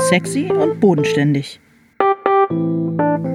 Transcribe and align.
Sexy 0.00 0.50
und 0.50 0.80
bodenständig. 0.80 1.60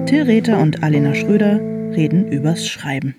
Till 0.06 0.22
Rether 0.22 0.58
und 0.58 0.82
Alena 0.82 1.14
Schröder 1.14 1.60
reden 1.94 2.28
übers 2.32 2.66
Schreiben. 2.66 3.14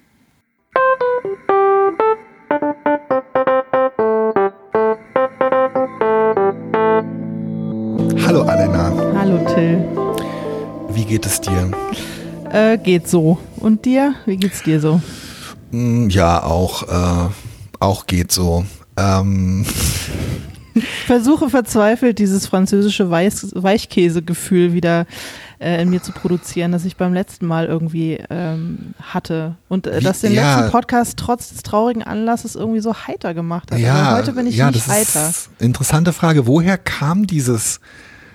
Hallo 8.25 8.41
Alena, 8.43 8.91
Hallo 9.15 9.37
Till. 9.53 9.83
wie 10.89 11.05
geht 11.05 11.25
es 11.25 11.39
dir? 11.41 11.71
Äh, 12.51 12.77
geht 12.77 13.07
so. 13.07 13.37
Und 13.57 13.85
dir? 13.85 14.15
Wie 14.25 14.37
geht's 14.37 14.63
dir 14.63 14.79
so? 14.79 15.01
Hm, 15.71 16.09
Ja, 16.09 16.43
auch, 16.43 16.83
äh, 16.83 17.29
auch 17.79 18.07
geht 18.07 18.31
so. 18.31 18.65
Ähm, 18.97 19.65
versuche 21.05 21.49
verzweifelt 21.49 22.19
dieses 22.19 22.47
französische 22.47 23.09
Weiß 23.09 23.51
Weichkäsegefühl 23.55 24.73
wieder 24.73 25.05
äh, 25.59 25.81
in 25.81 25.89
mir 25.89 26.01
zu 26.01 26.11
produzieren, 26.11 26.71
das 26.71 26.85
ich 26.85 26.97
beim 26.97 27.13
letzten 27.13 27.45
Mal 27.45 27.65
irgendwie 27.65 28.19
ähm, 28.29 28.93
hatte. 29.01 29.55
Und 29.69 29.87
äh, 29.87 30.01
das 30.01 30.21
den 30.21 30.33
ja. 30.33 30.55
letzten 30.55 30.71
Podcast 30.71 31.17
trotz 31.17 31.49
des 31.49 31.63
traurigen 31.63 32.03
Anlasses 32.03 32.55
irgendwie 32.55 32.81
so 32.81 32.93
heiter 32.93 33.33
gemacht 33.33 33.71
hat. 33.71 33.79
ja, 33.79 33.95
Aber 33.95 34.17
heute 34.17 34.33
bin 34.33 34.47
ich 34.47 34.57
ja, 34.57 34.71
nicht 34.71 34.87
heiter. 34.87 35.31
interessante 35.59 36.13
Frage. 36.13 36.47
Woher 36.47 36.77
kam 36.77 37.25
dieses, 37.25 37.79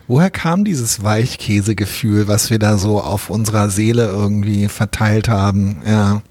woher 0.09 0.31
kam 0.31 0.65
dieses 0.65 1.03
Weichkäsegefühl, 1.03 2.27
was 2.27 2.51
wir 2.51 2.59
da 2.59 2.79
so 2.79 3.01
auf 3.01 3.31
unserer 3.31 3.70
Seele 3.70 4.07
irgendwie 4.07 4.69
verteilt 4.69 5.29
haben? 5.29 5.83
Ja. 5.87 6.23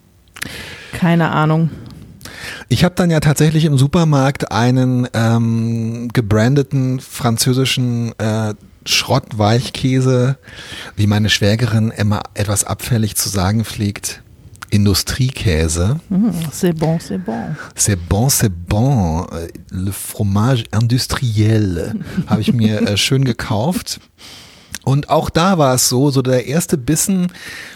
Keine 0.94 1.30
Ahnung. 1.32 1.70
Ich 2.68 2.84
habe 2.84 2.96
dann 2.96 3.12
ja 3.12 3.20
tatsächlich 3.20 3.66
im 3.66 3.78
Supermarkt 3.78 4.52
einen 4.52 5.08
ähm, 5.14 6.10
gebrandeten 6.14 7.00
französischen 7.00 8.18
äh, 8.20 8.54
Schrottweichkäse, 8.86 10.38
wie 10.96 11.08
meine 11.08 11.30
Schwägerin 11.30 11.92
immer 11.92 12.22
etwas 12.34 12.64
abfällig 12.64 13.16
zu 13.16 13.30
sagen 13.30 13.66
pflegt, 13.66 14.22
Industriekäse. 14.72 16.00
Hm, 16.10 16.32
c'est 16.52 16.74
bon, 16.74 17.00
c'est 17.00 17.18
bon. 17.18 17.56
C'est 17.76 17.96
bon, 17.96 18.30
c'est 18.30 18.52
bon. 18.52 19.26
Äh, 19.32 19.48
Le 19.72 19.92
fromage 19.92 20.66
industriel 20.72 21.96
habe 22.28 22.42
ich 22.42 22.54
mir 22.54 22.82
äh, 22.82 22.98
schön 22.98 23.26
gekauft. 23.26 24.00
Und 24.90 25.12
auch 25.12 25.30
da 25.30 25.60
war 25.60 25.76
es 25.76 25.88
so, 25.88 26.10
so 26.10 26.24
der 26.24 26.48
erste 26.48 26.76
Bissen 26.76 27.32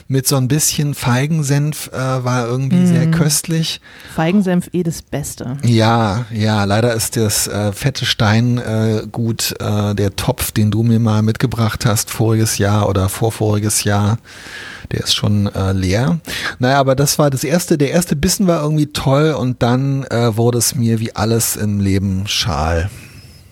mit 0.07 0.27
so 0.27 0.35
ein 0.35 0.47
bisschen 0.47 0.95
Feigensenf 0.95 1.91
äh, 1.93 1.95
war 1.95 2.47
irgendwie 2.47 2.87
sehr 2.87 3.11
köstlich. 3.11 3.81
Feigensenf 4.15 4.69
eh 4.73 4.81
das 4.81 5.03
Beste. 5.03 5.57
Ja, 5.63 6.25
ja, 6.33 6.63
leider 6.63 6.95
ist 6.95 7.15
das 7.15 7.47
äh, 7.47 7.71
fette 7.71 8.07
Steingut, 8.07 9.53
äh, 9.61 9.91
äh, 9.91 9.93
der 9.93 10.15
Topf, 10.15 10.51
den 10.53 10.71
du 10.71 10.81
mir 10.81 10.99
mal 10.99 11.21
mitgebracht 11.21 11.85
hast, 11.85 12.09
voriges 12.09 12.57
Jahr 12.57 12.89
oder 12.89 13.09
vorvoriges 13.09 13.83
Jahr, 13.83 14.17
der 14.91 15.01
ist 15.01 15.13
schon 15.13 15.53
äh, 15.53 15.71
leer. 15.71 16.19
Naja, 16.57 16.79
aber 16.79 16.95
das 16.95 17.19
war 17.19 17.29
das 17.29 17.43
erste, 17.43 17.77
der 17.77 17.91
erste 17.91 18.15
Bissen 18.15 18.47
war 18.47 18.63
irgendwie 18.63 18.87
toll 18.87 19.35
und 19.37 19.61
dann 19.61 20.03
äh, 20.05 20.35
wurde 20.35 20.57
es 20.57 20.73
mir 20.73 20.99
wie 20.99 21.15
alles 21.15 21.57
im 21.57 21.79
Leben 21.79 22.23
schal. 22.25 22.89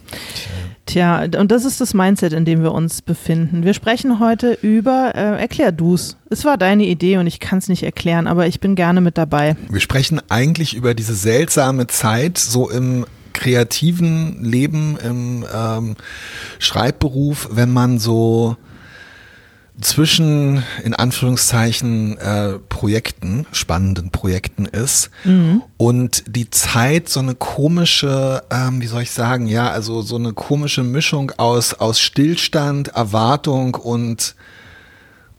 Tja, 0.09 0.50
und 0.95 1.51
das 1.51 1.65
ist 1.65 1.81
das 1.81 1.93
Mindset, 1.93 2.33
in 2.33 2.45
dem 2.45 2.63
wir 2.63 2.71
uns 2.71 3.01
befinden. 3.01 3.63
Wir 3.63 3.73
sprechen 3.73 4.19
heute 4.19 4.57
über, 4.61 5.13
äh, 5.15 5.39
erklär 5.39 5.71
du's. 5.71 6.17
Es 6.29 6.45
war 6.45 6.57
deine 6.57 6.85
Idee 6.85 7.17
und 7.17 7.27
ich 7.27 7.39
kann 7.39 7.59
es 7.59 7.67
nicht 7.67 7.83
erklären, 7.83 8.27
aber 8.27 8.47
ich 8.47 8.59
bin 8.59 8.75
gerne 8.75 9.01
mit 9.01 9.17
dabei. 9.17 9.55
Wir 9.69 9.79
sprechen 9.79 10.21
eigentlich 10.29 10.73
über 10.75 10.93
diese 10.93 11.15
seltsame 11.15 11.87
Zeit, 11.87 12.37
so 12.37 12.69
im 12.69 13.05
kreativen 13.33 14.43
Leben, 14.43 14.97
im 15.03 15.45
ähm, 15.53 15.95
Schreibberuf, 16.59 17.49
wenn 17.51 17.71
man 17.71 17.99
so 17.99 18.57
zwischen, 19.81 20.63
in 20.83 20.93
Anführungszeichen, 20.93 22.17
äh, 22.17 22.59
Projekten, 22.69 23.45
spannenden 23.51 24.11
Projekten 24.11 24.65
ist 24.65 25.09
und 25.77 26.23
die 26.27 26.49
Zeit 26.49 27.09
so 27.09 27.19
eine 27.19 27.35
komische, 27.35 28.43
ähm, 28.51 28.81
wie 28.81 28.87
soll 28.87 29.01
ich 29.01 29.11
sagen, 29.11 29.47
ja, 29.47 29.71
also 29.71 30.01
so 30.01 30.15
eine 30.15 30.33
komische 30.33 30.83
Mischung 30.83 31.31
aus, 31.37 31.73
aus 31.73 31.99
Stillstand, 31.99 32.89
Erwartung 32.89 33.75
und 33.75 34.35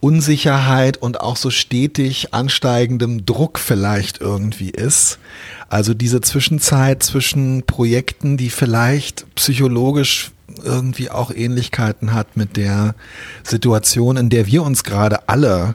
Unsicherheit 0.00 0.96
und 0.96 1.20
auch 1.20 1.36
so 1.36 1.50
stetig 1.50 2.34
ansteigendem 2.34 3.24
Druck 3.24 3.60
vielleicht 3.60 4.20
irgendwie 4.20 4.70
ist. 4.70 5.20
Also 5.68 5.94
diese 5.94 6.20
Zwischenzeit 6.20 7.04
zwischen 7.04 7.62
Projekten, 7.62 8.36
die 8.36 8.50
vielleicht 8.50 9.32
psychologisch 9.36 10.31
irgendwie 10.62 11.10
auch 11.10 11.30
Ähnlichkeiten 11.30 12.12
hat 12.12 12.36
mit 12.36 12.56
der 12.56 12.94
Situation, 13.42 14.16
in 14.16 14.28
der 14.28 14.46
wir 14.46 14.62
uns 14.62 14.84
gerade 14.84 15.28
alle 15.28 15.74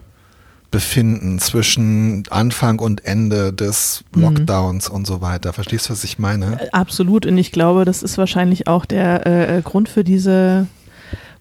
befinden, 0.70 1.40
zwischen 1.40 2.24
Anfang 2.30 2.80
und 2.80 3.06
Ende 3.06 3.54
des 3.54 4.04
Lockdowns 4.14 4.90
und 4.90 5.08
so 5.08 5.22
weiter. 5.22 5.54
Verstehst 5.54 5.88
du, 5.88 5.94
was 5.94 6.04
ich 6.04 6.20
meine? 6.20 6.60
Absolut. 6.74 7.26
Und 7.26 7.38
ich 7.38 7.52
glaube, 7.52 7.86
das 7.86 8.04
ist 8.04 8.18
wahrscheinlich 8.18 8.68
auch 8.68 8.86
der 8.86 9.26
äh, 9.26 9.62
Grund 9.62 9.88
für 9.88 10.04
diese 10.04 10.68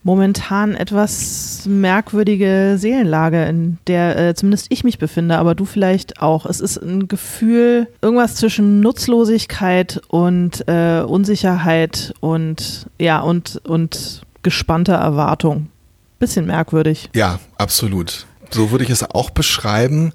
momentan 0.07 0.77
etwas 0.77 1.65
merkwürdige 1.67 2.77
Seelenlage, 2.79 3.45
in 3.47 3.79
der 3.89 4.17
äh, 4.17 4.35
zumindest 4.37 4.69
ich 4.71 4.85
mich 4.85 4.99
befinde, 4.99 5.37
aber 5.37 5.57
du 5.57 5.65
vielleicht 5.65 6.23
auch. 6.23 6.47
Es 6.47 6.61
ist 6.61 6.77
ein 6.77 7.09
Gefühl, 7.09 7.89
irgendwas 8.01 8.37
zwischen 8.37 8.79
Nutzlosigkeit 8.81 10.01
und 10.07 10.67
äh, 10.69 11.01
Unsicherheit 11.01 12.15
und 12.21 12.87
ja, 13.01 13.19
und, 13.19 13.61
und 13.67 14.23
gespannter 14.45 14.95
Erwartung. 14.95 15.71
Bisschen 16.21 16.47
merkwürdig. 16.47 17.11
Ja, 17.13 17.41
absolut. 17.59 18.27
So 18.51 18.71
würde 18.71 18.85
ich 18.85 18.91
es 18.91 19.03
auch 19.03 19.31
beschreiben. 19.31 20.13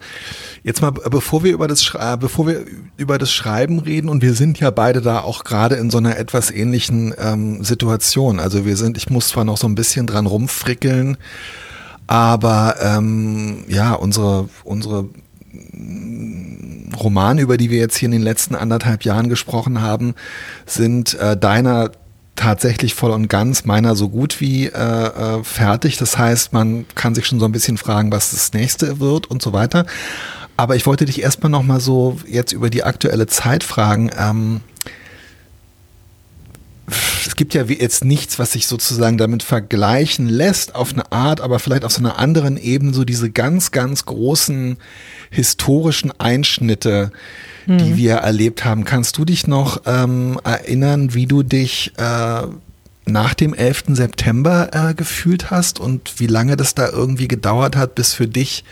Jetzt 0.64 0.82
mal, 0.82 0.92
bevor 0.92 1.44
wir 1.44 1.52
über 1.54 1.68
das, 1.68 1.84
Schre- 1.84 2.14
äh, 2.14 2.18
bevor 2.18 2.48
wir 2.48 2.66
über 2.98 3.18
das 3.18 3.32
Schreiben 3.32 3.80
reden, 3.80 4.10
und 4.10 4.22
wir 4.22 4.34
sind 4.34 4.60
ja 4.60 4.72
beide 4.72 5.02
da 5.02 5.20
auch 5.20 5.44
gerade 5.44 5.76
in 5.76 5.90
so 5.90 5.98
einer 5.98 6.18
etwas 6.18 6.52
ähnlichen 6.52 7.14
ähm, 7.18 7.64
Situation. 7.64 8.40
Also 8.40 8.66
wir 8.66 8.78
sind, 8.78 8.98
ich 8.98 9.10
muss 9.10 9.30
zwar 9.30 9.44
noch 9.44 9.58
so 9.58 9.68
ein 9.68 9.76
bisschen 9.76 10.08
dran 10.08 10.26
rumfrickeln, 10.26 11.18
aber 12.08 12.76
ähm, 12.82 13.64
ja, 13.68 13.94
unsere, 13.94 14.50
unsere 14.64 15.10
mm, 15.72 16.94
Romane, 17.00 17.42
über 17.42 17.58
die 17.58 17.70
wir 17.70 17.80
jetzt 17.80 17.98
hier 17.98 18.08
in 18.08 18.12
den 18.12 18.22
letzten 18.22 18.56
anderthalb 18.56 19.04
Jahren 19.04 19.30
gesprochen 19.30 19.82
haben, 19.82 20.16
sind 20.66 21.14
äh, 21.16 21.38
deiner 21.38 21.92
tatsächlich 22.36 22.96
voll 22.96 23.12
und 23.12 23.28
ganz, 23.28 23.66
meiner 23.66 23.96
so 23.96 24.10
gut 24.10 24.42
wie 24.42 24.68
äh, 24.68 24.70
äh, 24.72 25.44
fertig. 25.44 25.98
Das 25.98 26.18
heißt, 26.18 26.54
man 26.54 26.86
kann 26.96 27.16
sich 27.16 27.28
schon 27.28 27.40
so 27.40 27.46
ein 27.46 27.52
bisschen 27.52 27.78
fragen, 27.78 28.12
was 28.12 28.32
das 28.32 28.54
nächste 28.54 29.00
wird 29.00 29.28
und 29.28 29.42
so 29.42 29.54
weiter. 29.54 29.86
Aber 30.58 30.76
ich 30.76 30.86
wollte 30.86 31.06
dich 31.06 31.22
erstmal 31.22 31.50
nochmal 31.50 31.80
so 31.80 32.20
jetzt 32.28 32.52
über 32.52 32.70
die 32.70 32.84
aktuelle 32.84 33.28
Zeit 33.28 33.64
fragen. 33.64 34.12
Ähm, 34.18 34.62
es 37.26 37.36
gibt 37.36 37.54
ja 37.54 37.64
jetzt 37.64 38.04
nichts, 38.06 38.40
was 38.40 38.54
sich 38.54 38.68
sozusagen 38.68 39.18
damit 39.18 39.44
vergleichen 39.44 40.28
lässt 40.28 40.76
auf 40.76 40.94
eine 40.94 41.12
Art, 41.12 41.42
aber 41.42 41.60
vielleicht 41.60 41.86
auf 41.86 41.92
so 41.92 42.00
einer 42.00 42.20
anderen 42.20 42.58
Ebene, 42.58 42.94
so 42.94 43.06
diese 43.06 43.30
ganz, 43.30 43.72
ganz 43.72 44.06
großen 44.06 44.78
historischen 45.30 46.12
Einschnitte, 46.20 47.12
die 47.68 47.96
wir 47.98 48.16
erlebt 48.16 48.66
haben. 48.66 48.86
Kannst 48.86 49.18
du 49.18 49.26
dich 49.26 49.48
noch 49.48 49.82
ähm, 49.86 50.40
erinnern, 50.44 51.14
wie 51.14 51.28
du 51.28 51.44
dich 51.44 51.94
äh, 51.98 52.42
nach 53.06 53.34
dem 53.34 53.54
11. 53.54 53.84
September 53.90 54.70
äh, 54.74 54.94
gefühlt 54.94 55.52
hast 55.52 55.80
und 55.80 56.20
wie 56.20 56.28
lange 56.28 56.58
das 56.58 56.76
da 56.76 56.90
irgendwie 56.90 57.28
gedauert 57.28 57.76
hat, 57.76 57.96
bis 57.96 58.14
für 58.14 58.28
dich 58.28 58.64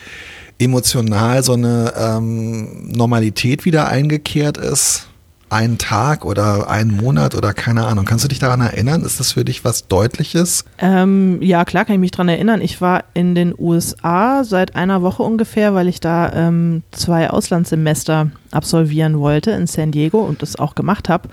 emotional 0.60 1.44
so 1.44 1.54
eine 1.54 1.94
ähm, 1.98 2.90
Normalität 2.90 3.66
wieder 3.66 3.88
eingekehrt 3.88 4.58
ist? 4.58 5.09
Ein 5.50 5.78
Tag 5.78 6.26
oder 6.26 6.70
ein 6.70 6.90
Monat 6.90 7.36
oder 7.36 7.54
keine 7.54 7.86
Ahnung. 7.88 8.06
Kannst 8.06 8.24
du 8.24 8.28
dich 8.28 8.40
daran 8.40 8.62
erinnern? 8.62 9.02
Ist 9.02 9.20
das 9.20 9.32
für 9.32 9.44
dich 9.44 9.66
was 9.66 9.88
Deutliches? 9.88 10.64
Ähm, 10.78 11.42
ja, 11.42 11.66
klar 11.66 11.86
kann 11.86 11.96
ich 11.96 12.00
mich 12.00 12.12
dran 12.12 12.30
erinnern. 12.30 12.62
Ich 12.62 12.82
war 12.82 13.04
in 13.14 13.34
den 13.34 13.56
USA 13.58 14.44
seit 14.44 14.76
einer 14.76 15.02
Woche 15.02 15.24
ungefähr, 15.24 15.74
weil 15.74 15.88
ich 15.88 16.00
da 16.00 16.32
ähm, 16.34 16.84
zwei 16.92 17.30
Auslandssemester 17.30 18.32
absolvieren 18.52 19.20
wollte 19.20 19.52
in 19.52 19.68
San 19.68 19.92
Diego 19.92 20.20
und 20.20 20.42
das 20.42 20.58
auch 20.58 20.76
gemacht 20.76 21.10
habe. 21.10 21.30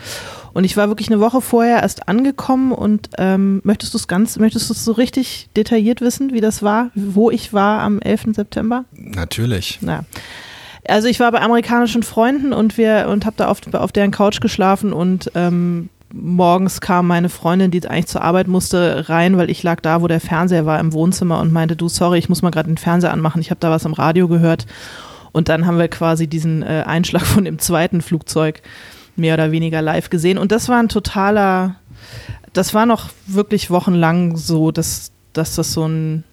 Und 0.52 0.64
ich 0.64 0.76
war 0.76 0.88
wirklich 0.88 1.10
eine 1.10 1.20
Woche 1.20 1.42
vorher 1.42 1.82
erst 1.82 2.08
angekommen 2.08 2.72
und 2.72 3.10
ähm, 3.18 3.60
möchtest 3.64 3.92
du 3.92 3.98
es 3.98 4.08
ganz, 4.08 4.38
möchtest 4.38 4.70
du 4.70 4.72
es 4.72 4.84
so 4.84 4.92
richtig 4.92 5.50
detailliert 5.54 6.00
wissen, 6.00 6.32
wie 6.32 6.40
das 6.40 6.62
war, 6.62 6.90
wo 6.94 7.30
ich 7.30 7.52
war 7.52 7.80
am 7.80 8.00
11. 8.00 8.34
September? 8.34 8.86
Natürlich. 8.94 9.78
Na. 9.82 10.04
Also 10.88 11.08
ich 11.08 11.20
war 11.20 11.32
bei 11.32 11.40
amerikanischen 11.40 12.02
Freunden 12.02 12.52
und 12.52 12.78
wir 12.78 13.08
und 13.10 13.26
habe 13.26 13.36
da 13.36 13.48
auf, 13.48 13.60
auf 13.74 13.92
deren 13.92 14.10
Couch 14.10 14.40
geschlafen 14.40 14.92
und 14.92 15.30
ähm, 15.34 15.88
morgens 16.12 16.80
kam 16.80 17.06
meine 17.06 17.28
Freundin, 17.28 17.70
die 17.70 17.86
eigentlich 17.86 18.06
zur 18.06 18.22
Arbeit 18.22 18.46
musste, 18.46 19.08
rein, 19.08 19.36
weil 19.36 19.50
ich 19.50 19.62
lag 19.62 19.80
da, 19.80 20.02
wo 20.02 20.06
der 20.06 20.20
Fernseher 20.20 20.66
war 20.66 20.78
im 20.78 20.92
Wohnzimmer 20.92 21.40
und 21.40 21.52
meinte, 21.52 21.76
du 21.76 21.88
sorry, 21.88 22.18
ich 22.18 22.28
muss 22.28 22.42
mal 22.42 22.50
gerade 22.50 22.68
den 22.68 22.78
Fernseher 22.78 23.12
anmachen, 23.12 23.40
ich 23.40 23.50
habe 23.50 23.60
da 23.60 23.70
was 23.70 23.84
im 23.84 23.92
Radio 23.92 24.28
gehört. 24.28 24.66
Und 25.32 25.48
dann 25.48 25.66
haben 25.66 25.78
wir 25.78 25.88
quasi 25.88 26.26
diesen 26.26 26.62
äh, 26.62 26.84
Einschlag 26.86 27.26
von 27.26 27.44
dem 27.44 27.58
zweiten 27.58 28.00
Flugzeug 28.00 28.62
mehr 29.16 29.34
oder 29.34 29.50
weniger 29.50 29.82
live 29.82 30.08
gesehen. 30.08 30.38
Und 30.38 30.52
das 30.52 30.68
war 30.68 30.78
ein 30.78 30.88
totaler 30.88 31.76
das 32.56 32.72
war 32.72 32.86
noch 32.86 33.10
wirklich 33.26 33.70
wochenlang 33.70 34.36
so, 34.36 34.70
dass, 34.70 35.12
dass 35.32 35.54
das 35.56 35.72
so 35.72 35.86
ein 35.86 36.24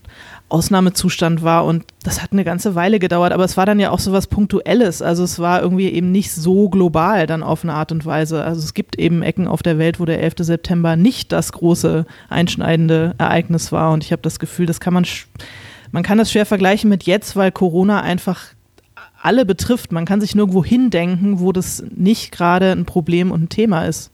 Ausnahmezustand 0.54 1.42
war 1.42 1.66
und 1.66 1.84
das 2.04 2.22
hat 2.22 2.32
eine 2.32 2.44
ganze 2.44 2.76
Weile 2.76 3.00
gedauert, 3.00 3.34
aber 3.34 3.44
es 3.44 3.58
war 3.58 3.66
dann 3.66 3.80
ja 3.80 3.90
auch 3.90 3.98
so 3.98 4.12
was 4.12 4.28
Punktuelles. 4.28 5.02
Also 5.02 5.24
es 5.24 5.40
war 5.40 5.62
irgendwie 5.64 5.90
eben 5.90 6.12
nicht 6.12 6.32
so 6.32 6.70
global 6.70 7.26
dann 7.26 7.42
auf 7.42 7.64
eine 7.64 7.74
Art 7.74 7.92
und 7.92 8.06
Weise. 8.06 8.44
Also 8.44 8.62
es 8.62 8.76
gibt 8.76 9.00
eben 9.00 9.24
Ecken 9.24 9.48
auf 9.48 9.64
der 9.64 9.80
Welt, 9.80 10.00
wo 10.00 10.06
der 10.06 10.22
11. 10.22 10.36
September 10.40 10.96
nicht 10.96 11.32
das 11.32 11.52
große 11.54 12.06
einschneidende 12.30 13.16
Ereignis 13.18 13.72
war 13.72 13.92
und 13.92 14.04
ich 14.04 14.12
habe 14.12 14.22
das 14.22 14.38
Gefühl, 14.38 14.68
das 14.68 14.80
kann 14.80 14.94
man, 14.94 15.08
man 15.92 16.04
kann 16.04 16.20
das 16.20 16.32
schwer 16.32 16.46
vergleichen 16.46 16.88
mit 16.88 17.04
jetzt, 17.04 17.36
weil 17.36 17.52
Corona 17.52 18.02
einfach 18.02 18.42
alle 19.24 19.46
betrifft. 19.46 19.92
Man 19.92 20.06
kann 20.06 20.22
sich 20.22 20.36
nirgendwo 20.36 20.64
hindenken, 20.64 21.40
wo 21.40 21.52
das 21.52 21.84
nicht 21.90 22.32
gerade 22.32 22.72
ein 22.72 22.86
Problem 22.86 23.32
und 23.32 23.44
ein 23.44 23.50
Thema 23.50 23.86
ist. 23.86 24.12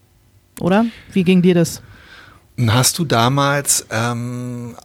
Oder? 0.62 0.86
Wie 1.12 1.26
ging 1.26 1.42
dir 1.42 1.56
das? 1.56 1.82
Hast 2.68 3.00
du 3.00 3.06
damals 3.06 3.88
ähm, 3.90 4.76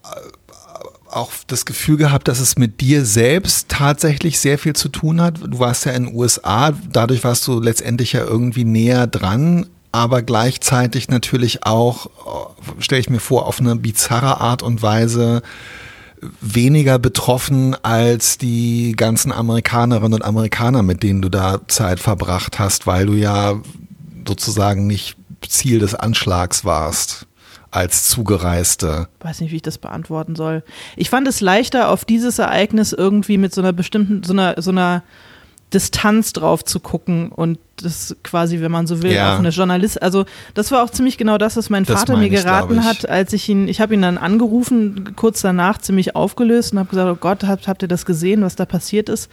auch 1.17 1.33
das 1.47 1.65
Gefühl 1.65 1.97
gehabt, 1.97 2.29
dass 2.29 2.41
es 2.41 2.57
mit 2.57 2.81
dir 2.81 3.05
selbst 3.05 3.69
tatsächlich 3.69 4.39
sehr 4.39 4.59
viel 4.59 4.75
zu 4.75 4.89
tun 4.89 5.21
hat? 5.21 5.41
Du 5.43 5.59
warst 5.59 5.87
ja 5.87 5.93
in 5.93 6.07
den 6.07 6.15
USA, 6.15 6.73
dadurch 6.91 7.25
warst 7.25 7.47
du 7.47 7.61
letztendlich 7.61 8.13
ja 8.13 8.25
irgendwie 8.25 8.65
näher 8.65 9.07
dran, 9.07 9.67
aber 9.93 10.23
gleichzeitig 10.23 11.09
natürlich 11.09 11.65
auch, 11.65 12.11
stelle 12.79 13.01
ich 13.01 13.11
mir 13.11 13.21
vor, 13.21 13.47
auf 13.47 13.61
eine 13.61 13.77
bizarre 13.77 14.41
Art 14.41 14.63
und 14.63 14.83
Weise 14.83 15.43
weniger 16.41 16.99
betroffen 16.99 17.77
als 17.83 18.39
die 18.39 18.95
ganzen 18.97 19.31
Amerikanerinnen 19.31 20.15
und 20.15 20.25
Amerikaner, 20.25 20.83
mit 20.83 21.03
denen 21.03 21.23
du 21.23 21.29
da 21.29 21.61
Zeit 21.69 22.01
verbracht 22.01 22.59
hast, 22.59 22.87
weil 22.87 23.07
du 23.07 23.13
ja 23.13 23.61
sozusagen 24.27 24.87
nicht 24.87 25.17
Ziel 25.47 25.79
des 25.79 25.95
Anschlags 25.95 26.65
warst 26.65 27.27
als 27.75 28.09
Zugereiste? 28.09 29.09
Weiß 29.21 29.41
nicht, 29.41 29.51
wie 29.51 29.57
ich 29.57 29.63
das 29.63 29.79
beantworten 29.79 30.37
soll. 30.37 30.63
Ich 30.97 31.11
fand 31.11 31.27
es 31.27 31.41
leichter, 31.41 31.89
auf 31.89 32.05
dieses 32.05 32.39
Ereignis 32.39 32.93
irgendwie 32.93 33.39
mit 33.39 33.55
so 33.55 33.61
einer 33.61 33.73
bestimmten, 33.73 34.23
so 34.23 34.33
einer, 34.33 34.61
so 34.63 34.71
einer 34.71 35.03
Distanz 35.73 36.33
drauf 36.33 36.65
zu 36.65 36.79
gucken 36.79 37.31
und 37.31 37.59
das 37.83 38.15
quasi, 38.23 38.61
wenn 38.61 38.71
man 38.71 38.87
so 38.87 39.03
will, 39.03 39.13
ja. 39.13 39.35
auch 39.35 39.41
eine 39.41 39.49
Journalist. 39.49 40.01
Also 40.01 40.25
das 40.55 40.71
war 40.71 40.85
auch 40.85 40.91
ziemlich 40.91 41.19
genau 41.19 41.37
das, 41.37 41.57
was 41.57 41.69
mein 41.69 41.85
das 41.85 42.01
Vater 42.01 42.17
mir 42.17 42.31
geraten 42.31 42.79
ich, 42.79 42.85
hat, 42.85 43.09
als 43.09 43.33
ich 43.33 43.49
ihn, 43.49 43.67
ich 43.67 43.81
habe 43.81 43.95
ihn 43.95 44.03
dann 44.03 44.17
angerufen, 44.17 45.17
kurz 45.17 45.41
danach 45.41 45.79
ziemlich 45.79 46.15
aufgelöst 46.15 46.73
und 46.73 46.79
habe 46.79 46.91
gesagt, 46.91 47.11
oh 47.11 47.19
Gott, 47.21 47.43
habt, 47.43 47.67
habt 47.67 47.83
ihr 47.83 47.89
das 47.89 48.07
gesehen, 48.07 48.43
was 48.43 48.55
da 48.55 48.67
passiert 48.67 49.09
ist? 49.09 49.29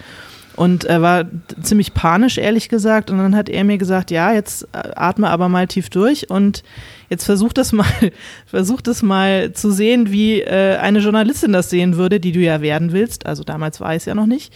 Und 0.56 0.83
er 0.83 1.01
war 1.01 1.25
ziemlich 1.62 1.94
panisch, 1.94 2.38
ehrlich 2.38 2.69
gesagt. 2.69 3.09
Und 3.09 3.18
dann 3.18 3.36
hat 3.36 3.50
er 3.50 3.63
mir 3.63 3.77
gesagt, 3.77 4.12
ja, 4.12 4.33
jetzt 4.33 4.63
äh, 4.74 4.89
atme 4.95 5.30
aber 5.30 5.50
mal 5.50 5.68
tief 5.68 5.89
durch 5.89 6.30
und 6.30 6.63
jetzt 7.09 7.25
versuch 7.25 7.53
das 7.53 7.71
mal, 7.71 7.86
versuch 8.45 8.81
das 8.81 9.01
mal 9.01 9.53
zu 9.53 9.71
sehen, 9.71 10.12
wie 10.12 10.42
äh, 10.42 10.77
eine 10.77 11.00
Journalistin 11.00 11.53
das 11.53 11.69
sehen 11.69 11.95
würde, 11.95 12.19
die 12.19 12.31
du 12.31 12.39
ja 12.39 12.62
werden 12.62 12.92
willst. 12.92 13.25
Also 13.25 13.44
damals 13.44 13.80
war 13.80 13.92
ich 13.92 13.98
es 13.98 14.06
ja 14.06 14.15
noch 14.15 14.25
nicht. 14.25 14.53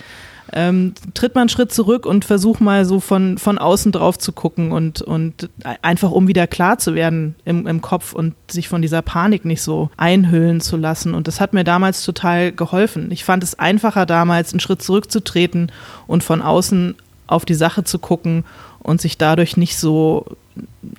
Ähm, 0.53 0.93
tritt 1.13 1.33
mal 1.33 1.41
einen 1.41 1.49
Schritt 1.49 1.73
zurück 1.73 2.05
und 2.05 2.23
versuch 2.23 2.59
mal 2.59 2.85
so 2.85 2.99
von, 2.99 3.37
von 3.37 3.57
außen 3.57 3.91
drauf 3.91 4.17
zu 4.19 4.31
gucken 4.31 4.71
und, 4.71 5.01
und 5.01 5.49
einfach 5.81 6.11
um 6.11 6.27
wieder 6.27 6.45
klar 6.47 6.77
zu 6.77 6.93
werden 6.93 7.35
im, 7.45 7.65
im 7.65 7.81
Kopf 7.81 8.13
und 8.13 8.35
sich 8.49 8.67
von 8.67 8.81
dieser 8.81 9.01
Panik 9.01 9.43
nicht 9.43 9.61
so 9.61 9.89
einhüllen 9.97 10.61
zu 10.61 10.77
lassen. 10.77 11.13
Und 11.13 11.27
das 11.27 11.41
hat 11.41 11.53
mir 11.53 11.63
damals 11.63 12.03
total 12.03 12.51
geholfen. 12.51 13.11
Ich 13.11 13.23
fand 13.25 13.43
es 13.43 13.57
einfacher 13.57 14.05
damals, 14.05 14.53
einen 14.53 14.59
Schritt 14.59 14.81
zurückzutreten 14.81 15.71
und 16.05 16.23
von 16.23 16.41
außen 16.41 16.95
auf 17.27 17.45
die 17.45 17.55
Sache 17.55 17.83
zu 17.83 17.97
gucken 17.97 18.43
und 18.79 19.01
sich 19.01 19.17
dadurch 19.17 19.57
nicht 19.57 19.77
so 19.77 20.25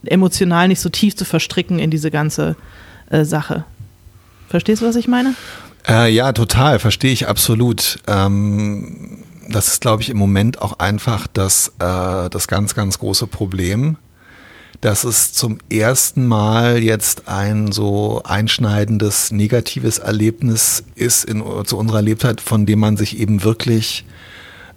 emotional 0.04 0.68
nicht 0.68 0.80
so 0.80 0.88
tief 0.88 1.16
zu 1.16 1.24
verstricken 1.24 1.78
in 1.78 1.90
diese 1.90 2.10
ganze 2.10 2.56
äh, 3.10 3.24
Sache. 3.24 3.64
Verstehst 4.48 4.82
du, 4.82 4.86
was 4.86 4.96
ich 4.96 5.08
meine? 5.08 5.34
Äh, 5.88 6.12
ja, 6.12 6.32
total, 6.32 6.78
verstehe 6.78 7.12
ich 7.12 7.28
absolut. 7.28 7.98
Ähm, 8.06 9.22
das 9.48 9.68
ist, 9.68 9.80
glaube 9.80 10.02
ich, 10.02 10.10
im 10.10 10.16
Moment 10.16 10.60
auch 10.62 10.78
einfach 10.78 11.26
das, 11.26 11.72
äh, 11.78 12.28
das 12.30 12.48
ganz, 12.48 12.74
ganz 12.74 12.98
große 12.98 13.26
Problem, 13.26 13.96
dass 14.80 15.04
es 15.04 15.32
zum 15.32 15.58
ersten 15.70 16.26
Mal 16.26 16.82
jetzt 16.82 17.28
ein 17.28 17.72
so 17.72 18.22
einschneidendes, 18.24 19.32
negatives 19.32 19.98
Erlebnis 19.98 20.84
ist 20.94 21.24
in, 21.24 21.42
zu 21.64 21.78
unserer 21.78 22.02
Lebzeit, 22.02 22.40
von 22.40 22.66
dem 22.66 22.80
man 22.80 22.96
sich 22.96 23.18
eben 23.18 23.42
wirklich 23.42 24.04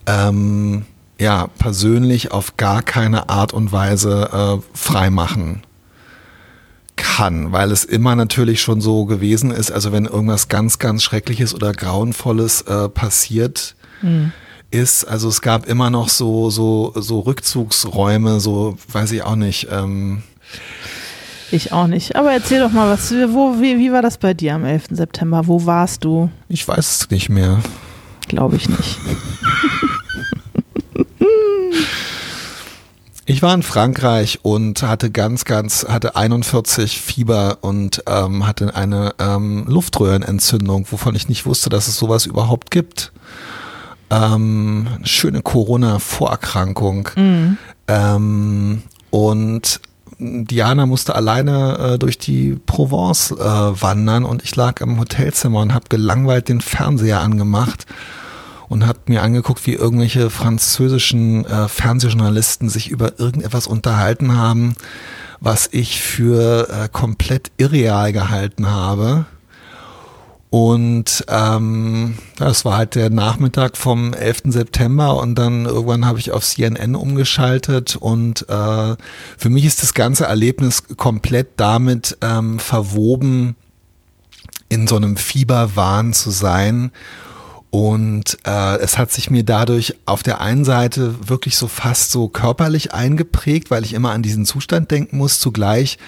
ähm, 0.06 0.86
ja, 1.20 1.48
persönlich 1.58 2.32
auf 2.32 2.56
gar 2.56 2.82
keine 2.82 3.30
Art 3.30 3.54
und 3.54 3.72
Weise 3.72 4.30
äh, 4.32 4.78
frei 4.78 5.10
machen 5.10 5.64
kann, 6.96 7.52
weil 7.52 7.72
es 7.72 7.84
immer 7.84 8.16
natürlich 8.16 8.62
schon 8.62 8.82
so 8.82 9.06
gewesen 9.06 9.52
ist, 9.52 9.72
also 9.72 9.92
wenn 9.92 10.06
irgendwas 10.06 10.48
ganz, 10.48 10.80
ganz 10.80 11.04
Schreckliches 11.04 11.54
oder 11.54 11.74
Grauenvolles 11.74 12.62
äh, 12.62 12.88
passiert, 12.90 13.76
mhm 14.02 14.32
ist, 14.72 15.06
also 15.06 15.30
es 15.30 15.42
gab 15.42 15.68
immer 15.68 15.90
noch 15.90 16.10
so, 16.10 16.50
so, 16.50 16.94
so 16.96 17.22
Rückzugsräume, 17.22 18.40
so 18.40 18.78
weiß 18.92 19.12
ich 19.12 19.24
auch 19.24 19.36
nicht. 19.36 19.68
Ähm 19.72 20.24
ich 21.52 21.72
auch 21.72 21.88
nicht. 21.88 22.16
Aber 22.16 22.32
erzähl 22.32 22.60
doch 22.60 22.72
mal, 22.72 22.92
was, 22.92 23.12
wo, 23.12 23.60
wie, 23.60 23.80
wie 23.80 23.92
war 23.92 24.02
das 24.02 24.18
bei 24.18 24.34
dir 24.34 24.56
am 24.56 24.66
11. 24.66 24.88
September? 24.92 25.48
Wo 25.48 25.66
warst 25.66 26.04
du? 26.04 26.30
Ich 26.48 26.68
weiß 26.68 27.02
es 27.02 27.10
nicht 27.10 27.30
mehr. 27.30 27.60
Glaube 28.28 28.56
ich 28.58 28.70
nicht. 28.70 28.98
Ich 33.30 33.44
war 33.44 33.54
in 33.54 33.62
Frankreich 33.62 34.40
und 34.42 34.82
hatte 34.82 35.12
ganz, 35.12 35.46
ganz, 35.46 35.86
hatte 35.88 36.16
41 36.16 37.00
Fieber 37.00 37.60
und 37.62 38.02
ähm, 38.08 38.48
hatte 38.48 38.76
eine 38.76 39.14
ähm, 39.20 39.66
Luftröhrenentzündung, 39.68 40.88
wovon 40.90 41.14
ich 41.14 41.30
nicht 41.30 41.46
wusste, 41.46 41.70
dass 41.70 41.88
es 41.88 41.96
sowas 41.96 42.26
überhaupt 42.26 42.72
gibt. 42.72 43.12
Ähm, 44.10 44.88
schöne 45.04 45.42
Corona-Vorerkrankung. 45.42 47.10
Mhm. 47.16 47.58
Ähm, 47.88 48.82
und 49.12 49.82
Diana 50.20 50.86
musste 50.86 51.16
alleine 51.16 51.94
äh, 51.94 51.98
durch 51.98 52.18
die 52.18 52.60
Provence 52.66 53.32
äh, 53.32 53.36
wandern 53.38 54.26
und 54.26 54.44
ich 54.44 54.56
lag 54.56 54.82
im 54.82 55.00
Hotelzimmer 55.00 55.62
und 55.62 55.74
habe 55.74 55.86
gelangweilt 55.88 56.50
den 56.50 56.60
Fernseher 56.60 57.22
angemacht 57.22 57.86
und 58.68 58.86
habe 58.86 59.00
mir 59.08 59.24
angeguckt, 59.24 59.66
wie 59.66 59.74
irgendwelche 59.74 60.30
französischen 60.30 61.46
äh, 61.46 61.68
Fernsehjournalisten 61.68 62.70
sich 62.70 62.90
über 62.90 63.20
irgendetwas 63.20 63.66
unterhalten 63.66 64.36
haben, 64.36 64.76
was 65.40 65.70
ich 65.72 66.02
für 66.02 66.68
äh, 66.70 66.90
komplett 66.90 67.52
irreal 67.58 68.12
gehalten 68.12 68.70
habe. 68.70 69.26
Und 70.52 71.26
ähm, 71.28 72.18
das 72.38 72.66
war 72.66 72.78
halt 72.78 72.96
der 72.96 73.12
Nachmittag 73.12 73.78
vom 73.78 74.14
11. 74.14 74.44
September 74.46 75.18
und 75.18 75.36
dann 75.36 75.66
irgendwann 75.66 76.06
habe 76.06 76.18
ich 76.18 76.32
auf 76.32 76.44
CNN 76.44 76.96
umgeschaltet 76.96 77.96
und 77.96 78.50
äh, 78.50 78.96
für 79.38 79.50
mich 79.50 79.66
ist 79.66 79.84
das 79.84 79.94
ganze 79.94 80.26
Erlebnis 80.26 80.84
komplett 80.98 81.50
damit 81.58 82.18
ähm, 82.22 82.58
verwoben, 82.58 83.56
in 84.70 84.88
so 84.88 84.96
einem 84.96 85.18
Fieberwahn 85.18 86.14
zu 86.14 86.32
sein. 86.32 86.92
Und 87.72 88.38
äh, 88.46 88.78
es 88.78 88.98
hat 88.98 89.12
sich 89.12 89.30
mir 89.30 89.44
dadurch 89.44 89.96
auf 90.06 90.24
der 90.24 90.42
einen 90.42 90.66
Seite 90.66 91.30
wirklich 91.30 91.56
so 91.56 91.68
fast 91.68 92.12
so 92.12 92.28
körperlich 92.28 92.94
eingeprägt, 92.94 93.70
weil 93.70 93.84
ich 93.84 93.94
immer 93.94 94.12
an 94.12 94.24
diesen 94.24 94.46
Zustand 94.46 94.90
denken 94.90 95.18
muss. 95.18 95.40
Zugleich 95.40 96.00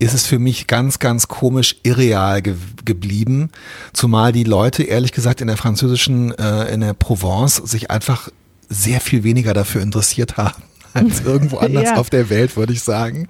ist 0.00 0.12
es 0.12 0.26
für 0.26 0.40
mich 0.40 0.66
ganz, 0.66 0.98
ganz 0.98 1.28
komisch 1.28 1.76
irreal 1.84 2.42
ge 2.42 2.56
geblieben. 2.84 3.50
Zumal 3.92 4.32
die 4.32 4.44
Leute, 4.44 4.82
ehrlich 4.82 5.12
gesagt, 5.12 5.40
in 5.40 5.46
der 5.46 5.56
französischen, 5.56 6.32
äh, 6.32 6.72
in 6.72 6.80
der 6.80 6.94
Provence 6.94 7.56
sich 7.56 7.90
einfach 7.92 8.28
sehr 8.68 9.00
viel 9.00 9.22
weniger 9.22 9.54
dafür 9.54 9.82
interessiert 9.82 10.36
haben 10.36 10.62
als 10.94 11.20
irgendwo 11.20 11.58
anders 11.58 11.90
ja. 11.90 11.96
auf 11.96 12.08
der 12.08 12.30
Welt, 12.30 12.56
würde 12.56 12.72
ich 12.72 12.82
sagen. 12.82 13.28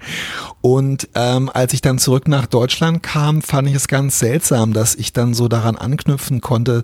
Und 0.60 1.08
ähm, 1.14 1.50
als 1.52 1.72
ich 1.72 1.80
dann 1.80 1.98
zurück 1.98 2.28
nach 2.28 2.46
Deutschland 2.46 3.02
kam, 3.02 3.42
fand 3.42 3.68
ich 3.68 3.74
es 3.74 3.88
ganz 3.88 4.18
seltsam, 4.18 4.72
dass 4.72 4.94
ich 4.94 5.12
dann 5.12 5.34
so 5.34 5.48
daran 5.48 5.76
anknüpfen 5.76 6.40
konnte, 6.40 6.82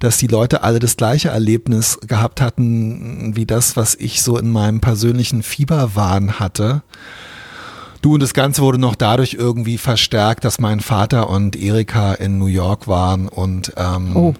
dass 0.00 0.18
die 0.18 0.26
Leute 0.26 0.62
alle 0.62 0.78
das 0.78 0.96
gleiche 0.96 1.28
Erlebnis 1.28 1.98
gehabt 2.06 2.40
hatten, 2.40 3.36
wie 3.36 3.46
das, 3.46 3.76
was 3.76 3.94
ich 3.94 4.22
so 4.22 4.38
in 4.38 4.50
meinem 4.50 4.80
persönlichen 4.80 5.42
Fieberwahn 5.42 6.40
hatte. 6.40 6.82
Du 8.02 8.14
und 8.14 8.20
das 8.20 8.34
Ganze 8.34 8.62
wurde 8.62 8.78
noch 8.78 8.96
dadurch 8.96 9.34
irgendwie 9.34 9.78
verstärkt, 9.78 10.44
dass 10.44 10.58
mein 10.58 10.80
Vater 10.80 11.30
und 11.30 11.54
Erika 11.54 12.14
in 12.14 12.36
New 12.36 12.46
York 12.46 12.88
waren 12.88 13.28
und 13.28 13.72
ähm, 13.76 14.16
oh. 14.16 14.34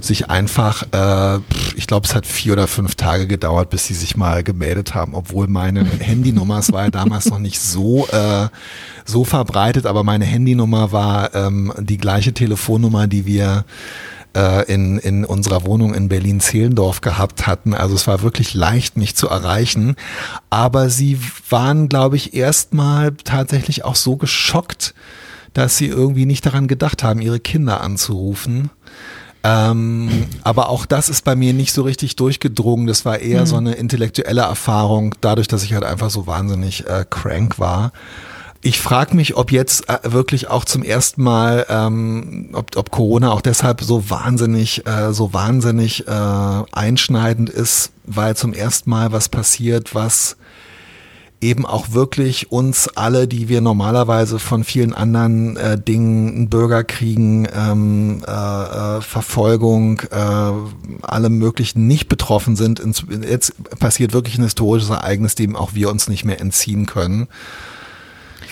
sich 0.00 0.30
einfach, 0.30 0.84
äh, 0.92 1.40
ich 1.74 1.88
glaube, 1.88 2.06
es 2.06 2.14
hat 2.14 2.24
vier 2.24 2.52
oder 2.52 2.68
fünf 2.68 2.94
Tage 2.94 3.26
gedauert, 3.26 3.68
bis 3.68 3.86
sie 3.86 3.94
sich 3.94 4.16
mal 4.16 4.44
gemeldet 4.44 4.94
haben, 4.94 5.14
obwohl 5.14 5.48
meine 5.48 5.84
Handynummer, 5.98 6.60
es 6.60 6.72
war 6.72 6.84
ja 6.84 6.90
damals 6.90 7.28
noch 7.28 7.40
nicht 7.40 7.58
so, 7.58 8.06
äh, 8.12 8.46
so 9.04 9.24
verbreitet, 9.24 9.86
aber 9.86 10.04
meine 10.04 10.24
Handynummer 10.24 10.92
war 10.92 11.34
ähm, 11.34 11.72
die 11.80 11.98
gleiche 11.98 12.32
Telefonnummer, 12.32 13.08
die 13.08 13.26
wir 13.26 13.64
äh, 14.36 14.72
in, 14.72 14.98
in 14.98 15.24
unserer 15.24 15.64
Wohnung 15.64 15.94
in 15.94 16.08
Berlin-Zehlendorf 16.08 17.00
gehabt 17.00 17.46
hatten. 17.46 17.74
Also 17.74 17.94
es 17.94 18.06
war 18.06 18.22
wirklich 18.22 18.54
leicht, 18.54 18.96
mich 18.96 19.16
zu 19.16 19.28
erreichen. 19.28 19.96
Aber 20.50 20.90
sie 20.90 21.18
waren, 21.48 21.88
glaube 21.88 22.16
ich, 22.16 22.34
erstmal 22.34 23.12
tatsächlich 23.12 23.84
auch 23.84 23.96
so 23.96 24.16
geschockt, 24.16 24.94
dass 25.52 25.76
sie 25.76 25.86
irgendwie 25.86 26.26
nicht 26.26 26.46
daran 26.46 26.68
gedacht 26.68 27.02
haben, 27.02 27.20
ihre 27.20 27.40
Kinder 27.40 27.80
anzurufen. 27.80 28.70
Ähm, 29.42 30.26
aber 30.42 30.68
auch 30.68 30.84
das 30.84 31.08
ist 31.08 31.24
bei 31.24 31.34
mir 31.34 31.54
nicht 31.54 31.72
so 31.72 31.82
richtig 31.82 32.16
durchgedrungen. 32.16 32.86
Das 32.86 33.04
war 33.04 33.18
eher 33.20 33.42
mhm. 33.42 33.46
so 33.46 33.56
eine 33.56 33.72
intellektuelle 33.72 34.42
Erfahrung, 34.42 35.14
dadurch, 35.20 35.48
dass 35.48 35.64
ich 35.64 35.72
halt 35.72 35.84
einfach 35.84 36.10
so 36.10 36.26
wahnsinnig 36.26 36.86
äh, 36.86 37.04
crank 37.08 37.58
war. 37.58 37.92
Ich 38.62 38.78
frage 38.78 39.16
mich, 39.16 39.36
ob 39.36 39.52
jetzt 39.52 39.88
äh, 39.88 39.98
wirklich 40.12 40.48
auch 40.48 40.66
zum 40.66 40.82
ersten 40.82 41.22
Mal, 41.22 41.64
ähm, 41.70 42.50
ob, 42.52 42.76
ob 42.76 42.90
Corona 42.90 43.32
auch 43.32 43.40
deshalb 43.40 43.80
so 43.80 44.10
wahnsinnig, 44.10 44.86
äh, 44.86 45.14
so 45.14 45.32
wahnsinnig 45.32 46.06
äh, 46.06 46.10
einschneidend 46.10 47.48
ist, 47.48 47.92
weil 48.04 48.36
zum 48.36 48.52
ersten 48.52 48.90
Mal 48.90 49.12
was 49.12 49.30
passiert, 49.30 49.94
was 49.94 50.36
eben 51.40 51.64
auch 51.64 51.92
wirklich 51.92 52.52
uns 52.52 52.88
alle, 52.88 53.26
die 53.26 53.48
wir 53.48 53.62
normalerweise 53.62 54.38
von 54.38 54.62
vielen 54.62 54.92
anderen 54.92 55.56
äh, 55.56 55.80
Dingen, 55.80 56.50
Bürgerkriegen, 56.50 57.48
ähm, 57.54 58.22
äh, 58.26 58.30
äh, 58.98 59.00
Verfolgung, 59.00 60.02
äh, 60.10 60.52
allem 61.00 61.38
möglichen 61.38 61.86
nicht 61.86 62.10
betroffen 62.10 62.56
sind. 62.56 62.82
Jetzt 63.26 63.54
passiert 63.78 64.12
wirklich 64.12 64.36
ein 64.36 64.44
historisches 64.44 64.90
Ereignis, 64.90 65.34
dem 65.34 65.56
auch 65.56 65.72
wir 65.72 65.88
uns 65.88 66.08
nicht 66.08 66.26
mehr 66.26 66.42
entziehen 66.42 66.84
können. 66.84 67.28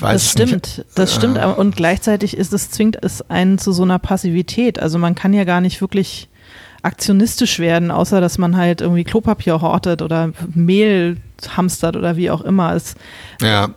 Das 0.01 0.31
stimmt, 0.31 0.53
nicht. 0.53 0.85
das 0.95 1.15
stimmt. 1.15 1.39
Äh, 1.39 1.47
und 1.47 1.77
gleichzeitig 1.77 2.37
ist 2.37 2.53
es, 2.53 2.71
zwingt 2.71 3.03
es 3.03 3.29
einen 3.31 3.59
zu 3.59 3.73
so 3.73 3.83
einer 3.83 3.99
Passivität. 3.99 4.79
Also 4.79 4.99
man 4.99 5.15
kann 5.15 5.33
ja 5.33 5.45
gar 5.45 5.61
nicht 5.61 5.81
wirklich 5.81 6.29
aktionistisch 6.83 7.59
werden, 7.59 7.91
außer 7.91 8.21
dass 8.21 8.39
man 8.39 8.57
halt 8.57 8.81
irgendwie 8.81 9.05
Klopapier 9.05 9.61
hortet 9.61 10.03
oder 10.03 10.33
Mehl 10.55 11.17
hamstert 11.57 11.97
oder 11.97 12.17
wie 12.17 12.31
auch 12.31 12.43
immer. 12.43 12.75
Es, 12.75 12.95
ja. 13.41 13.71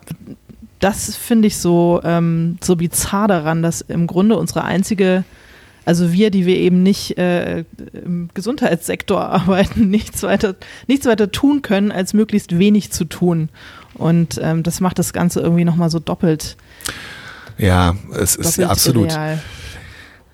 Das 0.80 1.16
finde 1.16 1.48
ich 1.48 1.58
so, 1.58 2.02
ähm, 2.04 2.58
so 2.62 2.76
bizarr 2.76 3.28
daran, 3.28 3.62
dass 3.62 3.82
im 3.82 4.08
Grunde 4.08 4.36
unsere 4.36 4.64
einzige, 4.64 5.24
also 5.86 6.12
wir, 6.12 6.32
die 6.32 6.48
wir 6.48 6.58
eben 6.58 6.82
nicht 6.82 7.20
äh, 7.20 7.66
im 7.94 8.30
Gesundheitssektor 8.34 9.22
arbeiten, 9.30 9.90
nichts 9.90 10.24
weiter, 10.24 10.56
nichts 10.88 11.06
weiter 11.06 11.32
tun 11.32 11.62
können, 11.62 11.92
als 11.92 12.14
möglichst 12.14 12.58
wenig 12.58 12.92
zu 12.92 13.06
tun. 13.06 13.50
Und 13.94 14.40
ähm, 14.42 14.64
das 14.64 14.80
macht 14.80 15.00
das 15.00 15.14
Ganze 15.14 15.42
irgendwie 15.42 15.66
nochmal 15.66 15.90
so 15.90 16.00
doppelt. 16.00 16.58
Ja, 17.58 17.96
es 18.14 18.36
ist 18.36 18.60
absolut. 18.60 19.16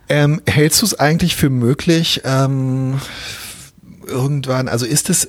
Ähm, 0.10 0.42
hältst 0.48 0.82
du 0.82 0.86
es 0.86 0.98
eigentlich 0.98 1.36
für 1.36 1.50
möglich, 1.50 2.22
ähm, 2.24 3.02
irgendwann, 4.08 4.70
also 4.70 4.86
ist 4.86 5.10
es, 5.10 5.28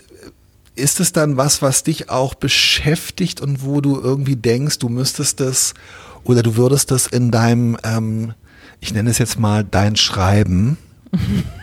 ist 0.77 1.01
es 1.01 1.13
dann 1.13 1.37
was, 1.37 1.63
was 1.63 1.83
dich 1.83 2.11
auch 2.11 2.35
beschäftigt 2.35 3.41
und 3.41 3.65
wo 3.65 3.81
du 3.81 4.01
irgendwie 4.01 4.37
denkst, 4.37 4.79
du 4.79 4.89
müsstest 4.89 5.41
das 5.41 5.75
oder 6.23 6.45
du 6.45 6.57
würdest 6.57 6.93
das 6.93 7.09
in 7.09 7.33
deinem, 7.33 7.77
ähm, 7.83 8.35
ich 8.79 8.95
nenne 8.95 9.11
es 9.11 9.19
jetzt 9.19 9.41
mal 9.41 9.65
dein 9.65 9.97
Schreiben 9.97 10.79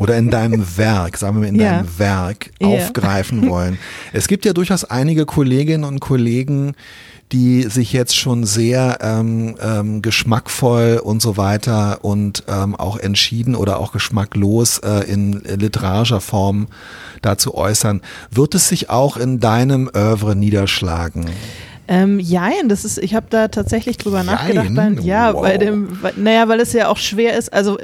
oder 0.00 0.16
in 0.16 0.30
deinem 0.30 0.64
Werk, 0.76 1.18
sagen 1.18 1.36
wir 1.36 1.40
mal 1.42 1.48
in 1.48 1.60
ja. 1.60 1.76
deinem 1.76 1.98
Werk 1.98 2.50
ja. 2.58 2.66
aufgreifen 2.68 3.48
wollen. 3.48 3.78
Es 4.12 4.26
gibt 4.26 4.44
ja 4.44 4.52
durchaus 4.52 4.84
einige 4.84 5.26
Kolleginnen 5.26 5.84
und 5.84 6.00
Kollegen, 6.00 6.72
die 7.32 7.62
sich 7.62 7.92
jetzt 7.92 8.16
schon 8.16 8.44
sehr 8.44 8.98
ähm, 9.02 9.56
ähm, 9.62 10.02
geschmackvoll 10.02 11.00
und 11.04 11.22
so 11.22 11.36
weiter 11.36 11.98
und 12.02 12.42
ähm, 12.48 12.74
auch 12.74 12.98
entschieden 12.98 13.54
oder 13.54 13.78
auch 13.78 13.92
geschmacklos 13.92 14.78
äh, 14.78 15.04
in 15.08 15.40
literarischer 15.44 16.20
Form 16.20 16.66
dazu 17.22 17.54
äußern. 17.54 18.00
Wird 18.30 18.56
es 18.56 18.68
sich 18.68 18.90
auch 18.90 19.16
in 19.16 19.38
deinem 19.38 19.88
Oeuvre 19.94 20.34
niederschlagen? 20.34 21.26
Ähm, 21.86 22.18
jein, 22.18 22.68
das 22.68 22.84
ist, 22.84 22.98
ich 22.98 23.14
habe 23.14 23.26
da 23.30 23.48
tatsächlich 23.48 23.98
drüber 23.98 24.18
jein? 24.18 24.26
nachgedacht. 24.26 24.74
Bei, 24.74 24.88
ja, 25.02 25.34
wow. 25.34 25.42
bei 25.42 25.58
dem, 25.58 25.98
naja, 26.16 26.48
weil 26.48 26.60
es 26.60 26.72
ja 26.72 26.88
auch 26.88 26.96
schwer 26.96 27.36
ist. 27.36 27.52
Also 27.52 27.78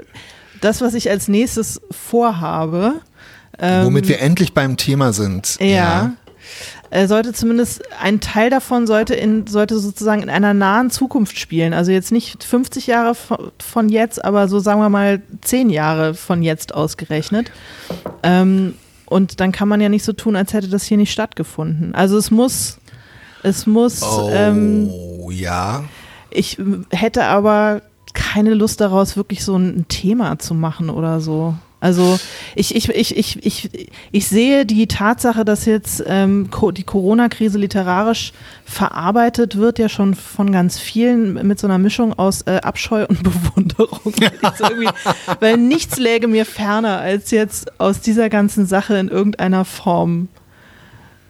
das, 0.61 0.81
was 0.81 0.95
ich 0.95 1.11
als 1.11 1.29
nächstes 1.29 1.81
vorhabe. 1.91 2.95
Ähm, 3.59 3.87
Womit 3.87 4.09
wir 4.09 4.21
endlich 4.21 4.53
beim 4.53 4.77
Thema 4.77 5.13
sind. 5.13 5.57
ja. 5.61 5.67
ja 5.67 6.13
äh, 6.91 7.07
sollte 7.09 7.33
zumindest 7.33 7.83
ein 8.01 8.21
Teil 8.21 8.51
davon 8.51 8.87
sollte 8.87 9.15
in 9.15 9.47
sollte 9.47 9.79
sozusagen 9.79 10.23
in 10.23 10.31
einer 10.31 10.55
nahen 10.55 10.91
Zukunft 10.91 11.39
spielen. 11.39 11.75
Also 11.75 11.93
jetzt 11.93 12.13
nicht 12.13 12.43
50 12.45 12.87
Jahre 12.87 13.15
von 13.59 13.89
jetzt, 13.89 14.25
aber 14.25 14.49
so 14.49 14.61
sagen 14.61 14.81
wir 14.81 14.89
mal 14.89 15.21
10 15.43 15.71
Jahre 15.71 16.15
von 16.15 16.43
jetzt 16.43 16.75
ausgerechnet. 16.75 17.51
Ähm, 18.23 18.75
und 19.07 19.41
dann 19.41 19.53
kann 19.53 19.69
man 19.69 19.81
ja 19.81 19.89
nicht 19.89 20.05
so 20.05 20.13
tun, 20.13 20.37
als 20.37 20.53
hätte 20.53 20.69
das 20.69 20.85
hier 20.85 20.97
nicht 20.97 21.13
stattgefunden. 21.13 21.95
Also 21.95 22.17
es 22.19 22.31
muss, 22.31 22.79
es 23.43 23.67
muss. 23.67 24.03
Oh, 24.03 24.31
ähm, 24.33 24.91
ja. 25.31 25.85
Ich 26.31 26.59
hätte 26.91 27.25
aber 27.25 27.83
keine 28.17 28.55
Lust 28.55 28.81
daraus, 28.81 29.17
wirklich 29.17 29.45
so 29.45 29.57
ein 29.57 29.87
Thema 29.89 30.39
zu 30.39 30.55
machen 30.55 30.91
oder 30.91 31.21
so. 31.21 31.55
Also 31.79 32.19
ich, 32.55 32.75
ich, 32.75 32.89
ich, 32.89 33.17
ich, 33.17 33.45
ich, 33.45 33.91
ich 34.11 34.27
sehe 34.27 34.65
die 34.65 34.87
Tatsache, 34.87 35.45
dass 35.45 35.67
jetzt 35.67 36.03
ähm, 36.07 36.49
die 36.75 36.83
Corona-Krise 36.83 37.59
literarisch 37.59 38.33
verarbeitet 38.65 39.57
wird, 39.57 39.79
ja 39.79 39.91
schon 39.91 40.15
von 40.15 40.51
ganz 40.51 40.79
vielen 40.79 41.47
mit 41.47 41.61
so 41.61 41.67
einer 41.67 41.77
Mischung 41.77 42.19
aus 42.19 42.43
äh, 42.43 42.61
Abscheu 42.63 43.05
und 43.07 43.23
Bewunderung. 43.55 44.15
weil 45.41 45.59
nichts 45.59 45.99
läge 45.99 46.27
mir 46.27 46.47
ferner, 46.47 46.99
als 46.99 47.31
jetzt 47.31 47.79
aus 47.79 48.01
dieser 48.01 48.31
ganzen 48.31 48.67
Sache 48.67 48.97
in 48.97 49.09
irgendeiner 49.09 49.67
Form 49.67 50.29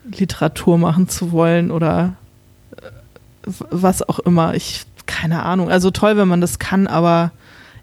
Literatur 0.04 0.78
machen 0.78 1.08
zu 1.08 1.32
wollen 1.32 1.72
oder 1.72 2.14
äh, 2.76 3.50
was 3.70 4.08
auch 4.08 4.20
immer. 4.20 4.54
Ich, 4.54 4.86
keine 5.06 5.42
Ahnung. 5.42 5.70
Also 5.70 5.90
toll, 5.90 6.16
wenn 6.16 6.28
man 6.28 6.40
das 6.40 6.58
kann, 6.58 6.86
aber 6.86 7.32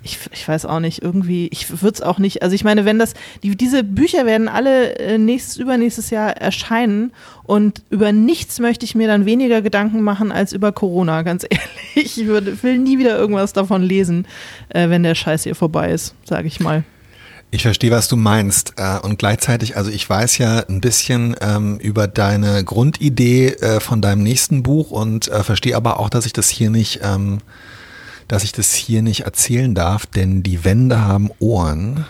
ich, 0.04 0.20
ich 0.34 0.48
weiß 0.48 0.66
auch 0.66 0.80
nicht, 0.80 1.02
irgendwie, 1.02 1.48
ich 1.52 1.82
würde 1.82 1.96
es 1.96 2.02
auch 2.02 2.20
nicht, 2.20 2.44
also 2.44 2.54
ich 2.54 2.64
meine, 2.64 2.84
wenn 2.84 3.00
das, 3.00 3.14
die, 3.42 3.56
diese 3.56 3.84
Bücher 3.84 4.26
werden 4.26 4.50
alle 4.50 4.96
äh, 4.98 5.18
nächstes, 5.18 5.58
übernächstes 5.58 6.10
Jahr 6.10 6.36
erscheinen 6.36 7.14
und 7.44 7.82
über 7.90 8.12
nichts 8.12 8.60
möchte 8.60 8.86
ich 8.86 8.96
mir 8.96 9.08
dann 9.08 9.26
weniger 9.26 9.62
Gedanken 9.62 10.02
machen 10.02 10.32
als 10.32 10.52
über 10.52 10.74
Corona, 10.74 11.22
ganz 11.22 11.44
ehrlich. 11.50 12.18
Ich 12.18 12.28
würde, 12.28 12.62
will 12.64 12.80
nie 12.80 13.00
wieder 13.00 13.18
irgendwas 13.18 13.54
davon 13.54 13.82
lesen, 13.82 14.28
äh, 14.70 14.90
wenn 14.90 15.04
der 15.04 15.16
Scheiß 15.16 15.44
hier 15.44 15.56
vorbei 15.56 15.92
ist, 15.92 16.16
sage 16.26 16.48
ich 16.48 16.60
mal. 16.60 16.84
Ich 17.54 17.62
verstehe, 17.62 17.92
was 17.92 18.08
du 18.08 18.16
meinst. 18.16 18.74
Äh, 18.78 18.98
und 18.98 19.20
gleichzeitig, 19.20 19.78
also 19.78 19.92
ich 19.92 20.10
weiß 20.10 20.40
ja 20.40 20.64
ein 20.68 20.82
bisschen 20.82 21.36
ähm, 21.40 21.78
über 21.78 22.08
deine 22.08 22.64
Grundidee 22.64 23.50
äh, 23.50 23.80
von 23.80 24.02
deinem 24.02 24.24
nächsten 24.24 24.64
Buch 24.64 24.90
und 24.90 25.28
äh, 25.28 25.44
verstehe 25.44 25.76
aber 25.76 26.00
auch, 26.00 26.10
dass 26.10 26.26
ich 26.26 26.34
das 26.34 26.50
hier 26.50 26.72
nicht 26.72 27.02
ähm, 27.04 27.42
dass 28.28 28.44
ich 28.44 28.54
das 28.54 28.74
hier 28.74 29.04
nicht 29.04 29.22
erzählen 29.22 29.76
darf, 29.76 30.08
denn 30.08 30.42
die 30.42 30.66
Wände 30.66 31.02
haben 31.02 31.30
Ohren. 31.38 32.06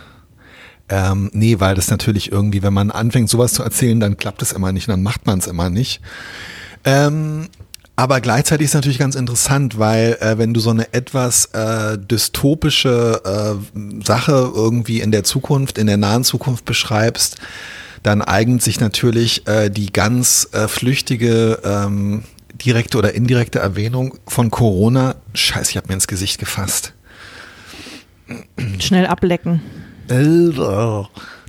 Ähm, 0.88 1.30
nee, 1.34 1.60
weil 1.60 1.76
das 1.76 1.90
natürlich 1.90 2.32
irgendwie, 2.32 2.64
wenn 2.64 2.74
man 2.74 2.90
anfängt, 2.90 3.30
sowas 3.30 3.52
zu 3.52 3.64
erzählen, 3.64 4.00
dann 4.00 4.16
klappt 4.16 4.42
es 4.42 4.54
immer 4.54 4.72
nicht 4.72 4.88
und 4.88 4.94
dann 4.94 5.04
macht 5.04 5.26
man 5.26 5.40
es 5.40 5.48
immer 5.48 5.70
nicht. 5.70 6.00
Ähm, 6.86 7.50
aber 7.96 8.22
gleichzeitig 8.22 8.66
ist 8.66 8.74
natürlich 8.74 8.98
ganz 8.98 9.16
interessant, 9.16 9.78
weil 9.78 10.18
äh, 10.20 10.38
wenn 10.38 10.54
du 10.54 10.60
so 10.60 10.72
eine 10.72 10.94
etwas 10.94 11.46
äh, 11.54 11.98
dystopische 11.98 13.22
äh, 13.24 14.04
Sache 14.04 14.52
irgendwie 14.54 15.02
in 15.02 15.12
der 15.12 15.24
Zukunft, 15.24 15.78
in 15.78 15.88
der 15.88 15.98
nahen 15.98 16.24
Zukunft 16.24 16.66
beschreibst, 16.66 17.38
dann 18.02 18.22
eignet 18.22 18.64
sich 18.64 18.80
natürlich 18.80 19.48
äh, 19.48 19.70
die 19.70 19.94
ganz 19.94 20.50
äh, 20.54 20.68
flüchtige 20.68 21.60
ähm, 21.64 22.24
direkte 22.54 22.98
oder 22.98 23.14
indirekte 23.14 23.60
Erwähnung 23.60 24.18
von 24.28 24.50
Corona. 24.50 25.16
Scheiße, 25.34 25.72
ich 25.72 25.78
habe 25.78 25.88
mir 25.88 25.94
ins 25.94 26.08
Gesicht 26.08 26.40
gefasst. 26.40 26.94
Schnell 28.80 29.06
ablecken. 29.06 29.62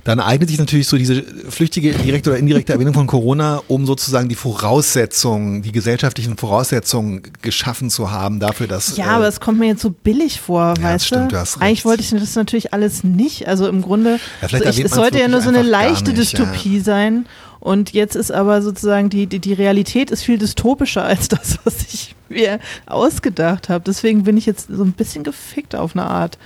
Dann 0.05 0.19
eignet 0.19 0.49
sich 0.49 0.59
natürlich 0.59 0.87
so 0.87 0.97
diese 0.97 1.23
flüchtige, 1.49 1.91
direkte 1.91 2.29
oder 2.29 2.37
indirekte 2.37 2.71
Erwähnung 2.71 2.93
von 2.93 3.07
Corona, 3.07 3.63
um 3.67 3.87
sozusagen 3.87 4.29
die 4.29 4.35
Voraussetzungen, 4.35 5.63
die 5.63 5.71
gesellschaftlichen 5.71 6.37
Voraussetzungen 6.37 7.23
geschaffen 7.41 7.89
zu 7.89 8.11
haben 8.11 8.39
dafür, 8.39 8.67
dass. 8.67 8.95
Ja, 8.97 9.05
äh, 9.05 9.09
aber 9.15 9.27
es 9.27 9.39
kommt 9.39 9.57
mir 9.57 9.65
jetzt 9.65 9.81
so 9.81 9.89
billig 9.89 10.39
vor, 10.39 10.75
ja, 10.77 10.83
weißt 10.83 11.07
stimmt, 11.07 11.31
du? 11.31 11.37
du 11.37 11.59
Eigentlich 11.59 11.85
wollte 11.85 12.03
ich 12.03 12.11
das 12.11 12.35
natürlich 12.35 12.71
alles 12.71 13.03
nicht. 13.03 13.47
Also 13.47 13.67
im 13.67 13.81
Grunde, 13.81 14.19
ja, 14.43 14.47
so 14.47 14.57
ich, 14.57 14.85
es 14.85 14.91
sollte 14.91 15.19
ja 15.19 15.27
nur 15.27 15.41
so 15.41 15.49
eine 15.49 15.63
leichte 15.63 16.11
nicht, 16.11 16.19
Dystopie 16.19 16.77
ja. 16.77 16.83
sein. 16.83 17.25
Und 17.65 17.93
jetzt 17.93 18.15
ist 18.15 18.31
aber 18.31 18.61
sozusagen 18.61 19.09
die, 19.09 19.25
die, 19.25 19.39
die 19.39 19.53
Realität 19.53 20.11
ist 20.11 20.21
viel 20.21 20.37
dystopischer 20.37 21.03
als 21.03 21.29
das, 21.29 21.57
was 21.63 21.81
ich 21.91 22.15
mir 22.29 22.59
ausgedacht 22.85 23.69
habe. 23.69 23.83
Deswegen 23.83 24.23
bin 24.23 24.37
ich 24.37 24.45
jetzt 24.45 24.67
so 24.69 24.83
ein 24.83 24.91
bisschen 24.91 25.23
gefickt 25.23 25.75
auf 25.75 25.95
eine 25.95 26.05
Art, 26.05 26.37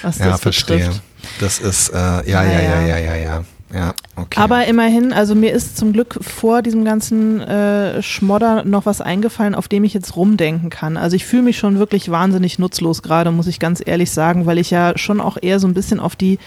was 0.00 0.16
ja, 0.16 0.30
das 0.30 0.40
verstehe. 0.40 0.78
Betrifft. 0.78 1.02
Das 1.40 1.58
ist, 1.58 1.90
äh, 1.90 1.94
ja, 1.94 2.22
ja, 2.24 2.44
ja, 2.44 2.60
ja, 2.62 2.86
ja, 2.86 2.98
ja. 2.98 3.16
ja, 3.16 3.44
okay. 4.16 4.38
Aber 4.38 4.66
immerhin, 4.66 5.12
also 5.12 5.34
mir 5.34 5.52
ist 5.52 5.78
zum 5.78 5.92
Glück 5.94 6.18
vor 6.20 6.60
diesem 6.60 6.84
ganzen 6.84 7.40
äh, 7.40 8.02
Schmodder 8.02 8.64
noch 8.64 8.84
was 8.84 9.00
eingefallen, 9.00 9.54
auf 9.54 9.66
dem 9.66 9.84
ich 9.84 9.94
jetzt 9.94 10.14
rumdenken 10.14 10.68
kann. 10.68 10.98
Also 10.98 11.16
ich 11.16 11.24
fühle 11.24 11.42
mich 11.42 11.56
schon 11.56 11.78
wirklich 11.78 12.10
wahnsinnig 12.10 12.58
nutzlos 12.58 13.02
gerade, 13.02 13.30
muss 13.30 13.46
ich 13.46 13.58
ganz 13.58 13.82
ehrlich 13.84 14.10
sagen, 14.10 14.44
weil 14.44 14.58
ich 14.58 14.70
ja 14.70 14.98
schon 14.98 15.20
auch 15.20 15.38
eher 15.40 15.58
so 15.58 15.66
ein 15.66 15.74
bisschen 15.74 16.00
auf 16.00 16.16
die 16.16 16.38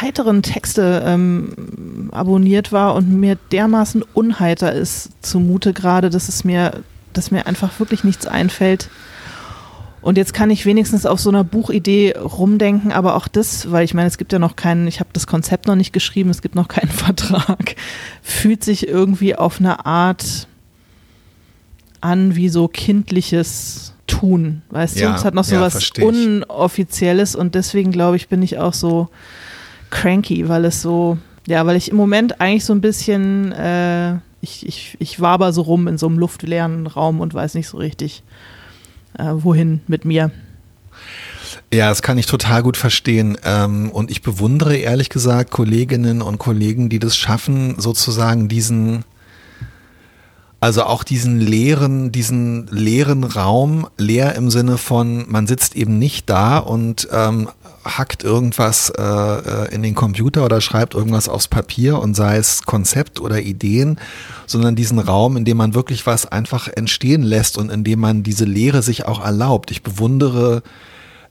heiteren 0.00 0.42
Texte 0.42 1.02
ähm, 1.04 2.08
abonniert 2.12 2.72
war 2.72 2.94
und 2.94 3.12
mir 3.12 3.36
dermaßen 3.52 4.02
unheiter 4.14 4.72
ist 4.72 5.10
zumute 5.20 5.74
gerade, 5.74 6.08
dass 6.08 6.28
es 6.28 6.42
mir, 6.44 6.82
dass 7.12 7.30
mir 7.30 7.46
einfach 7.46 7.78
wirklich 7.80 8.02
nichts 8.02 8.26
einfällt, 8.26 8.88
und 10.06 10.16
jetzt 10.16 10.32
kann 10.32 10.50
ich 10.50 10.64
wenigstens 10.66 11.04
auf 11.04 11.18
so 11.18 11.30
einer 11.30 11.42
Buchidee 11.42 12.14
rumdenken, 12.16 12.92
aber 12.92 13.16
auch 13.16 13.26
das, 13.26 13.72
weil 13.72 13.84
ich 13.84 13.92
meine, 13.92 14.06
es 14.06 14.18
gibt 14.18 14.32
ja 14.32 14.38
noch 14.38 14.54
keinen, 14.54 14.86
ich 14.86 15.00
habe 15.00 15.10
das 15.12 15.26
Konzept 15.26 15.66
noch 15.66 15.74
nicht 15.74 15.92
geschrieben, 15.92 16.30
es 16.30 16.42
gibt 16.42 16.54
noch 16.54 16.68
keinen 16.68 16.90
Vertrag, 16.92 17.74
fühlt 18.22 18.62
sich 18.62 18.86
irgendwie 18.86 19.34
auf 19.34 19.58
eine 19.58 19.84
Art 19.84 20.46
an 22.00 22.36
wie 22.36 22.48
so 22.48 22.68
kindliches 22.68 23.94
Tun, 24.06 24.62
weißt 24.70 24.96
Ja, 25.00 25.10
du? 25.10 25.16
Es 25.16 25.24
hat 25.24 25.34
noch 25.34 25.42
so 25.42 25.56
ja, 25.56 25.60
was. 25.60 25.90
Unoffizielles 26.00 27.34
und 27.34 27.56
deswegen 27.56 27.90
glaube 27.90 28.14
ich, 28.14 28.28
bin 28.28 28.42
ich 28.42 28.58
auch 28.58 28.74
so 28.74 29.08
cranky, 29.90 30.48
weil 30.48 30.66
es 30.66 30.82
so, 30.82 31.18
ja, 31.48 31.66
weil 31.66 31.74
ich 31.76 31.90
im 31.90 31.96
Moment 31.96 32.40
eigentlich 32.40 32.64
so 32.64 32.72
ein 32.72 32.80
bisschen, 32.80 33.50
äh, 33.50 34.18
ich, 34.40 34.64
ich, 34.64 34.96
ich 35.00 35.20
waber 35.20 35.52
so 35.52 35.62
rum 35.62 35.88
in 35.88 35.98
so 35.98 36.06
einem 36.06 36.20
luftleeren 36.20 36.86
Raum 36.86 37.20
und 37.20 37.34
weiß 37.34 37.54
nicht 37.54 37.66
so 37.66 37.78
richtig, 37.78 38.22
äh, 39.18 39.24
wohin 39.32 39.80
mit 39.86 40.04
mir. 40.04 40.30
Ja, 41.72 41.88
das 41.88 42.02
kann 42.02 42.18
ich 42.18 42.26
total 42.26 42.62
gut 42.62 42.76
verstehen. 42.76 43.36
Ähm, 43.44 43.90
und 43.90 44.10
ich 44.10 44.22
bewundere 44.22 44.76
ehrlich 44.76 45.08
gesagt 45.08 45.50
Kolleginnen 45.50 46.22
und 46.22 46.38
Kollegen, 46.38 46.88
die 46.88 46.98
das 46.98 47.16
schaffen, 47.16 47.78
sozusagen 47.78 48.48
diesen, 48.48 49.04
also 50.60 50.84
auch 50.84 51.04
diesen 51.04 51.38
leeren, 51.38 52.12
diesen 52.12 52.66
leeren 52.68 53.24
Raum, 53.24 53.88
leer 53.98 54.34
im 54.34 54.50
Sinne 54.50 54.78
von, 54.78 55.24
man 55.28 55.46
sitzt 55.46 55.76
eben 55.76 55.98
nicht 55.98 56.30
da 56.30 56.58
und 56.58 57.08
ähm, 57.12 57.48
hackt 57.84 58.24
irgendwas 58.24 58.90
äh, 58.90 59.02
äh, 59.02 59.74
in 59.74 59.82
den 59.82 59.94
Computer 59.94 60.44
oder 60.44 60.60
schreibt 60.60 60.94
irgendwas 60.94 61.28
aufs 61.28 61.48
Papier 61.48 62.00
und 62.00 62.14
sei 62.14 62.36
es 62.36 62.62
Konzept 62.64 63.20
oder 63.20 63.40
Ideen, 63.40 63.98
sondern 64.46 64.76
diesen 64.76 64.98
Raum, 64.98 65.36
in 65.36 65.44
dem 65.44 65.58
man 65.58 65.74
wirklich 65.74 66.06
was 66.06 66.26
einfach 66.26 66.68
entstehen 66.68 67.22
lässt 67.22 67.58
und 67.58 67.70
in 67.70 67.84
dem 67.84 68.00
man 68.00 68.22
diese 68.22 68.44
Leere 68.44 68.82
sich 68.82 69.04
auch 69.06 69.24
erlaubt. 69.24 69.70
Ich 69.70 69.82
bewundere 69.82 70.62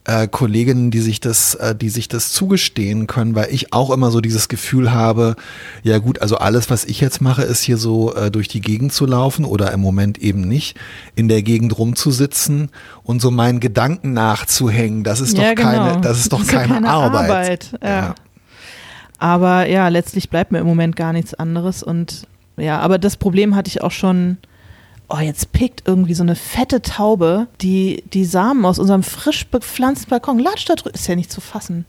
äh, 0.06 0.28
Kolleginnen, 0.28 0.92
die 0.92 1.00
sich 1.00 1.18
das, 1.18 1.56
äh, 1.56 1.74
die 1.74 1.88
sich 1.88 2.06
das 2.06 2.30
zugestehen 2.32 3.08
können, 3.08 3.34
weil 3.34 3.48
ich 3.50 3.72
auch 3.72 3.90
immer 3.90 4.12
so 4.12 4.20
dieses 4.20 4.48
Gefühl 4.48 4.92
habe, 4.92 5.34
ja 5.82 5.98
gut, 5.98 6.22
also 6.22 6.36
alles, 6.36 6.70
was 6.70 6.84
ich 6.84 7.00
jetzt 7.00 7.20
mache, 7.20 7.42
ist 7.42 7.62
hier 7.62 7.76
so 7.76 8.14
äh, 8.14 8.30
durch 8.30 8.46
die 8.46 8.60
Gegend 8.60 8.92
zu 8.92 9.04
laufen 9.04 9.44
oder 9.44 9.72
im 9.72 9.80
Moment 9.80 10.18
eben 10.18 10.42
nicht, 10.42 10.76
in 11.16 11.26
der 11.26 11.42
Gegend 11.42 11.76
rumzusitzen 11.76 12.70
und 13.02 13.20
so 13.20 13.32
meinen 13.32 13.58
Gedanken 13.58 14.12
nachzuhängen. 14.12 15.02
Das 15.02 15.20
ist 15.20 15.36
Ja, 15.36 15.54
doch 15.54 15.62
keine, 15.62 15.88
genau. 15.90 16.00
das 16.00 16.20
ist 16.20 16.32
doch 16.32 16.38
Das 16.40 16.46
ist 16.46 16.52
ja 16.52 16.60
keine, 16.60 16.74
keine 16.74 16.88
Arbeit. 16.90 17.30
Arbeit, 17.30 17.70
ja. 17.82 18.14
Aber 19.18 19.68
ja, 19.68 19.88
letztlich 19.88 20.30
bleibt 20.30 20.52
mir 20.52 20.58
im 20.58 20.66
Moment 20.66 20.94
gar 20.94 21.12
nichts 21.12 21.34
anderes. 21.34 21.82
Und 21.82 22.28
ja, 22.56 22.78
aber 22.78 22.98
das 22.98 23.16
Problem 23.16 23.56
hatte 23.56 23.68
ich 23.68 23.82
auch 23.82 23.90
schon. 23.92 24.38
Oh, 25.08 25.18
jetzt 25.18 25.52
pickt 25.52 25.82
irgendwie 25.86 26.14
so 26.14 26.24
eine 26.24 26.34
fette 26.34 26.82
Taube 26.82 27.46
die, 27.60 28.02
die 28.12 28.24
Samen 28.24 28.64
aus 28.64 28.78
unserem 28.78 29.02
frisch 29.04 29.46
bepflanzten 29.46 30.10
Balkon. 30.10 30.38
Latsch 30.38 30.64
da 30.68 30.74
drüben. 30.74 30.94
Ist 30.94 31.06
ja 31.06 31.14
nicht 31.14 31.30
zu 31.30 31.40
fassen. 31.40 31.84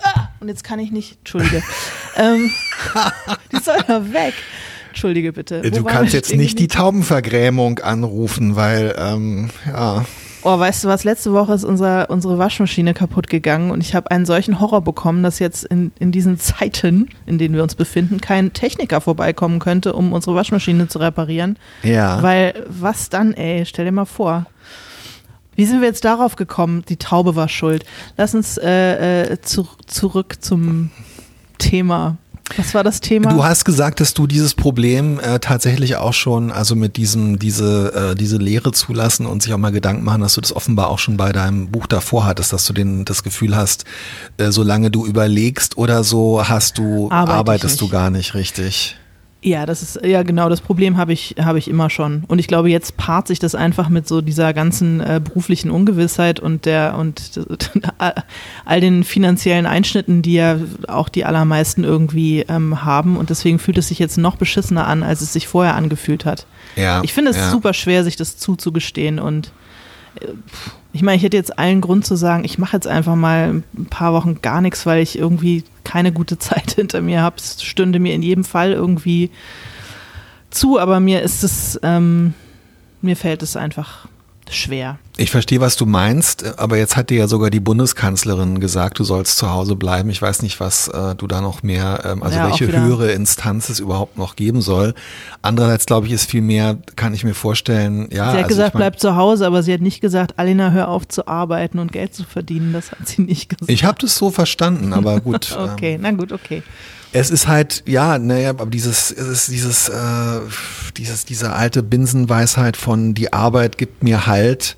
Ah, 0.00 0.28
und 0.40 0.48
jetzt 0.48 0.62
kann 0.62 0.78
ich 0.78 0.92
nicht. 0.92 1.18
Entschuldige. 1.18 1.62
ähm, 2.16 2.50
die 3.52 3.58
soll 3.62 3.78
da 3.86 4.12
weg. 4.12 4.34
Entschuldige 4.90 5.32
bitte. 5.32 5.62
Du 5.62 5.84
waren 5.84 5.92
kannst 5.92 6.12
jetzt 6.12 6.34
nicht 6.34 6.58
die? 6.58 6.68
Taubenvergrämung 6.68 7.78
anrufen, 7.78 8.56
weil 8.56 8.94
ähm, 8.98 9.50
ja. 9.66 10.04
Oh, 10.44 10.58
weißt 10.58 10.84
du 10.84 10.88
was? 10.88 11.04
Letzte 11.04 11.32
Woche 11.32 11.54
ist 11.54 11.64
unser, 11.64 12.10
unsere 12.10 12.36
Waschmaschine 12.36 12.94
kaputt 12.94 13.28
gegangen 13.28 13.70
und 13.70 13.80
ich 13.80 13.94
habe 13.94 14.10
einen 14.10 14.26
solchen 14.26 14.58
Horror 14.58 14.80
bekommen, 14.80 15.22
dass 15.22 15.38
jetzt 15.38 15.64
in, 15.64 15.92
in 16.00 16.10
diesen 16.10 16.38
Zeiten, 16.38 17.08
in 17.26 17.38
denen 17.38 17.54
wir 17.54 17.62
uns 17.62 17.76
befinden, 17.76 18.20
kein 18.20 18.52
Techniker 18.52 19.00
vorbeikommen 19.00 19.60
könnte, 19.60 19.92
um 19.92 20.12
unsere 20.12 20.34
Waschmaschine 20.34 20.88
zu 20.88 20.98
reparieren. 20.98 21.58
Ja. 21.82 22.22
Weil, 22.22 22.66
was 22.68 23.08
dann, 23.08 23.34
ey? 23.34 23.64
Stell 23.66 23.84
dir 23.84 23.92
mal 23.92 24.04
vor. 24.04 24.46
Wie 25.54 25.64
sind 25.64 25.80
wir 25.80 25.88
jetzt 25.88 26.04
darauf 26.04 26.36
gekommen? 26.36 26.82
Die 26.88 26.96
Taube 26.96 27.36
war 27.36 27.48
schuld. 27.48 27.84
Lass 28.16 28.34
uns 28.34 28.56
äh, 28.58 29.32
äh, 29.32 29.40
zu, 29.42 29.68
zurück 29.86 30.36
zum 30.40 30.90
Thema. 31.58 32.16
Was 32.56 32.74
war 32.74 32.84
das 32.84 33.00
Thema? 33.00 33.32
Du 33.32 33.44
hast 33.44 33.64
gesagt, 33.64 34.00
dass 34.00 34.14
du 34.14 34.26
dieses 34.26 34.54
Problem 34.54 35.20
äh, 35.20 35.38
tatsächlich 35.38 35.96
auch 35.96 36.12
schon, 36.12 36.50
also 36.50 36.74
mit 36.76 36.96
diesem, 36.96 37.38
diese, 37.38 38.10
äh, 38.12 38.14
diese 38.14 38.36
Lehre 38.36 38.72
zulassen 38.72 39.26
und 39.26 39.42
sich 39.42 39.52
auch 39.52 39.58
mal 39.58 39.72
Gedanken 39.72 40.04
machen, 40.04 40.20
dass 40.20 40.34
du 40.34 40.40
das 40.40 40.54
offenbar 40.54 40.88
auch 40.88 40.98
schon 40.98 41.16
bei 41.16 41.32
deinem 41.32 41.68
Buch 41.68 41.86
davor 41.86 42.26
hattest, 42.26 42.52
dass 42.52 42.66
du 42.66 42.72
den, 42.72 43.04
das 43.04 43.22
Gefühl 43.22 43.56
hast, 43.56 43.84
äh, 44.38 44.50
solange 44.50 44.90
du 44.90 45.06
überlegst 45.06 45.78
oder 45.78 46.04
so, 46.04 46.46
hast 46.46 46.78
du, 46.78 47.10
Arbeite 47.10 47.32
ich 47.32 47.38
arbeitest 47.38 47.80
du 47.80 47.88
gar 47.88 48.10
nicht 48.10 48.34
richtig. 48.34 48.96
Ja, 49.44 49.66
das 49.66 49.82
ist 49.82 50.00
ja 50.04 50.22
genau 50.22 50.48
das 50.48 50.60
Problem 50.60 50.96
habe 50.96 51.12
ich 51.12 51.34
habe 51.40 51.58
ich 51.58 51.66
immer 51.66 51.90
schon 51.90 52.22
und 52.28 52.38
ich 52.38 52.46
glaube 52.46 52.70
jetzt 52.70 52.96
paart 52.96 53.26
sich 53.26 53.40
das 53.40 53.56
einfach 53.56 53.88
mit 53.88 54.06
so 54.06 54.20
dieser 54.20 54.54
ganzen 54.54 55.00
äh, 55.00 55.20
beruflichen 55.22 55.72
Ungewissheit 55.72 56.38
und 56.38 56.64
der 56.64 56.96
und 56.96 57.40
all 58.64 58.80
den 58.80 59.02
finanziellen 59.02 59.66
Einschnitten, 59.66 60.22
die 60.22 60.34
ja 60.34 60.58
auch 60.86 61.08
die 61.08 61.24
allermeisten 61.24 61.82
irgendwie 61.82 62.44
ähm, 62.48 62.84
haben 62.84 63.16
und 63.16 63.30
deswegen 63.30 63.58
fühlt 63.58 63.78
es 63.78 63.88
sich 63.88 63.98
jetzt 63.98 64.16
noch 64.16 64.36
beschissener 64.36 64.86
an, 64.86 65.02
als 65.02 65.22
es 65.22 65.32
sich 65.32 65.48
vorher 65.48 65.74
angefühlt 65.74 66.24
hat. 66.24 66.46
Ja. 66.76 67.02
Ich 67.02 67.12
finde 67.12 67.32
es 67.32 67.36
ja. 67.36 67.50
super 67.50 67.74
schwer, 67.74 68.04
sich 68.04 68.14
das 68.14 68.36
zuzugestehen 68.36 69.18
und 69.18 69.50
ich 70.92 71.02
meine, 71.02 71.16
ich 71.16 71.22
hätte 71.22 71.36
jetzt 71.36 71.58
allen 71.58 71.80
Grund 71.80 72.04
zu 72.04 72.16
sagen, 72.16 72.44
ich 72.44 72.58
mache 72.58 72.76
jetzt 72.76 72.86
einfach 72.86 73.14
mal 73.14 73.62
ein 73.76 73.86
paar 73.86 74.12
Wochen 74.12 74.40
gar 74.42 74.60
nichts, 74.60 74.84
weil 74.84 75.02
ich 75.02 75.18
irgendwie 75.18 75.64
keine 75.84 76.12
gute 76.12 76.38
Zeit 76.40 76.72
hinter 76.72 77.00
mir 77.00 77.22
habe. 77.22 77.36
Es 77.38 77.62
stünde 77.62 77.98
mir 77.98 78.14
in 78.14 78.22
jedem 78.22 78.44
Fall 78.44 78.72
irgendwie 78.72 79.30
zu, 80.50 80.78
aber 80.78 81.00
mir 81.00 81.22
ist 81.22 81.44
es, 81.44 81.80
ähm, 81.82 82.34
mir 83.00 83.16
fällt 83.16 83.42
es 83.42 83.56
einfach 83.56 84.06
schwer. 84.52 84.98
Ich 85.16 85.30
verstehe, 85.30 85.60
was 85.60 85.76
du 85.76 85.84
meinst, 85.84 86.58
aber 86.58 86.78
jetzt 86.78 86.96
hat 86.96 87.10
dir 87.10 87.18
ja 87.18 87.28
sogar 87.28 87.50
die 87.50 87.60
Bundeskanzlerin 87.60 88.60
gesagt, 88.60 88.98
du 88.98 89.04
sollst 89.04 89.36
zu 89.36 89.50
Hause 89.50 89.76
bleiben. 89.76 90.08
Ich 90.08 90.22
weiß 90.22 90.42
nicht, 90.42 90.58
was 90.58 90.88
äh, 90.88 91.14
du 91.14 91.26
da 91.26 91.40
noch 91.40 91.62
mehr, 91.62 92.02
ähm, 92.04 92.22
also 92.22 92.38
Ja, 92.38 92.48
welche 92.48 92.72
höhere 92.72 93.12
Instanz 93.12 93.68
es 93.68 93.78
überhaupt 93.78 94.16
noch 94.16 94.36
geben 94.36 94.62
soll. 94.62 94.94
Andererseits 95.42 95.86
glaube 95.86 96.06
ich, 96.06 96.12
ist 96.12 96.30
viel 96.30 96.40
mehr, 96.40 96.78
kann 96.96 97.12
ich 97.12 97.24
mir 97.24 97.34
vorstellen, 97.34 98.08
ja. 98.10 98.30
sie 98.30 98.38
hat 98.38 98.44
also 98.44 98.48
gesagt, 98.48 98.68
ich 98.68 98.74
mein, 98.74 98.80
bleib 98.80 99.00
zu 99.00 99.16
Hause, 99.16 99.46
aber 99.46 99.62
sie 99.62 99.72
hat 99.74 99.80
nicht 99.80 100.00
gesagt, 100.00 100.38
Alina, 100.38 100.70
hör 100.70 100.88
auf 100.88 101.06
zu 101.06 101.26
arbeiten 101.26 101.78
und 101.78 101.92
Geld 101.92 102.14
zu 102.14 102.24
verdienen. 102.24 102.72
Das 102.72 102.92
hat 102.92 103.06
sie 103.06 103.22
nicht 103.22 103.48
gesagt. 103.50 103.70
Ich 103.70 103.84
habe 103.84 103.98
das 104.00 104.16
so 104.16 104.30
verstanden, 104.30 104.92
aber 104.92 105.20
gut. 105.20 105.56
okay, 105.58 105.94
Ähm, 105.94 106.00
na 106.02 106.10
gut, 106.12 106.32
okay. 106.32 106.62
Es 107.12 107.30
ist 107.30 107.46
halt, 107.46 107.82
ja, 107.86 108.18
naja, 108.18 108.50
aber 108.50 108.66
dieses, 108.66 109.10
es 109.10 109.28
ist 109.28 109.48
dieses, 109.48 109.88
äh, 109.88 110.40
dieses, 110.96 111.24
diese 111.24 111.52
alte 111.52 111.82
Binsenweisheit 111.82 112.76
von 112.76 113.14
die 113.14 113.32
Arbeit 113.32 113.78
gibt 113.78 114.02
mir 114.02 114.26
Halt. 114.26 114.76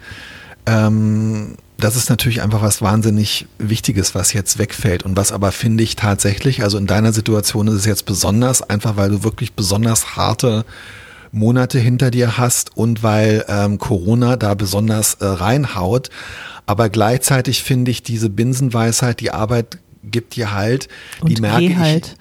Ähm, 0.67 1.57
das 1.77 1.97
ist 1.97 2.09
natürlich 2.09 2.43
einfach 2.43 2.63
was 2.63 2.83
wahnsinnig 2.83 3.47
Wichtiges, 3.59 4.15
was 4.15 4.33
jetzt 4.33 4.59
wegfällt 4.59 5.03
und 5.05 5.17
was 5.17 5.33
aber 5.33 5.53
finde 5.53 5.83
ich 5.83 5.97
tatsächlich, 5.97 6.63
also 6.63 6.79
in 6.79 6.87
deiner 6.87 7.13
Situation 7.13 7.69
ist 7.69 7.75
es 7.75 7.85
jetzt 7.85 8.07
besonders, 8.07 8.63
einfach 8.63 8.97
weil 8.97 9.11
du 9.11 9.23
wirklich 9.23 9.53
besonders 9.55 10.17
harte 10.17 10.65
Monate 11.31 11.79
hinter 11.79 12.11
dir 12.11 12.39
hast 12.39 12.77
und 12.77 13.03
weil 13.03 13.45
ähm, 13.49 13.79
Corona 13.79 14.37
da 14.37 14.55
besonders 14.55 15.15
äh, 15.15 15.27
reinhaut. 15.27 16.11
Aber 16.67 16.89
gleichzeitig 16.89 17.63
finde 17.63 17.91
ich 17.91 18.03
diese 18.03 18.31
Binsenweisheit, 18.31 19.21
die 19.21 19.33
Arbeit 19.33 19.79
gibt 20.11 20.37
dir 20.37 20.53
halt, 20.53 20.89
die 21.27 21.35
Und 21.35 21.41
merke 21.41 21.61
geh 21.61 21.67
ich 21.73 21.77
halt. 21.77 22.17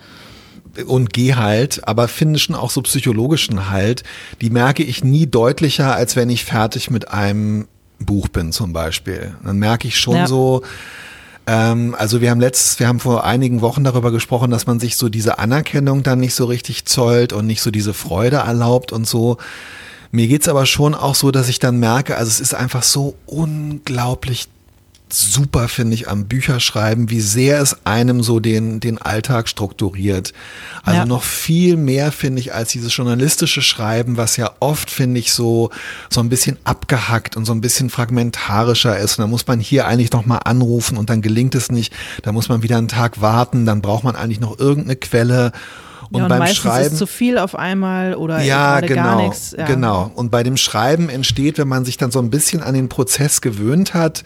und 0.86 1.13
geh 1.13 1.36
halt, 1.36 1.88
aber 1.88 2.08
finde 2.08 2.39
schon 2.39 2.56
auch 2.56 2.72
so 2.72 2.82
psychologischen 2.82 3.69
Halt, 3.69 4.04
die 4.41 4.50
merke 4.50 4.84
ich 4.84 5.04
nie 5.04 5.28
deutlicher, 5.28 5.93
als 5.96 6.15
wenn 6.15 6.30
ich 6.30 6.43
fertig 6.46 6.89
mit 6.89 7.10
einem 7.10 7.67
Buch 8.00 8.28
bin 8.28 8.52
zum 8.52 8.74
Beispiel. 8.74 9.36
Dann 9.43 9.58
merke 9.60 9.88
ich 9.88 9.98
schon 10.00 10.15
Ja. 10.17 10.28
so, 10.28 10.62
ähm, 11.46 11.96
also 11.98 12.22
wir 12.22 12.32
haben 12.32 12.39
letztes, 12.39 12.80
wir 12.80 12.88
haben 12.88 13.00
vor 13.00 13.24
einigen 13.26 13.62
Wochen 13.62 13.84
darüber 13.84 14.12
gesprochen, 14.12 14.50
dass 14.52 14.65
man 14.65 14.80
sich 14.80 14.96
so 14.98 15.10
diese 15.10 15.39
Anerkennung 15.39 16.02
dann 16.04 16.19
nicht 16.19 16.36
so 16.36 16.46
richtig 16.46 16.86
zollt 16.86 17.34
und 17.34 17.46
nicht 17.48 17.62
so 17.62 17.69
diese 17.72 17.93
Freude 17.93 18.38
erlaubt 18.38 18.91
und 18.91 19.06
so. 19.08 19.38
Mir 20.12 20.28
geht's 20.28 20.48
aber 20.48 20.65
schon 20.65 20.93
auch 20.96 21.15
so, 21.15 21.32
dass 21.32 21.50
ich 21.50 21.60
dann 21.60 21.80
merke, 21.80 22.17
also 22.17 22.30
es 22.30 22.39
ist 22.39 22.54
einfach 22.54 22.84
so 22.84 23.15
unglaublich 23.26 24.48
super, 25.13 25.67
finde 25.67 25.93
ich, 25.93 26.10
am 26.10 26.26
Bücherschreiben, 26.26 27.10
wie 27.10 27.21
sehr 27.21 27.62
es 27.62 27.86
einem 27.86 28.23
so 28.23 28.39
den, 28.39 28.80
den 28.80 29.02
Alltag 29.02 29.47
strukturiert. 29.47 30.34
Also 30.84 30.99
Ja. 30.99 31.06
noch 31.06 31.23
viel 31.23 31.78
mehr, 31.78 32.12
finde 32.12 32.41
ich, 32.41 32.54
als 32.54 32.71
dieses 32.71 32.95
journalistische 32.95 33.62
Schreiben, 33.62 34.17
was 34.17 34.38
ja 34.38 34.52
oft, 34.60 34.89
finde 34.89 35.19
ich, 35.19 35.32
so, 35.34 35.69
so 36.10 36.19
ein 36.19 36.30
bisschen 36.30 36.58
abgehackt 36.63 37.38
und 37.38 37.45
so 37.45 37.54
ein 37.54 37.62
bisschen 37.62 37.89
fragmentarischer 37.89 38.97
ist. 38.97 39.19
Und 39.19 39.23
da 39.23 39.28
muss 39.28 39.45
man 39.47 39.60
hier 39.60 39.88
eigentlich 39.88 40.12
noch 40.12 40.26
mal 40.26 40.39
anrufen 40.39 40.97
und 40.97 41.10
dann 41.10 41.21
gelingt 41.21 41.56
es 41.56 41.71
nicht. 41.71 41.93
Da 42.23 42.32
muss 42.32 42.49
man 42.49 42.63
wieder 42.63 42.78
einen 42.78 42.88
Tag 42.88 43.21
warten, 43.21 43.65
dann 43.65 43.82
braucht 43.82 44.04
man 44.04 44.15
eigentlich 44.15 44.39
noch 44.39 44.58
irgendeine 44.60 44.95
Quelle. 44.95 45.52
Und, 46.10 46.17
ja, 46.17 46.23
und 46.23 46.30
beim 46.30 46.39
meistens 46.39 46.58
Schreiben 46.58 46.93
ist 46.93 46.97
zu 46.97 47.08
viel 47.08 47.38
auf 47.38 47.56
einmal 47.56 48.15
oder 48.15 48.41
ja, 48.41 48.80
gerade 48.80 48.93
gar 48.93 49.15
genau, 49.15 49.28
nichts. 49.28 49.56
Ja. 49.58 49.65
genau. 49.65 50.12
Und 50.13 50.32
bei 50.32 50.43
dem 50.43 50.58
Schreiben 50.58 51.10
entsteht, 51.10 51.58
wenn 51.58 51.67
man 51.67 51.86
sich 51.86 51.97
dann 51.97 52.12
so 52.12 52.19
ein 52.19 52.30
bisschen 52.30 52.62
an 52.62 52.73
den 52.73 52.89
Prozess 52.89 53.41
gewöhnt 53.41 53.93
hat, 53.93 54.23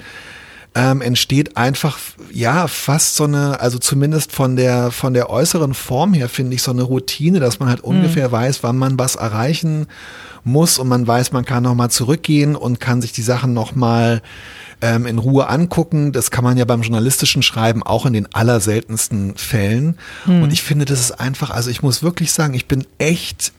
ähm, 0.80 1.02
entsteht 1.02 1.58
einfach 1.58 1.98
ja 2.32 2.68
fast 2.68 3.16
so 3.16 3.24
eine, 3.24 3.60
also 3.60 3.80
zumindest 3.80 4.32
von 4.32 4.56
der 4.56 4.92
von 4.92 5.14
der 5.16 5.30
äußeren 5.32 5.74
Form 5.74 6.14
her 6.14 6.30
finde 6.30 6.54
ich 6.56 6.62
so 6.62 6.70
eine 6.72 6.84
Routine, 6.84 7.40
dass 7.40 7.60
man 7.60 7.68
halt 7.70 7.82
Mhm. 7.82 7.90
ungefähr 7.90 8.32
weiß, 8.32 8.62
wann 8.62 8.78
man 8.78 9.00
was 9.00 9.16
erreichen 9.16 9.88
muss 10.44 10.78
und 10.78 10.88
man 10.88 11.08
weiß, 11.08 11.32
man 11.32 11.46
kann 11.46 11.64
noch 11.64 11.74
mal 11.74 11.90
zurückgehen 11.90 12.56
und 12.56 12.80
kann 12.80 13.02
sich 13.02 13.12
die 13.12 13.24
Sachen 13.24 13.54
noch 13.54 13.76
mal 13.76 14.22
ähm, 14.82 15.08
in 15.08 15.18
Ruhe 15.18 15.48
angucken. 15.50 16.12
Das 16.12 16.30
kann 16.30 16.44
man 16.44 16.58
ja 16.58 16.66
beim 16.66 16.84
journalistischen 16.84 17.42
Schreiben 17.42 17.82
auch 17.82 18.06
in 18.06 18.14
den 18.14 18.28
allerseltensten 18.34 19.36
Fällen. 19.36 19.98
Und 20.28 20.54
ich 20.54 20.62
finde, 20.62 20.86
das 20.86 21.00
ist 21.00 21.20
einfach, 21.20 21.50
also 21.50 21.70
ich 21.72 21.82
muss 21.82 22.04
wirklich 22.04 22.32
sagen, 22.32 22.54
ich 22.54 22.68
bin 22.68 22.86
echt 23.00 23.52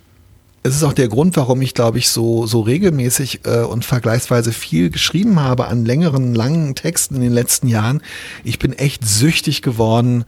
es 0.62 0.74
ist 0.74 0.82
auch 0.82 0.92
der 0.92 1.08
Grund, 1.08 1.36
warum 1.36 1.62
ich, 1.62 1.74
glaube 1.74 1.98
ich, 1.98 2.08
so, 2.08 2.46
so 2.46 2.60
regelmäßig 2.60 3.40
äh, 3.44 3.60
und 3.60 3.84
vergleichsweise 3.84 4.52
viel 4.52 4.90
geschrieben 4.90 5.40
habe 5.40 5.68
an 5.68 5.84
längeren, 5.84 6.34
langen 6.34 6.74
Texten 6.74 7.16
in 7.16 7.22
den 7.22 7.32
letzten 7.32 7.68
Jahren. 7.68 8.02
Ich 8.44 8.58
bin 8.58 8.72
echt 8.72 9.06
süchtig 9.06 9.62
geworden 9.62 10.24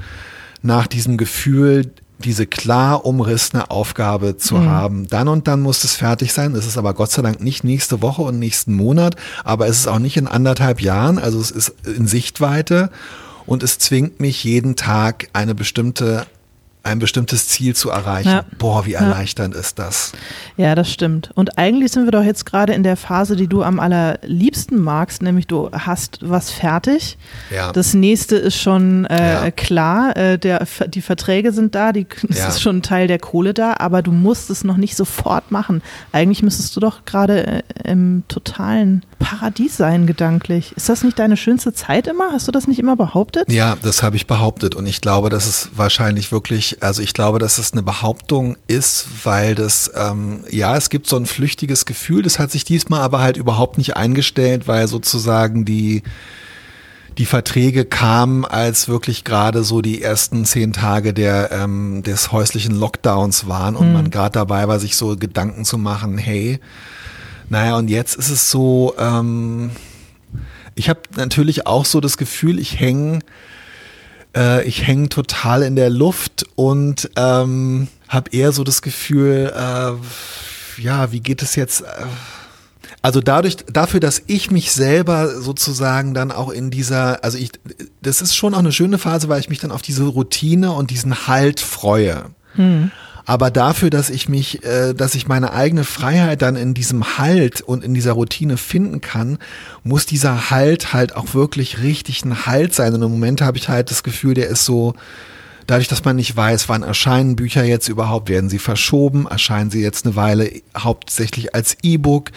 nach 0.63 0.87
diesem 0.87 1.17
Gefühl, 1.17 1.93
diese 2.19 2.47
klar 2.47 3.07
umrissene 3.07 3.71
Aufgabe 3.71 4.37
zu 4.37 4.65
haben. 4.65 5.09
Dann 5.09 5.29
und 5.29 5.49
dann 5.49 5.63
muss 5.63 5.85
es 5.85 5.97
fertig 5.97 6.33
sein. 6.33 6.55
Es 6.55 6.67
ist 6.67 6.77
aber 6.77 6.95
Gott 6.95 7.11
sei 7.11 7.23
Dank 7.23 7.41
nicht 7.41 7.65
nächste 7.65 8.03
Woche 8.03 8.23
und 8.23 8.39
nächsten 8.39 8.75
Monat, 8.75 9.17
aber 9.43 9.67
es 9.69 9.79
ist 9.79 9.87
auch 9.87 9.99
nicht 9.99 10.17
in 10.17 10.27
anderthalb 10.27 10.81
Jahren. 10.83 11.19
Also 11.19 11.41
es 11.41 11.51
ist 11.51 11.75
in 11.87 12.07
Sichtweite 12.07 12.91
und 13.47 13.63
es 13.63 13.79
zwingt 13.79 14.21
mich 14.21 14.45
jeden 14.45 14.77
Tag 14.77 15.29
eine 15.33 15.55
bestimmte 15.55 16.27
ein 16.83 16.99
bestimmtes 16.99 17.47
Ziel 17.49 17.75
zu 17.77 17.91
erreichen. 17.91 18.29
Ja. 18.31 18.45
Boah, 18.59 18.87
wie 18.87 18.93
Ja. 18.93 19.01
erleichternd 19.01 19.55
ist 19.55 19.79
das. 19.79 20.13
Ja, 20.57 20.75
das 20.75 20.91
stimmt. 20.91 21.31
Und 21.35 21.59
eigentlich 21.59 21.93
sind 21.93 22.05
wir 22.07 22.11
doch 22.11 22.23
jetzt 22.25 22.47
gerade 22.47 22.73
in 22.73 22.83
der 22.83 22.97
Phase, 22.97 23.37
die 23.37 23.49
du 23.49 23.63
am 23.63 23.79
allerliebsten 23.81 24.81
magst, 24.81 25.23
nämlich 25.23 25.47
du 25.47 25.71
hast 25.73 26.19
was 26.23 26.51
fertig. 26.51 27.19
Ja. 27.55 27.73
Das 27.73 27.93
nächste 27.95 28.37
ist 28.37 28.57
schon 28.57 29.05
äh, 29.07 29.45
Ja. 29.45 29.51
klar, 29.51 30.17
äh, 30.17 30.39
der, 30.39 30.67
die 30.89 31.03
Verträge 31.03 31.53
sind 31.53 31.75
da, 31.75 31.93
die, 31.93 32.07
es 32.29 32.39
Ja. 32.39 32.49
ist 32.49 32.63
schon 32.63 32.79
ein 32.79 32.83
Teil 32.83 33.07
der 33.09 33.19
Kohle 33.19 33.53
da, 33.55 33.75
aber 33.79 34.03
du 34.03 34.13
musst 34.13 34.49
es 34.51 34.65
noch 34.65 34.77
nicht 34.79 34.97
sofort 34.97 35.51
machen. 35.51 35.83
Eigentlich 36.13 36.43
müsstest 36.43 36.75
du 36.77 36.81
doch 36.81 37.05
gerade 37.05 37.47
äh, 37.47 37.63
im 37.85 38.23
totalen 38.29 39.05
Paradies 39.21 39.77
sein, 39.77 40.07
gedanklich. 40.07 40.73
Ist 40.77 40.89
das 40.89 41.05
nicht 41.05 41.19
deine 41.19 41.37
schönste 41.37 41.73
Zeit 41.73 42.09
immer? 42.09 42.33
Hast 42.33 42.49
du 42.49 42.53
das 42.53 42.67
nicht 42.67 42.81
immer 42.81 42.97
behauptet? 42.97 43.53
Ja, 43.53 43.77
das 43.83 44.03
habe 44.03 44.17
ich 44.17 44.27
behauptet 44.27 44.75
und 44.75 44.87
ich 44.87 45.01
glaube, 45.01 45.31
dass 45.31 45.47
es 45.47 45.69
wahrscheinlich 45.77 46.33
wirklich, 46.33 46.83
also 46.83 47.03
ich 47.03 47.15
glaube, 47.15 47.39
dass 47.39 47.59
es 47.59 47.73
eine 47.73 47.83
Behauptung 47.83 48.57
ist, 48.67 49.07
weil 49.23 49.55
das, 49.55 49.93
ähm, 49.95 50.45
ja, 50.51 50.77
es 50.77 50.91
gibt 50.91 51.07
so 51.07 51.17
ein 51.17 51.27
flüchtiges 51.27 51.85
Gefühl, 51.87 52.23
das 52.23 52.39
hat 52.39 52.51
sich 52.51 52.65
diesmal 52.65 53.03
aber 53.03 53.21
halt 53.21 53.37
überhaupt 53.37 53.79
nicht 53.79 53.97
eingestellt, 53.97 54.67
weil 54.67 54.89
sozusagen 54.89 55.65
die, 55.65 56.03
die 57.19 57.27
Verträge 57.27 57.85
kamen, 57.85 58.47
als 58.47 58.89
wirklich 58.89 59.25
gerade 59.25 59.63
so 59.63 59.83
die 59.83 60.01
ersten 60.01 60.47
zehn 60.47 60.73
Tage 60.73 61.13
der, 61.13 61.53
ähm, 61.53 62.03
des 62.03 62.33
häuslichen 62.33 62.75
Lockdowns 62.75 63.47
waren 63.47 63.77
und 63.77 63.93
man 63.93 64.11
gerade 64.11 64.33
dabei 64.33 64.67
war, 64.67 64.79
sich 64.79 64.97
so 64.97 65.15
Gedanken 65.17 65.67
zu 65.67 65.77
machen, 65.77 66.17
hey, 66.17 66.59
naja, 67.51 67.77
und 67.77 67.91
jetzt 67.91 68.17
ist 68.17 68.31
es 68.31 68.51
so, 68.51 68.95
ähm, 68.99 69.71
ich 70.75 70.89
habe 70.89 71.01
natürlich 71.17 71.67
auch 71.67 71.85
so 71.85 72.01
das 72.01 72.17
Gefühl, 72.17 72.59
ich 72.59 72.81
hänge 72.81 73.19
äh, 74.37 74.67
ich 74.67 74.87
total 75.11 75.63
in 75.63 75.77
der 75.77 75.91
Luft 75.91 76.47
und 76.55 77.11
ähm, 77.17 77.89
habe 78.09 78.31
eher 78.31 78.53
so 78.53 78.65
das 78.65 78.83
Gefühl, 78.83 79.53
äh, 79.55 80.81
ja, 80.81 81.13
wie 81.13 81.21
geht 81.21 81.43
es 81.43 81.57
jetzt? 81.57 81.83
Äh, 81.83 82.07
also 83.03 83.21
dadurch, 83.21 83.57
dafür, 83.73 83.99
dass 83.99 84.23
ich 84.27 84.51
mich 84.51 84.73
selber 84.73 85.41
sozusagen 85.41 86.13
dann 86.13 86.31
auch 86.31 86.51
in 86.51 86.71
dieser, 86.71 87.25
also 87.25 87.39
ich, 87.39 87.53
das 88.03 88.21
ist 88.21 88.37
schon 88.37 88.55
auch 88.55 88.59
eine 88.59 88.73
schöne 88.73 88.99
Phase, 88.99 89.29
weil 89.29 89.41
ich 89.41 89.49
mich 89.49 89.59
dann 89.59 89.73
auf 89.73 89.83
diese 89.83 90.05
Routine 90.05 90.73
und 90.73 90.91
diesen 90.91 91.27
Halt 91.27 91.61
freue. 91.61 92.27
Aber 93.25 93.51
dafür, 93.51 93.91
dass 93.91 94.11
ich 94.11 94.29
mich, 94.29 94.65
äh, 94.65 94.95
dass 94.95 95.15
ich 95.15 95.29
meine 95.29 95.53
eigene 95.53 95.85
Freiheit 95.85 96.43
dann 96.43 96.57
in 96.57 96.75
diesem 96.75 97.19
Halt 97.19 97.61
und 97.61 97.85
in 97.85 97.95
dieser 97.95 98.13
Routine 98.13 98.57
finden 98.57 99.01
kann, 99.01 99.39
muss 99.83 100.07
dieser 100.07 100.51
Halt 100.51 100.93
halt 100.93 101.17
auch 101.17 101.35
wirklich 101.35 101.83
richtig 101.83 102.25
ein 102.25 102.47
Halt 102.47 102.75
sein. 102.75 102.95
Und 102.95 103.03
im 103.03 103.11
Moment 103.11 103.43
habe 103.43 103.59
ich 103.59 103.69
halt 103.69 103.91
das 103.91 104.03
Gefühl, 104.03 104.35
der 104.35 104.49
ist 104.49 104.65
so, 104.65 104.95
dadurch, 105.71 105.89
dass 105.89 106.05
man 106.05 106.17
nicht 106.17 106.37
weiß, 106.37 106.69
wann 106.69 106.83
erscheinen 106.83 107.37
Bücher 107.37 107.63
jetzt 107.65 107.89
überhaupt, 107.89 108.29
werden 108.29 108.51
sie 108.51 108.59
verschoben, 108.59 109.27
erscheinen 109.27 109.71
sie 109.71 109.81
jetzt 109.81 110.05
eine 110.05 110.17
Weile 110.17 110.51
hauptsächlich 110.77 111.55
als 111.55 111.77
E-Book, 111.83 112.33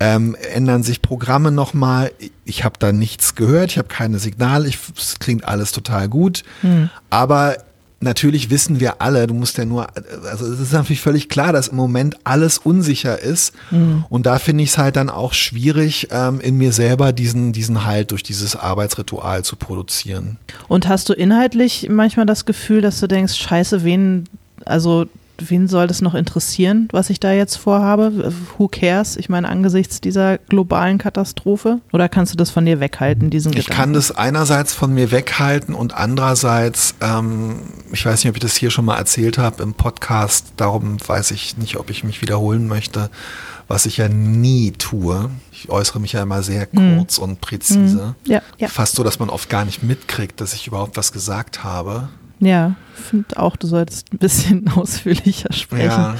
ähm, 0.00 0.36
ändern 0.52 0.82
sich 0.82 1.00
Programme 1.00 1.52
nochmal. 1.52 2.10
Ich 2.44 2.64
habe 2.64 2.78
da 2.78 2.92
nichts 2.92 3.36
gehört, 3.36 3.70
ich 3.70 3.78
habe 3.78 3.88
keine 3.88 4.18
Signale, 4.18 4.68
ich, 4.68 4.78
es 4.96 5.18
klingt 5.20 5.44
alles 5.44 5.70
total 5.70 6.08
gut, 6.08 6.42
aber 7.08 7.56
Natürlich 8.02 8.50
wissen 8.50 8.80
wir 8.80 9.00
alle, 9.00 9.26
du 9.26 9.34
musst 9.34 9.58
ja 9.58 9.64
nur, 9.64 9.86
also 10.30 10.44
es 10.46 10.58
ist 10.60 10.72
natürlich 10.72 11.00
völlig 11.00 11.28
klar, 11.28 11.52
dass 11.52 11.68
im 11.68 11.76
Moment 11.76 12.16
alles 12.24 12.58
unsicher 12.58 13.18
ist. 13.20 13.54
Und 14.10 14.26
da 14.26 14.38
finde 14.38 14.64
ich 14.64 14.70
es 14.70 14.78
halt 14.78 14.96
dann 14.96 15.08
auch 15.08 15.32
schwierig, 15.32 16.08
ähm, 16.10 16.40
in 16.40 16.58
mir 16.58 16.72
selber 16.72 17.12
diesen, 17.12 17.52
diesen 17.52 17.84
Halt 17.84 18.10
durch 18.10 18.22
dieses 18.22 18.56
Arbeitsritual 18.56 19.44
zu 19.44 19.56
produzieren. 19.56 20.36
Und 20.68 20.88
hast 20.88 21.08
du 21.08 21.12
inhaltlich 21.12 21.88
manchmal 21.88 22.26
das 22.26 22.44
Gefühl, 22.44 22.80
dass 22.80 22.98
du 22.98 23.06
denkst, 23.06 23.34
scheiße, 23.34 23.84
wen, 23.84 24.28
also 24.64 25.06
wen 25.50 25.68
soll 25.68 25.86
das 25.86 26.00
noch 26.00 26.14
interessieren, 26.14 26.88
was 26.92 27.10
ich 27.10 27.20
da 27.20 27.32
jetzt 27.32 27.56
vorhabe? 27.56 28.32
Who 28.58 28.68
cares? 28.68 29.16
Ich 29.16 29.28
meine, 29.28 29.48
angesichts 29.48 30.00
dieser 30.00 30.38
globalen 30.38 30.98
Katastrophe? 30.98 31.80
Oder 31.92 32.08
kannst 32.08 32.32
du 32.32 32.36
das 32.36 32.50
von 32.50 32.64
dir 32.66 32.80
weghalten, 32.80 33.30
diesen 33.30 33.52
Ich 33.52 33.66
Gedanken? 33.66 33.80
kann 33.80 33.92
das 33.92 34.10
einerseits 34.12 34.74
von 34.74 34.92
mir 34.94 35.10
weghalten 35.10 35.74
und 35.74 35.94
andererseits, 35.94 36.94
ähm, 37.00 37.56
ich 37.92 38.04
weiß 38.04 38.24
nicht, 38.24 38.30
ob 38.30 38.36
ich 38.36 38.42
das 38.42 38.56
hier 38.56 38.70
schon 38.70 38.84
mal 38.84 38.96
erzählt 38.96 39.38
habe 39.38 39.62
im 39.62 39.74
Podcast, 39.74 40.52
darum 40.56 40.96
weiß 41.06 41.30
ich 41.32 41.56
nicht, 41.58 41.76
ob 41.76 41.90
ich 41.90 42.04
mich 42.04 42.22
wiederholen 42.22 42.66
möchte, 42.68 43.10
was 43.68 43.86
ich 43.86 43.96
ja 43.96 44.08
nie 44.08 44.72
tue. 44.72 45.30
Ich 45.52 45.68
äußere 45.70 46.00
mich 46.00 46.12
ja 46.12 46.22
immer 46.22 46.42
sehr 46.42 46.66
kurz 46.66 47.18
und 47.18 47.40
präzise. 47.40 48.14
Ja, 48.26 48.42
ja. 48.58 48.68
Fast 48.68 48.96
so, 48.96 49.04
dass 49.04 49.18
man 49.18 49.30
oft 49.30 49.48
gar 49.48 49.64
nicht 49.64 49.82
mitkriegt, 49.82 50.40
dass 50.40 50.52
ich 50.54 50.66
überhaupt 50.66 50.96
was 50.96 51.12
gesagt 51.12 51.62
habe. 51.64 52.08
Ja, 52.42 52.74
finde 52.94 53.38
auch, 53.38 53.56
du 53.56 53.66
solltest 53.66 54.12
ein 54.12 54.18
bisschen 54.18 54.68
ausführlicher 54.76 55.52
sprechen. 55.52 55.86
Ja. 55.86 56.16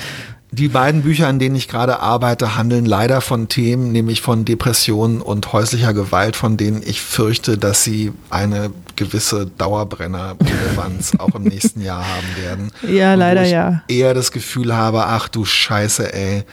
Die 0.54 0.68
beiden 0.68 1.00
Bücher, 1.00 1.28
an 1.28 1.38
denen 1.38 1.56
ich 1.56 1.66
gerade 1.66 2.00
arbeite, 2.00 2.56
handeln 2.56 2.84
leider 2.84 3.22
von 3.22 3.48
Themen, 3.48 3.90
nämlich 3.90 4.20
von 4.20 4.44
Depressionen 4.44 5.22
und 5.22 5.50
häuslicher 5.54 5.94
Gewalt, 5.94 6.36
von 6.36 6.58
denen 6.58 6.82
ich 6.84 7.00
fürchte, 7.00 7.56
dass 7.56 7.84
sie 7.84 8.12
eine 8.28 8.70
gewisse 8.94 9.46
Dauerbrenner-Relevanz 9.46 11.12
auch 11.18 11.34
im 11.34 11.44
nächsten 11.44 11.80
Jahr 11.80 12.04
haben 12.04 12.26
werden. 12.36 12.70
Ja, 12.86 13.14
Und 13.14 13.20
leider 13.20 13.44
ja. 13.44 13.82
Eher 13.88 14.12
das 14.12 14.30
Gefühl 14.30 14.76
habe, 14.76 15.06
ach 15.06 15.28
du 15.28 15.46
Scheiße, 15.46 16.12
ey, 16.12 16.44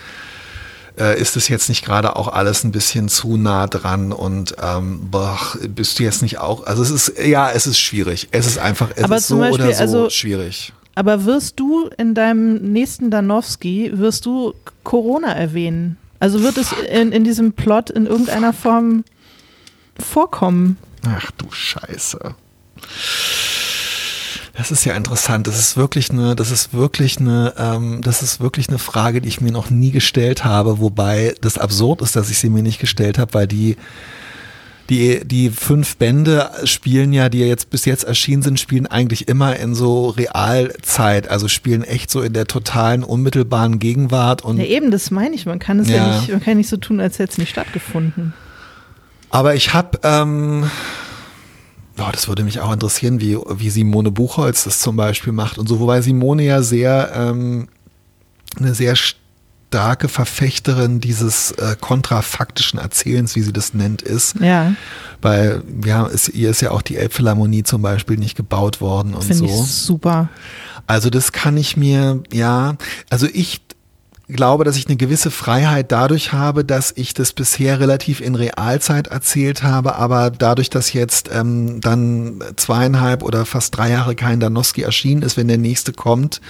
äh, 0.99 1.19
ist 1.19 1.35
es 1.37 1.47
jetzt 1.47 1.69
nicht 1.69 1.83
gerade 1.85 2.15
auch 2.15 2.27
alles 2.27 2.63
ein 2.63 2.71
bisschen 2.71 3.09
zu 3.09 3.37
nah 3.37 3.67
dran 3.67 4.11
und 4.11 4.55
ähm, 4.61 5.07
boah, 5.09 5.39
bist 5.67 5.99
du 5.99 6.03
jetzt 6.03 6.21
nicht 6.21 6.37
auch, 6.39 6.65
also 6.65 6.81
es 6.81 6.91
ist, 6.91 7.17
ja, 7.25 7.49
es 7.51 7.67
ist 7.67 7.79
schwierig. 7.79 8.27
Es 8.31 8.45
ist 8.45 8.57
einfach, 8.59 8.89
es 8.95 9.03
Aber 9.03 9.17
ist 9.17 9.27
so 9.27 9.39
Beispiel, 9.39 9.65
oder 9.65 9.73
so 9.73 9.81
also- 9.81 10.09
schwierig. 10.09 10.73
Aber 10.95 11.23
wirst 11.23 11.59
du 11.59 11.89
in 11.97 12.13
deinem 12.13 12.55
nächsten 12.73 13.09
Danowski, 13.09 13.91
wirst 13.93 14.25
du 14.25 14.53
Corona 14.83 15.31
erwähnen? 15.31 15.97
Also 16.19 16.43
wird 16.43 16.57
es 16.57 16.73
in, 16.91 17.13
in 17.13 17.23
diesem 17.23 17.53
Plot 17.53 17.89
in 17.89 18.05
irgendeiner 18.05 18.51
Form 18.51 19.05
vorkommen? 19.97 20.77
Ach 21.07 21.31
du 21.37 21.49
Scheiße. 21.49 22.35
Das 24.59 24.71
ist 24.71 24.83
ja 24.83 24.93
interessant. 24.93 25.47
Das 25.47 25.57
ist 25.57 25.77
wirklich 25.77 26.11
eine, 26.11 26.35
das 26.35 26.51
ist 26.51 26.73
wirklich 26.73 27.17
eine, 27.17 27.53
ähm, 27.57 28.01
das 28.01 28.21
ist 28.21 28.41
wirklich 28.41 28.67
eine 28.67 28.77
Frage, 28.77 29.21
die 29.21 29.29
ich 29.29 29.39
mir 29.39 29.53
noch 29.53 29.69
nie 29.69 29.91
gestellt 29.91 30.43
habe. 30.43 30.79
Wobei 30.81 31.33
das 31.39 31.57
absurd 31.57 32.01
ist, 32.01 32.17
dass 32.17 32.29
ich 32.29 32.39
sie 32.39 32.49
mir 32.49 32.61
nicht 32.61 32.77
gestellt 32.77 33.17
habe, 33.17 33.33
weil 33.33 33.47
die, 33.47 33.77
die, 34.89 35.21
die 35.23 35.49
fünf 35.49 35.95
Bände 35.95 36.49
spielen 36.65 37.13
ja, 37.13 37.29
die 37.29 37.39
ja 37.39 37.45
jetzt 37.45 37.69
bis 37.69 37.85
jetzt 37.85 38.03
erschienen 38.03 38.41
sind, 38.41 38.59
spielen 38.59 38.85
eigentlich 38.85 39.29
immer 39.29 39.55
in 39.55 39.75
so 39.75 40.09
Realzeit. 40.09 41.29
Also 41.29 41.47
spielen 41.47 41.85
echt 41.85 42.11
so 42.11 42.21
in 42.21 42.33
der 42.33 42.45
totalen 42.45 43.05
unmittelbaren 43.05 43.79
Gegenwart 43.79 44.43
und 44.43 44.57
Ja, 44.57 44.65
eben, 44.65 44.91
das 44.91 45.09
meine 45.09 45.35
ich. 45.35 45.45
Man 45.45 45.59
kann 45.59 45.79
es 45.79 45.87
ja, 45.87 45.95
Ja. 45.95 46.17
nicht, 46.19 46.31
man 46.31 46.43
kann 46.43 46.57
nicht 46.57 46.69
so 46.69 46.75
tun, 46.75 46.99
als 46.99 47.17
hätte 47.17 47.31
es 47.31 47.37
nicht 47.37 47.51
stattgefunden. 47.51 48.33
Aber 49.29 49.55
ich 49.55 49.73
habe, 49.73 49.99
ähm, 50.03 50.69
Oh, 51.99 52.11
das 52.11 52.27
würde 52.27 52.43
mich 52.43 52.59
auch 52.61 52.71
interessieren, 52.71 53.19
wie, 53.19 53.37
wie 53.37 53.69
Simone 53.69 54.11
Buchholz 54.11 54.63
das 54.63 54.79
zum 54.79 54.95
Beispiel 54.95 55.33
macht 55.33 55.57
und 55.57 55.67
so, 55.67 55.79
wobei 55.79 56.01
Simone 56.01 56.43
ja 56.43 56.61
sehr 56.61 57.11
ähm, 57.13 57.67
eine 58.57 58.73
sehr 58.73 58.95
starke 59.69 60.07
Verfechterin 60.07 60.99
dieses 60.99 61.51
äh, 61.51 61.75
kontrafaktischen 61.79 62.79
Erzählens, 62.79 63.35
wie 63.35 63.41
sie 63.41 63.53
das 63.53 63.73
nennt, 63.73 64.01
ist. 64.01 64.39
Ja. 64.39 64.73
Weil 65.21 65.61
wir 65.67 65.95
haben, 65.95 66.11
ist, 66.11 66.29
ihr 66.29 66.49
ist 66.49 66.61
ja 66.61 66.71
auch 66.71 66.81
die 66.81 66.97
Elbphilharmonie 66.97 67.63
zum 67.63 67.81
Beispiel 67.81 68.17
nicht 68.17 68.35
gebaut 68.35 68.81
worden 68.81 69.13
und 69.13 69.23
Finde 69.23 69.47
so. 69.47 69.63
ich 69.63 69.71
super. 69.71 70.29
Also 70.87 71.11
das 71.11 71.31
kann 71.31 71.55
ich 71.55 71.77
mir, 71.77 72.23
ja, 72.33 72.77
also 73.11 73.27
ich 73.31 73.61
glaube, 74.29 74.63
dass 74.63 74.77
ich 74.77 74.87
eine 74.87 74.97
gewisse 74.97 75.31
Freiheit 75.31 75.91
dadurch 75.91 76.31
habe, 76.31 76.63
dass 76.63 76.93
ich 76.95 77.13
das 77.13 77.33
bisher 77.33 77.79
relativ 77.79 78.21
in 78.21 78.35
Realzeit 78.35 79.07
erzählt 79.07 79.63
habe, 79.63 79.95
aber 79.95 80.29
dadurch, 80.29 80.69
dass 80.69 80.93
jetzt 80.93 81.29
ähm, 81.33 81.81
dann 81.81 82.43
zweieinhalb 82.55 83.23
oder 83.23 83.45
fast 83.45 83.75
drei 83.75 83.89
Jahre 83.89 84.15
kein 84.15 84.39
Danowski 84.39 84.83
erschienen 84.83 85.23
ist, 85.23 85.35
wenn 85.35 85.47
der 85.47 85.57
nächste 85.57 85.93
kommt, 85.93 86.41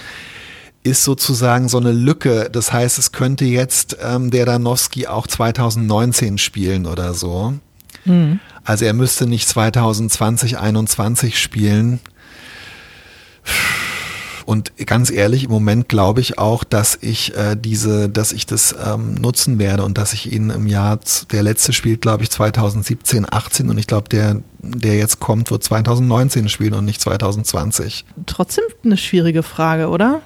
ist 0.82 1.04
sozusagen 1.04 1.68
so 1.68 1.78
eine 1.78 1.92
Lücke. 1.92 2.48
Das 2.50 2.72
heißt, 2.72 2.98
es 2.98 3.12
könnte 3.12 3.44
jetzt 3.44 3.96
ähm, 4.02 4.30
der 4.30 4.46
Danowski 4.46 5.06
auch 5.06 5.26
2019 5.26 6.38
spielen 6.38 6.86
oder 6.86 7.14
so. 7.14 7.54
Hm. 8.04 8.40
Also 8.64 8.84
er 8.84 8.94
müsste 8.94 9.26
nicht 9.26 9.48
2020, 9.48 10.58
21 10.58 11.38
spielen. 11.38 12.00
Und 14.50 14.72
ganz 14.84 15.12
ehrlich, 15.12 15.44
im 15.44 15.50
Moment 15.52 15.88
glaube 15.88 16.20
ich 16.20 16.36
auch, 16.36 16.64
dass 16.64 16.98
ich 17.00 17.36
äh, 17.36 17.54
diese, 17.56 18.08
dass 18.08 18.32
ich 18.32 18.46
das 18.46 18.74
ähm, 18.84 19.14
nutzen 19.14 19.60
werde 19.60 19.84
und 19.84 19.96
dass 19.96 20.12
ich 20.12 20.32
ihn 20.32 20.50
im 20.50 20.66
Jahr, 20.66 20.98
der 21.30 21.44
letzte 21.44 21.72
spielt, 21.72 22.00
glaube 22.02 22.24
ich, 22.24 22.30
2017, 22.32 23.32
18 23.32 23.70
und 23.70 23.78
ich 23.78 23.86
glaube, 23.86 24.08
der, 24.08 24.42
der 24.58 24.96
jetzt 24.96 25.20
kommt, 25.20 25.52
wird 25.52 25.62
2019 25.62 26.48
spielen 26.48 26.74
und 26.74 26.84
nicht 26.84 27.00
2020. 27.00 28.04
Trotzdem 28.26 28.64
eine 28.84 28.96
schwierige 28.96 29.44
Frage, 29.44 29.86
oder? 29.88 30.20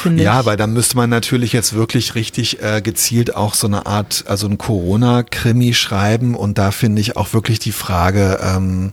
Finde 0.00 0.22
Ja, 0.22 0.38
ich. 0.38 0.46
weil 0.46 0.56
dann 0.56 0.72
müsste 0.72 0.96
man 0.96 1.10
natürlich 1.10 1.52
jetzt 1.52 1.72
wirklich 1.72 2.14
richtig 2.14 2.62
äh, 2.62 2.80
gezielt 2.80 3.34
auch 3.34 3.54
so 3.54 3.66
eine 3.66 3.86
Art, 3.86 4.26
also 4.28 4.46
ein 4.46 4.58
Corona-Krimi 4.58 5.74
schreiben 5.74 6.36
und 6.36 6.56
da 6.56 6.70
finde 6.70 7.00
ich 7.00 7.16
auch 7.16 7.32
wirklich 7.32 7.58
die 7.58 7.72
Frage, 7.72 8.38
ähm, 8.44 8.92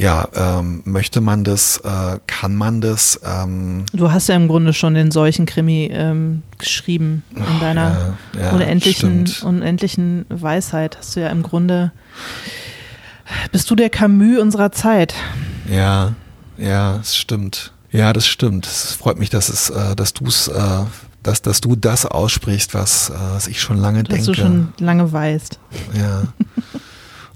ja, 0.00 0.26
ähm, 0.34 0.80
möchte 0.86 1.20
man 1.20 1.44
das, 1.44 1.76
äh, 1.84 2.18
kann 2.26 2.54
man 2.54 2.80
das? 2.80 3.20
Ähm, 3.22 3.84
Du 3.92 4.10
hast 4.10 4.28
ja 4.28 4.34
im 4.34 4.48
Grunde 4.48 4.72
schon 4.72 4.94
den 4.94 5.10
solchen 5.10 5.44
Krimi 5.44 5.90
ähm, 5.92 6.42
geschrieben 6.56 7.22
in 7.36 7.60
deiner 7.60 8.16
ja, 8.34 8.40
ja, 8.40 8.50
unendlichen, 8.52 9.26
stimmt. 9.26 9.42
unendlichen 9.42 10.24
Weisheit. 10.30 10.96
Hast 10.98 11.16
du 11.16 11.20
ja 11.20 11.28
im 11.28 11.42
Grunde, 11.42 11.92
bist 13.52 13.70
du 13.70 13.74
der 13.76 13.90
Camus 13.90 14.38
unserer 14.40 14.72
Zeit. 14.72 15.14
Ja, 15.70 16.14
ja, 16.56 16.96
es 16.96 17.14
stimmt. 17.14 17.72
Ja, 17.92 18.14
das 18.14 18.26
stimmt. 18.26 18.66
Es 18.66 18.94
freut 18.94 19.18
mich, 19.18 19.28
dass 19.28 19.50
es, 19.50 19.68
äh, 19.68 19.94
dass 19.96 20.14
du 20.14 20.26
es, 20.26 20.48
äh, 20.48 20.84
dass, 21.22 21.42
dass 21.42 21.60
du 21.60 21.76
das 21.76 22.06
aussprichst, 22.06 22.72
was, 22.72 23.10
äh, 23.10 23.14
was 23.32 23.48
ich 23.48 23.60
schon 23.60 23.76
lange 23.76 24.00
Was 24.04 24.08
denke. 24.08 24.24
du 24.24 24.34
schon 24.34 24.72
lange 24.78 25.12
weißt. 25.12 25.58
Ja. 25.92 26.22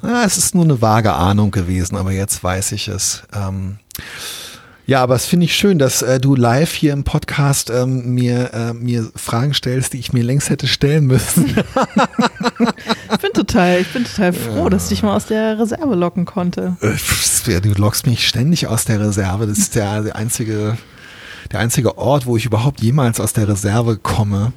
Ja. 0.05 0.25
Es 0.25 0.37
ist 0.39 0.55
nur 0.55 0.65
eine 0.65 0.81
vage 0.81 1.13
Ahnung 1.13 1.51
gewesen, 1.51 1.97
aber 1.97 2.13
jetzt 2.13 2.43
weiß 2.43 2.73
ich 2.73 2.89
es. 2.89 3.23
Ähm, 3.35 3.79
ja, 4.87 5.03
aber 5.03 5.15
es 5.15 5.25
finde 5.25 5.47
ich 5.47 5.57
schön, 5.57 5.79
dass 5.79 6.03
äh, 6.03 6.21
du 6.21 6.37
live 6.37 6.71
hier 6.73 6.93
im 6.93 7.05
Podcast 7.05 7.71
ähm, 7.71 8.13
mir, 8.15 8.53
äh, 8.53 8.75
mir 8.75 9.11
Fragen 9.17 9.55
stellst, 9.55 9.95
die 9.95 9.99
ich 9.99 10.13
mir 10.13 10.23
längst 10.23 10.51
hätte 10.51 10.67
stellen 10.67 11.07
müssen. 11.07 11.57
Ich 13.13 13.19
bin 13.21 13.33
total, 13.33 13.81
ich 13.81 13.91
bin 13.93 14.05
total 14.05 14.35
froh, 14.35 14.69
dass 14.69 14.85
ich 14.85 14.89
dich 14.91 15.03
mal 15.03 15.17
aus 15.17 15.27
der 15.27 15.59
Reserve 15.59 15.95
locken 15.95 16.27
konnte. 16.27 16.77
Äh, 16.81 17.61
Du 17.61 17.73
lockst 17.75 18.07
mich 18.07 18.27
ständig 18.27 18.67
aus 18.67 18.85
der 18.85 19.01
Reserve. 19.01 19.47
Das 19.47 19.59
ist 19.59 19.75
der, 19.75 20.03
der 20.03 20.17
einzige, 20.17 20.77
der 21.53 21.61
einzige 21.61 21.97
Ort, 21.99 22.27
wo 22.27 22.37
ich 22.37 22.45
überhaupt 22.47 22.81
jemals 22.83 23.21
aus 23.21 23.33
der 23.33 23.49
Reserve 23.49 23.97
komme. 23.99 24.53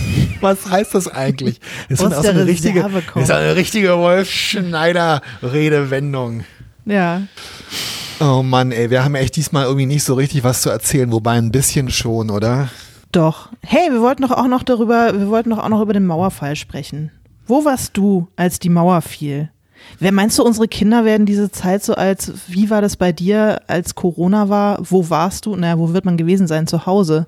Was 0.40 0.70
heißt 0.70 0.94
das 0.94 1.08
eigentlich? 1.08 1.60
Das 1.88 2.00
auch 2.00 2.22
der 2.22 2.30
eine 2.30 2.46
richtige, 2.46 2.80
kommen. 2.80 3.24
ist 3.24 3.30
eine 3.30 3.56
richtige 3.56 3.96
Wolf 3.98 4.30
Schneider 4.30 5.22
Redewendung. 5.42 6.44
Ja. 6.84 7.22
Oh 8.20 8.42
Mann, 8.42 8.72
ey, 8.72 8.90
wir 8.90 9.04
haben 9.04 9.14
echt 9.14 9.36
diesmal 9.36 9.64
irgendwie 9.64 9.86
nicht 9.86 10.04
so 10.04 10.14
richtig 10.14 10.44
was 10.44 10.62
zu 10.62 10.70
erzählen, 10.70 11.12
wobei 11.12 11.32
ein 11.32 11.52
bisschen 11.52 11.90
schon, 11.90 12.30
oder? 12.30 12.68
Doch. 13.12 13.50
Hey, 13.62 13.90
wir 13.90 14.00
wollten 14.00 14.22
doch 14.22 14.32
auch 14.32 14.48
noch 14.48 14.62
darüber, 14.62 15.18
wir 15.18 15.28
wollten 15.28 15.50
doch 15.50 15.58
auch 15.58 15.68
noch 15.68 15.80
über 15.80 15.92
den 15.92 16.06
Mauerfall 16.06 16.56
sprechen. 16.56 17.10
Wo 17.46 17.64
warst 17.64 17.96
du, 17.96 18.28
als 18.36 18.58
die 18.58 18.68
Mauer 18.68 19.00
fiel? 19.02 19.50
Wer 20.00 20.12
meinst 20.12 20.38
du, 20.38 20.42
unsere 20.42 20.68
Kinder 20.68 21.04
werden 21.04 21.24
diese 21.26 21.50
Zeit 21.50 21.82
so 21.82 21.94
als, 21.94 22.32
wie 22.48 22.68
war 22.70 22.82
das 22.82 22.96
bei 22.96 23.12
dir, 23.12 23.62
als 23.68 23.94
Corona 23.94 24.48
war? 24.48 24.78
Wo 24.82 25.08
warst 25.08 25.46
du? 25.46 25.56
Naja, 25.56 25.78
wo 25.78 25.92
wird 25.92 26.04
man 26.04 26.16
gewesen 26.16 26.46
sein? 26.46 26.66
Zu 26.66 26.86
Hause. 26.86 27.26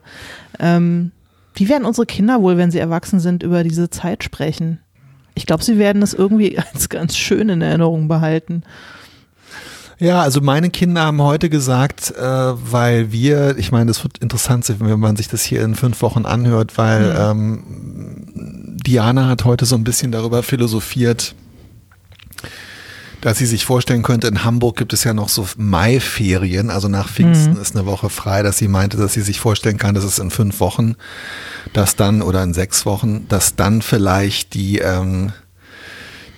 Ähm, 0.58 1.12
wie 1.60 1.68
werden 1.68 1.84
unsere 1.84 2.06
Kinder 2.06 2.40
wohl, 2.40 2.56
wenn 2.56 2.70
sie 2.70 2.78
erwachsen 2.78 3.20
sind, 3.20 3.42
über 3.42 3.62
diese 3.62 3.90
Zeit 3.90 4.24
sprechen? 4.24 4.80
Ich 5.34 5.44
glaube, 5.44 5.62
sie 5.62 5.76
werden 5.78 6.00
es 6.00 6.14
irgendwie 6.14 6.58
als 6.72 6.88
ganz 6.88 7.18
schön 7.18 7.50
in 7.50 7.60
Erinnerung 7.60 8.08
behalten. 8.08 8.62
Ja, 9.98 10.22
also 10.22 10.40
meine 10.40 10.70
Kinder 10.70 11.02
haben 11.02 11.20
heute 11.20 11.50
gesagt, 11.50 12.14
äh, 12.16 12.22
weil 12.22 13.12
wir, 13.12 13.58
ich 13.58 13.72
meine, 13.72 13.88
das 13.88 14.02
wird 14.02 14.16
interessant 14.16 14.64
sein, 14.64 14.76
wenn 14.80 14.98
man 14.98 15.16
sich 15.16 15.28
das 15.28 15.42
hier 15.42 15.62
in 15.62 15.74
fünf 15.74 16.00
Wochen 16.00 16.24
anhört, 16.24 16.78
weil 16.78 17.14
ähm, 17.18 18.78
Diana 18.82 19.28
hat 19.28 19.44
heute 19.44 19.66
so 19.66 19.76
ein 19.76 19.84
bisschen 19.84 20.12
darüber 20.12 20.42
philosophiert, 20.42 21.34
dass 23.20 23.38
sie 23.38 23.46
sich 23.46 23.64
vorstellen 23.64 24.02
könnte, 24.02 24.28
in 24.28 24.44
Hamburg 24.44 24.76
gibt 24.76 24.92
es 24.92 25.04
ja 25.04 25.12
noch 25.12 25.28
so 25.28 25.46
Maiferien, 25.56 26.70
also 26.70 26.88
nach 26.88 27.08
Pfingsten 27.08 27.56
ist 27.56 27.76
eine 27.76 27.86
Woche 27.86 28.08
frei, 28.08 28.42
dass 28.42 28.58
sie 28.58 28.68
meinte, 28.68 28.96
dass 28.96 29.12
sie 29.12 29.20
sich 29.20 29.40
vorstellen 29.40 29.76
kann, 29.76 29.94
dass 29.94 30.04
es 30.04 30.18
in 30.18 30.30
fünf 30.30 30.60
Wochen, 30.60 30.96
dass 31.72 31.96
dann 31.96 32.22
oder 32.22 32.42
in 32.42 32.54
sechs 32.54 32.86
Wochen, 32.86 33.26
dass 33.28 33.56
dann 33.56 33.82
vielleicht 33.82 34.54
die 34.54 34.78
ähm, 34.78 35.32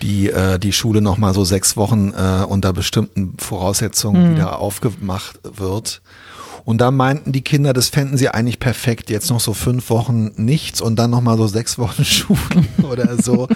die 0.03 0.31
äh, 0.31 0.59
die 0.59 0.73
Schule 0.73 1.01
noch 1.01 1.19
mal 1.19 1.33
so 1.33 1.45
sechs 1.45 1.77
Wochen 1.77 2.13
äh, 2.13 2.45
unter 2.45 2.73
bestimmten 2.73 3.35
Voraussetzungen 3.39 4.35
wieder 4.35 4.59
aufgemacht 4.59 5.39
wird. 5.57 6.03
Und 6.65 6.81
da 6.81 6.91
meinten 6.91 7.33
die 7.33 7.43
Kinder, 7.43 7.73
das 7.73 7.89
fänden 7.89 8.17
sie 8.17 8.29
eigentlich 8.29 8.61
perfekt, 8.61 9.11
jetzt 9.11 9.31
noch 9.31 9.41
so 9.41 9.53
fünf 9.53 9.91
Wochen 9.91 10.31
nichts 10.37 10.81
und 10.81 10.97
dann 10.97 11.11
noch 11.11 11.21
mal 11.21 11.37
so 11.37 11.47
sechs 11.47 11.79
Wochen 11.79 12.05
Schule 12.05 12.39
oder 12.83 13.21
so. 13.21 13.49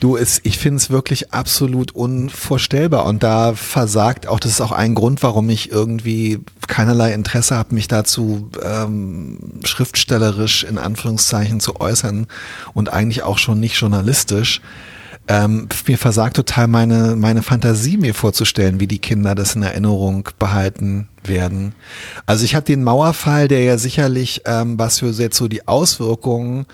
Du, 0.00 0.16
es, 0.16 0.40
ich 0.44 0.56
finde 0.58 0.78
es 0.78 0.88
wirklich 0.88 1.32
absolut 1.34 1.92
unvorstellbar 1.92 3.04
und 3.04 3.22
da 3.22 3.52
versagt 3.52 4.26
auch, 4.26 4.40
das 4.40 4.52
ist 4.52 4.60
auch 4.62 4.72
ein 4.72 4.94
Grund, 4.94 5.22
warum 5.22 5.50
ich 5.50 5.70
irgendwie 5.70 6.40
keinerlei 6.66 7.12
Interesse 7.12 7.54
habe, 7.54 7.74
mich 7.74 7.86
dazu 7.86 8.50
ähm, 8.62 9.38
schriftstellerisch 9.62 10.64
in 10.64 10.78
Anführungszeichen 10.78 11.60
zu 11.60 11.80
äußern 11.80 12.26
und 12.72 12.90
eigentlich 12.90 13.22
auch 13.22 13.36
schon 13.36 13.60
nicht 13.60 13.78
journalistisch. 13.78 14.62
Ähm, 15.28 15.68
mir 15.86 15.98
versagt 15.98 16.34
total 16.34 16.66
meine, 16.66 17.14
meine 17.14 17.42
Fantasie, 17.42 17.98
mir 17.98 18.14
vorzustellen, 18.14 18.80
wie 18.80 18.86
die 18.86 18.98
Kinder 18.98 19.34
das 19.34 19.54
in 19.54 19.62
Erinnerung 19.62 20.30
behalten 20.38 21.08
werden. 21.24 21.74
Also 22.24 22.46
ich 22.46 22.54
habe 22.54 22.64
den 22.64 22.82
Mauerfall, 22.82 23.48
der 23.48 23.62
ja 23.62 23.76
sicherlich, 23.76 24.42
ähm, 24.46 24.78
was 24.78 25.00
für 25.00 25.10
jetzt 25.10 25.36
so 25.36 25.46
die 25.46 25.68
Auswirkungen 25.68 26.64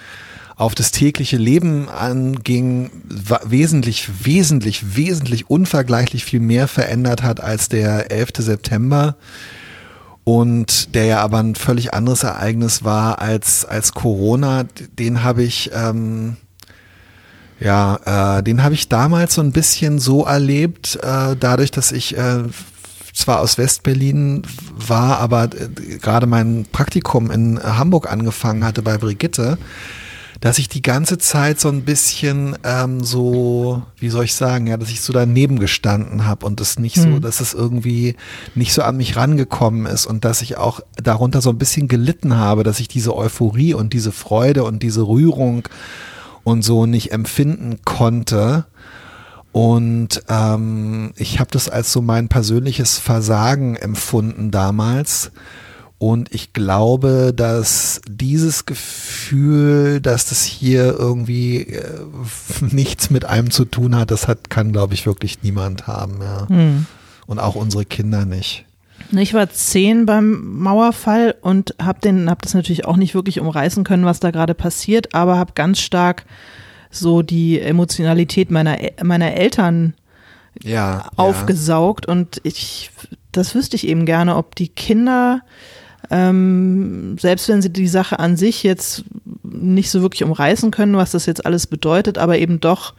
auf 0.57 0.75
das 0.75 0.91
tägliche 0.91 1.37
Leben 1.37 1.89
anging, 1.91 2.91
wesentlich, 3.45 4.25
wesentlich, 4.25 4.97
wesentlich 4.97 5.51
unvergleichlich 5.51 6.25
viel 6.25 6.41
mehr 6.41 6.67
verändert 6.67 7.23
hat 7.23 7.41
als 7.41 7.69
der 7.69 8.11
11. 8.11 8.31
September 8.39 9.17
und 10.25 10.95
der 10.95 11.05
ja 11.05 11.21
aber 11.21 11.39
ein 11.39 11.55
völlig 11.55 11.93
anderes 11.93 12.25
Ereignis 12.25 12.83
war 12.83 13.21
als, 13.21 13.67
als 13.67 13.93
Corona, 13.93 14.65
den 14.99 15.23
habe 15.23 15.43
ich, 15.43 15.71
ähm, 15.75 16.37
ja, 17.61 18.39
äh, 18.39 18.43
den 18.43 18.63
habe 18.63 18.75
ich 18.75 18.89
damals 18.89 19.35
so 19.35 19.43
ein 19.43 19.53
bisschen 19.53 19.99
so 19.99 20.25
erlebt, 20.25 20.99
äh, 21.03 21.37
dadurch, 21.39 21.71
dass 21.71 21.93
ich 21.93 22.17
äh, 22.17 22.45
zwar 23.13 23.41
aus 23.41 23.59
Westberlin 23.59 24.43
war, 24.75 25.19
aber 25.19 25.45
äh, 25.45 25.99
gerade 25.99 26.27
mein 26.27 26.67
Praktikum 26.73 27.31
in 27.31 27.63
Hamburg 27.63 28.11
angefangen 28.11 28.65
hatte 28.65 28.83
bei 28.83 28.97
Brigitte, 28.97 29.59
dass 30.41 30.59
ich 30.59 30.69
die 30.69 30.83
ganze 30.83 31.19
Zeit 31.19 31.61
so 31.61 31.69
ein 31.69 31.83
bisschen 31.83 32.57
ähm, 32.65 33.03
so, 33.03 33.83
wie 33.99 34.09
soll 34.09 34.25
ich 34.25 34.35
sagen, 34.35 34.67
ja, 34.67 34.77
dass 34.77 34.91
ich 34.91 35.01
so 35.01 35.13
daneben 35.13 35.59
gestanden 35.59 36.27
habe 36.27 36.47
und 36.47 36.61
es 36.61 36.79
nicht 36.79 36.97
so, 36.97 37.07
Hm. 37.07 37.21
dass 37.21 37.41
es 37.41 37.55
irgendwie 37.55 38.17
nicht 38.55 38.73
so 38.73 38.83
an 38.83 38.97
mich 38.97 39.17
rangekommen 39.17 39.87
ist 39.87 40.07
und 40.07 40.25
dass 40.25 40.43
ich 40.43 40.57
auch 40.57 40.81
darunter 41.03 41.41
so 41.41 41.51
ein 41.51 41.59
bisschen 41.59 41.89
gelitten 41.89 42.37
habe, 42.37 42.65
dass 42.65 42.81
ich 42.81 42.89
diese 42.89 43.17
Euphorie 43.17 43.75
und 43.75 43.93
diese 43.93 44.13
Freude 44.13 44.65
und 44.65 44.83
diese 44.83 45.03
Rührung 45.03 45.69
und 46.45 46.63
so 46.63 46.87
nicht 46.87 47.13
empfinden 47.13 47.81
konnte. 47.85 48.67
Und 49.53 50.23
ähm, 50.29 51.13
ich 51.17 51.41
habe 51.41 51.51
das 51.51 51.69
als 51.71 51.91
so 51.93 52.03
mein 52.03 52.29
persönliches 52.29 52.99
Versagen 52.99 53.75
empfunden 53.77 54.51
damals. 54.51 55.31
Und 55.99 56.35
ich 56.35 56.53
glaube, 56.53 57.33
dass 57.35 58.03
dieses 58.07 58.67
Gefühl, 58.67 60.01
dass 60.01 60.29
das 60.29 60.45
hier 60.45 60.95
irgendwie 60.99 61.63
äh, 61.63 62.01
nichts 62.61 63.11
mit 63.11 63.25
einem 63.25 63.51
zu 63.51 63.65
tun 63.65 63.97
hat, 63.97 64.11
das 64.11 64.29
hat, 64.29 64.51
kann, 64.51 64.73
glaube 64.73 64.95
ich, 64.95 65.07
wirklich 65.07 65.43
niemand 65.43 65.87
haben. 65.87 66.19
Ja. 66.21 66.49
Hm. 66.49 66.87
Und 67.27 67.39
auch 67.39 67.55
unsere 67.55 67.85
Kinder 67.85 68.27
nicht. 68.27 68.67
Ich 69.13 69.35
war 69.35 69.49
zehn 69.51 70.05
beim 70.05 70.59
Mauerfall 70.61 71.35
und 71.41 71.75
habe 71.81 72.01
den, 72.01 72.29
habe 72.29 72.41
das 72.43 72.55
natürlich 72.55 72.85
auch 72.85 72.97
nicht 72.97 73.15
wirklich 73.15 73.41
umreißen 73.41 73.85
können, 73.85 74.05
was 74.05 74.21
da 74.21 74.31
gerade 74.31 74.55
passiert, 74.55 75.15
aber 75.15 75.39
habe 75.39 75.53
ganz 75.55 75.81
stark 75.81 76.25
so 76.91 77.23
die 77.23 77.61
Emotionalität 77.61 78.51
meiner 78.51 78.79
meiner 79.03 79.35
Eltern 79.35 79.95
ja, 80.63 81.09
aufgesaugt 81.17 82.07
ja. 82.07 82.13
und 82.13 82.41
ich, 82.43 82.91
das 83.33 83.55
wüsste 83.55 83.77
ich 83.77 83.87
eben 83.87 84.07
gerne, 84.07 84.37
ob 84.37 84.55
die 84.55 84.69
Kinder 84.69 85.43
ähm, 86.11 87.17
selbst 87.19 87.49
wenn 87.49 87.63
sie 87.63 87.73
die 87.73 87.89
Sache 87.89 88.19
an 88.19 88.37
sich 88.37 88.63
jetzt 88.63 89.05
nicht 89.43 89.91
so 89.91 90.03
wirklich 90.03 90.25
umreißen 90.25 90.71
können, 90.71 90.97
was 90.97 91.13
das 91.13 91.27
jetzt 91.27 91.45
alles 91.47 91.67
bedeutet, 91.67 92.19
aber 92.19 92.39
eben 92.39 92.61
doch 92.61 92.95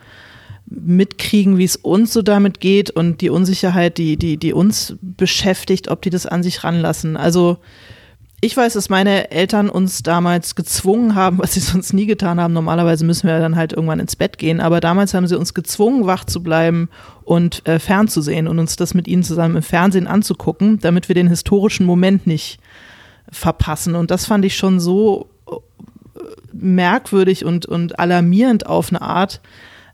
mitkriegen, 0.65 1.57
wie 1.57 1.63
es 1.63 1.77
uns 1.77 2.13
so 2.13 2.21
damit 2.21 2.59
geht 2.59 2.89
und 2.89 3.21
die 3.21 3.29
Unsicherheit, 3.29 3.97
die, 3.97 4.17
die, 4.17 4.37
die 4.37 4.53
uns 4.53 4.95
beschäftigt, 5.01 5.87
ob 5.87 6.01
die 6.01 6.09
das 6.09 6.25
an 6.25 6.43
sich 6.43 6.63
ranlassen. 6.63 7.15
Also 7.15 7.57
ich 8.39 8.55
weiß, 8.55 8.73
dass 8.73 8.89
meine 8.89 9.31
Eltern 9.31 9.69
uns 9.69 10.03
damals 10.03 10.55
gezwungen 10.55 11.15
haben, 11.15 11.37
was 11.39 11.53
sie 11.53 11.59
sonst 11.59 11.93
nie 11.93 12.05
getan 12.05 12.39
haben. 12.39 12.53
Normalerweise 12.53 13.05
müssen 13.05 13.27
wir 13.27 13.39
dann 13.39 13.55
halt 13.55 13.73
irgendwann 13.73 13.99
ins 13.99 14.15
Bett 14.15 14.37
gehen, 14.37 14.59
aber 14.59 14.79
damals 14.79 15.13
haben 15.13 15.27
sie 15.27 15.37
uns 15.37 15.53
gezwungen, 15.53 16.05
wach 16.05 16.25
zu 16.25 16.43
bleiben 16.43 16.89
und 17.23 17.65
äh, 17.67 17.79
fernzusehen 17.79 18.47
und 18.47 18.59
uns 18.59 18.75
das 18.75 18.93
mit 18.93 19.07
ihnen 19.07 19.23
zusammen 19.23 19.55
im 19.55 19.63
Fernsehen 19.63 20.07
anzugucken, 20.07 20.79
damit 20.79 21.07
wir 21.07 21.15
den 21.15 21.29
historischen 21.29 21.85
Moment 21.85 22.27
nicht 22.27 22.59
verpassen. 23.31 23.95
Und 23.95 24.11
das 24.11 24.25
fand 24.25 24.45
ich 24.45 24.55
schon 24.55 24.79
so 24.79 25.27
äh, 25.47 25.55
merkwürdig 26.53 27.45
und, 27.45 27.65
und 27.65 27.99
alarmierend 27.99 28.65
auf 28.65 28.89
eine 28.89 29.01
Art 29.01 29.41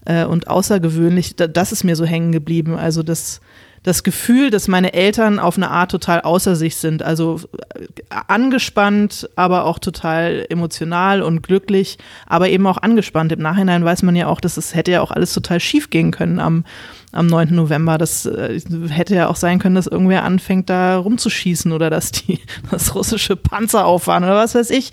äh, 0.05 0.25
und 0.25 0.47
außergewöhnlich. 0.47 1.35
Da, 1.35 1.47
das 1.47 1.71
ist 1.71 1.83
mir 1.83 1.95
so 1.95 2.05
hängen 2.05 2.31
geblieben. 2.31 2.75
Also 2.75 3.03
das, 3.03 3.41
das 3.83 4.03
Gefühl, 4.03 4.49
dass 4.49 4.69
meine 4.69 4.93
Eltern 4.93 5.39
auf 5.39 5.57
eine 5.57 5.69
Art 5.69 5.91
total 5.91 6.21
außer 6.21 6.55
sich 6.55 6.77
sind. 6.77 7.03
Also 7.03 7.41
äh, 7.75 7.85
angespannt, 8.27 9.29
aber 9.35 9.65
auch 9.65 9.77
total 9.77 10.45
emotional 10.49 11.21
und 11.21 11.43
glücklich, 11.43 11.97
aber 12.25 12.49
eben 12.49 12.65
auch 12.65 12.77
angespannt. 12.77 13.33
Im 13.33 13.41
Nachhinein 13.41 13.83
weiß 13.83 14.03
man 14.03 14.15
ja 14.15 14.27
auch, 14.27 14.39
dass 14.39 14.55
es 14.55 14.73
hätte 14.73 14.91
ja 14.91 15.01
auch 15.01 15.11
alles 15.11 15.33
total 15.33 15.59
schief 15.59 15.89
gehen 15.89 16.11
können 16.11 16.39
am, 16.39 16.63
am 17.11 17.27
9. 17.27 17.53
November. 17.53 17.97
Das 17.97 18.25
äh, 18.25 18.59
hätte 18.89 19.15
ja 19.15 19.27
auch 19.27 19.35
sein 19.35 19.59
können, 19.59 19.75
dass 19.75 19.87
irgendwer 19.87 20.23
anfängt, 20.23 20.69
da 20.69 20.97
rumzuschießen 20.97 21.73
oder 21.73 21.89
dass 21.89 22.11
die 22.11 22.39
das 22.71 22.95
russische 22.95 23.35
Panzer 23.35 23.85
auffahren 23.85 24.23
oder 24.23 24.35
was 24.35 24.55
weiß 24.55 24.69
ich. 24.69 24.91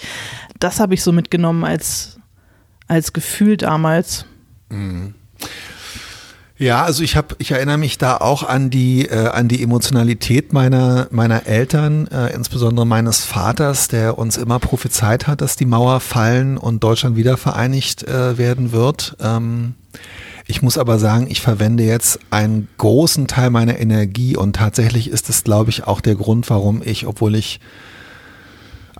Das 0.58 0.80
habe 0.80 0.94
ich 0.94 1.02
so 1.02 1.12
mitgenommen 1.12 1.64
als, 1.64 2.18
als 2.88 3.12
Gefühl 3.12 3.56
damals. 3.56 4.26
Mhm. 4.68 5.14
Ja, 6.60 6.84
also 6.84 7.02
ich 7.02 7.16
habe, 7.16 7.36
ich 7.38 7.52
erinnere 7.52 7.78
mich 7.78 7.96
da 7.96 8.18
auch 8.18 8.42
an 8.42 8.68
die 8.68 9.06
äh, 9.06 9.28
an 9.28 9.48
die 9.48 9.62
Emotionalität 9.62 10.52
meiner 10.52 11.08
meiner 11.10 11.46
Eltern, 11.46 12.06
äh, 12.08 12.34
insbesondere 12.34 12.86
meines 12.86 13.24
Vaters, 13.24 13.88
der 13.88 14.18
uns 14.18 14.36
immer 14.36 14.58
prophezeit 14.58 15.26
hat, 15.26 15.40
dass 15.40 15.56
die 15.56 15.64
Mauer 15.64 16.00
fallen 16.00 16.58
und 16.58 16.84
Deutschland 16.84 17.16
wieder 17.16 17.38
vereinigt 17.38 18.06
äh, 18.06 18.36
werden 18.36 18.72
wird. 18.72 19.16
Ähm, 19.20 19.74
ich 20.46 20.60
muss 20.60 20.76
aber 20.76 20.98
sagen, 20.98 21.28
ich 21.30 21.40
verwende 21.40 21.84
jetzt 21.84 22.18
einen 22.28 22.68
großen 22.76 23.26
Teil 23.26 23.48
meiner 23.48 23.78
Energie 23.78 24.36
und 24.36 24.56
tatsächlich 24.56 25.08
ist 25.08 25.30
es, 25.30 25.44
glaube 25.44 25.70
ich, 25.70 25.86
auch 25.86 26.02
der 26.02 26.14
Grund, 26.14 26.50
warum 26.50 26.82
ich, 26.84 27.06
obwohl 27.06 27.36
ich 27.36 27.60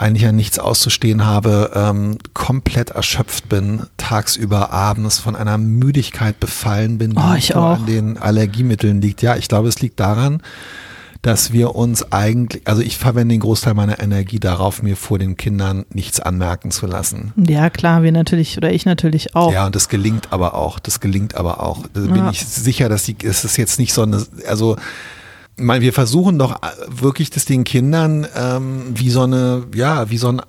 eigentlich 0.01 0.23
ja 0.23 0.33
nichts 0.33 0.59
auszustehen 0.59 1.27
habe, 1.27 1.73
ähm, 1.75 2.19
komplett 2.33 2.91
erschöpft 2.91 3.49
bin, 3.49 3.83
tagsüber, 3.99 4.71
abends 4.71 5.19
von 5.19 5.37
einer 5.37 5.59
Müdigkeit 5.59 6.41
befallen 6.41 6.99
bin, 6.99 7.11
die 7.11 7.19
oh, 7.19 7.35
ich 7.37 7.55
auch. 7.55 7.79
an 7.79 7.87
den 7.87 8.17
Allergiemitteln 8.17 9.03
liegt. 9.03 9.21
Ja, 9.23 9.37
ich 9.37 9.49
glaube, 9.49 9.69
es 9.69 9.81
liegt 9.81 10.01
daran, 10.01 10.43
dass 11.23 11.53
wir 11.53 11.75
uns 11.75 12.13
eigentlich, 12.13 12.67
also 12.67 12.81
ich 12.81 12.97
verwende 12.97 13.35
den 13.35 13.41
Großteil 13.41 13.75
meiner 13.75 14.01
Energie 14.01 14.41
darauf, 14.41 14.83
mir 14.83 14.97
vor 14.97 15.19
den 15.19 15.37
Kindern 15.37 15.85
nichts 15.93 16.19
anmerken 16.19 16.71
zu 16.71 16.87
lassen. 16.87 17.35
Ja, 17.37 17.69
klar, 17.69 18.03
wir 18.03 18.13
natürlich, 18.13 18.57
oder 18.57 18.73
ich 18.73 18.87
natürlich 18.87 19.37
auch. 19.37 19.53
Ja, 19.53 19.67
und 19.67 19.77
das 19.77 19.91
gelingt 19.91 20.33
aber 20.33 20.55
auch, 20.55 20.79
das 20.79 21.01
gelingt 21.01 21.35
aber 21.35 21.63
auch. 21.63 21.85
Da 21.93 22.01
bin 22.01 22.17
ja. 22.17 22.31
ich 22.31 22.47
sicher, 22.47 22.89
dass 22.89 23.03
die, 23.03 23.17
es 23.23 23.45
ist 23.45 23.59
jetzt 23.59 23.79
nicht 23.79 23.93
so 23.93 24.03
eine, 24.03 24.25
also 24.49 24.77
meine, 25.61 25.83
wir 25.83 25.93
versuchen 25.93 26.39
doch 26.39 26.61
wirklich 26.89 27.31
das 27.31 27.45
den 27.45 27.65
Kindern 27.65 28.27
ähm, 28.35 28.93
wie 28.95 29.11
so 29.11 29.23
eine, 29.23 29.65
ja, 29.75 30.11
wie 30.11 30.19
so 30.19 30.29
ein, 30.29 30.43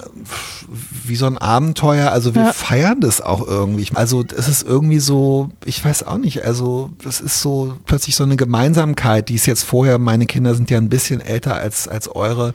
wie 1.05 1.15
so 1.15 1.25
ein 1.25 1.37
Abenteuer. 1.37 2.11
Also 2.11 2.35
wir 2.35 2.45
ja. 2.45 2.53
feiern 2.53 2.99
das 3.01 3.21
auch 3.21 3.45
irgendwie. 3.45 3.87
Also 3.93 4.23
es 4.35 4.47
ist 4.47 4.63
irgendwie 4.63 4.99
so, 4.99 5.49
ich 5.65 5.83
weiß 5.83 6.03
auch 6.03 6.17
nicht. 6.17 6.43
Also 6.43 6.91
das 7.03 7.21
ist 7.21 7.41
so 7.41 7.75
plötzlich 7.85 8.15
so 8.15 8.23
eine 8.23 8.37
Gemeinsamkeit, 8.37 9.29
die 9.29 9.35
es 9.35 9.45
jetzt 9.45 9.63
vorher. 9.63 9.99
Meine 9.99 10.25
Kinder 10.25 10.55
sind 10.55 10.69
ja 10.69 10.77
ein 10.77 10.89
bisschen 10.89 11.21
älter 11.21 11.55
als 11.55 11.87
als 11.87 12.07
eure 12.07 12.53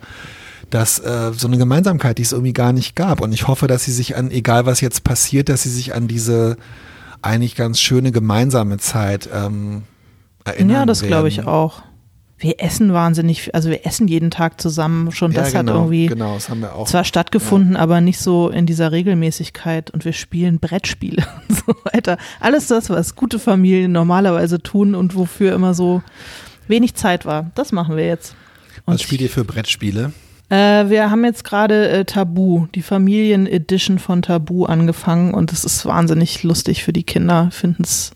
dass 0.69 0.99
äh, 0.99 1.31
so 1.33 1.47
eine 1.47 1.57
Gemeinsamkeit, 1.57 2.17
die 2.17 2.23
es 2.23 2.33
irgendwie 2.33 2.51
gar 2.51 2.73
nicht 2.73 2.93
gab. 2.93 3.21
Und 3.21 3.31
ich 3.31 3.47
hoffe, 3.47 3.67
dass 3.67 3.85
sie 3.85 3.93
sich 3.93 4.17
an, 4.17 4.31
egal 4.31 4.65
was 4.65 4.81
jetzt 4.81 5.05
passiert, 5.05 5.47
dass 5.47 5.63
sie 5.63 5.69
sich 5.69 5.95
an 5.95 6.09
diese 6.09 6.57
eigentlich 7.21 7.55
ganz 7.55 7.79
schöne 7.79 8.11
gemeinsame 8.11 8.77
Zeit 8.77 9.29
ähm, 9.33 9.83
erinnern. 10.43 10.75
Ja, 10.75 10.85
das 10.85 11.03
glaube 11.03 11.29
ich 11.29 11.45
auch 11.45 11.83
wir 12.39 12.55
essen 12.59 12.93
wahnsinnig, 12.93 13.53
also 13.55 13.69
wir 13.69 13.85
essen 13.85 14.07
jeden 14.07 14.29
Tag 14.29 14.61
zusammen. 14.61 15.11
Schon 15.11 15.33
das 15.33 15.53
ja, 15.53 15.61
genau, 15.61 15.71
hat 15.71 15.77
irgendwie 15.79 16.05
genau, 16.05 16.35
das 16.35 16.49
haben 16.49 16.61
wir 16.61 16.75
auch. 16.75 16.87
zwar 16.87 17.03
stattgefunden, 17.03 17.73
ja. 17.73 17.79
aber 17.79 17.99
nicht 17.99 18.19
so 18.19 18.49
in 18.49 18.65
dieser 18.65 18.91
Regelmäßigkeit. 18.91 19.89
Und 19.89 20.05
wir 20.05 20.13
spielen 20.13 20.59
Brettspiele 20.59 21.25
und 21.49 21.57
so 21.57 21.75
weiter. 21.91 22.17
Alles 22.39 22.67
das, 22.67 22.89
was 22.89 23.15
gute 23.15 23.39
Familien 23.39 23.91
normalerweise 23.91 24.61
tun 24.61 24.93
und 24.93 25.15
wofür 25.15 25.55
immer 25.55 25.73
so 25.73 26.03
wenig 26.67 26.93
Zeit 26.93 27.25
war. 27.25 27.51
Das 27.55 27.71
machen 27.71 27.97
wir 27.97 28.05
jetzt. 28.05 28.35
Und 28.85 28.95
was 28.95 29.01
spielt 29.01 29.21
ihr 29.21 29.29
für 29.29 29.43
Brettspiele? 29.43 30.11
Äh, 30.49 30.89
wir 30.89 31.09
haben 31.09 31.25
jetzt 31.25 31.43
gerade 31.43 31.89
äh, 31.89 32.05
Tabu, 32.05 32.67
die 32.75 32.81
Familien-Edition 32.81 33.99
von 33.99 34.21
Tabu 34.21 34.65
angefangen 34.65 35.33
und 35.33 35.51
es 35.51 35.65
ist 35.65 35.85
wahnsinnig 35.85 36.43
lustig 36.43 36.83
für 36.83 36.93
die 36.93 37.03
Kinder, 37.03 37.49
finden 37.51 37.83
es 37.83 38.11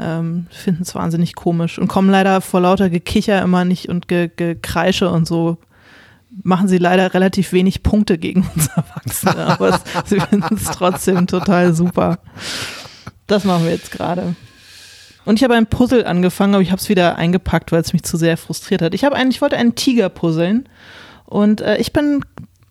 ähm, 0.00 0.46
finden 0.50 0.82
es 0.82 0.94
wahnsinnig 0.94 1.34
komisch 1.34 1.78
und 1.78 1.88
kommen 1.88 2.10
leider 2.10 2.40
vor 2.40 2.60
lauter 2.60 2.90
Gekicher 2.90 3.42
immer 3.42 3.64
nicht 3.64 3.88
und 3.88 4.08
Ge 4.08 4.30
Gekreische 4.34 5.10
und 5.10 5.26
so 5.26 5.58
machen 6.42 6.68
sie 6.68 6.78
leider 6.78 7.12
relativ 7.12 7.52
wenig 7.52 7.82
Punkte 7.82 8.18
gegen 8.18 8.48
uns 8.54 8.68
Erwachsene, 8.68 9.46
aber 9.46 9.80
sie 10.04 10.20
finden 10.20 10.54
es 10.54 10.64
trotzdem 10.64 11.26
total 11.26 11.74
super. 11.74 12.18
Das 13.26 13.44
machen 13.44 13.64
wir 13.64 13.72
jetzt 13.72 13.90
gerade. 13.90 14.34
Und 15.24 15.36
ich 15.36 15.44
habe 15.44 15.54
ein 15.54 15.66
Puzzle 15.66 16.06
angefangen, 16.06 16.54
aber 16.54 16.62
ich 16.62 16.70
habe 16.70 16.80
es 16.80 16.88
wieder 16.88 17.16
eingepackt, 17.16 17.72
weil 17.72 17.82
es 17.82 17.92
mich 17.92 18.02
zu 18.02 18.16
sehr 18.16 18.36
frustriert 18.36 18.82
hat. 18.82 18.94
Ich 18.94 19.04
habe 19.04 19.16
einen, 19.16 19.30
ich 19.30 19.42
wollte 19.42 19.56
einen 19.56 19.74
Tiger 19.74 20.08
puzzeln 20.08 20.68
und 21.26 21.60
äh, 21.60 21.76
ich 21.76 21.92
bin 21.92 22.24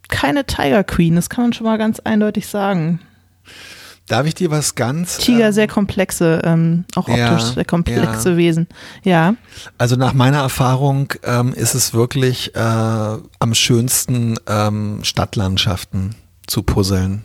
keine 0.07 0.45
Tiger 0.45 0.83
Queen, 0.83 1.15
das 1.15 1.29
kann 1.29 1.45
man 1.45 1.53
schon 1.53 1.65
mal 1.65 1.77
ganz 1.77 1.99
eindeutig 1.99 2.47
sagen. 2.47 2.99
Darf 4.09 4.25
ich 4.25 4.33
dir 4.33 4.49
was 4.49 4.73
ganz. 4.73 5.19
Tiger, 5.19 5.47
ähm, 5.47 5.53
sehr 5.53 5.67
komplexe, 5.67 6.41
ähm, 6.43 6.83
auch 6.95 7.07
optisch 7.07 7.17
ja, 7.17 7.39
sehr 7.39 7.65
komplexe 7.65 8.31
ja. 8.31 8.37
Wesen. 8.37 8.67
Ja. 9.03 9.35
Also 9.77 9.95
nach 9.95 10.13
meiner 10.13 10.39
Erfahrung 10.39 11.13
ähm, 11.23 11.53
ist 11.53 11.75
es 11.75 11.93
wirklich 11.93 12.55
äh, 12.55 12.59
am 12.59 13.53
schönsten, 13.53 14.37
ähm, 14.47 14.99
Stadtlandschaften 15.03 16.15
zu 16.47 16.63
puzzeln. 16.63 17.23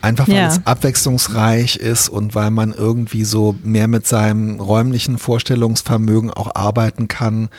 Einfach 0.00 0.26
weil 0.26 0.36
ja. 0.36 0.46
es 0.46 0.66
abwechslungsreich 0.66 1.76
ist 1.76 2.08
und 2.08 2.34
weil 2.34 2.50
man 2.50 2.72
irgendwie 2.72 3.24
so 3.24 3.54
mehr 3.62 3.86
mit 3.86 4.06
seinem 4.06 4.58
räumlichen 4.58 5.18
Vorstellungsvermögen 5.18 6.30
auch 6.30 6.54
arbeiten 6.54 7.08
kann 7.08 7.50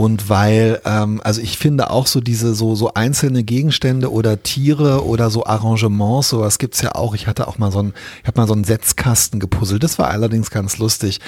und 0.00 0.30
weil, 0.30 0.80
ähm, 0.86 1.20
also 1.24 1.42
ich 1.42 1.58
finde 1.58 1.90
auch 1.90 2.06
so 2.06 2.22
diese 2.22 2.54
so, 2.54 2.74
so 2.74 2.94
einzelne 2.94 3.44
Gegenstände 3.44 4.10
oder 4.10 4.42
Tiere 4.42 5.04
oder 5.04 5.28
so 5.28 5.44
Arrangements, 5.44 6.30
sowas 6.30 6.58
gibt's 6.58 6.80
ja 6.80 6.94
auch. 6.94 7.14
Ich 7.14 7.26
hatte 7.26 7.46
auch 7.46 7.58
mal 7.58 7.70
so 7.70 7.82
ein, 7.82 7.92
ich 8.22 8.26
habe 8.26 8.40
mal 8.40 8.46
so 8.46 8.54
einen 8.54 8.64
Setzkasten 8.64 9.40
gepuzzelt. 9.40 9.82
Das 9.82 9.98
war 9.98 10.08
allerdings 10.08 10.50
ganz 10.50 10.78
lustig. 10.78 11.20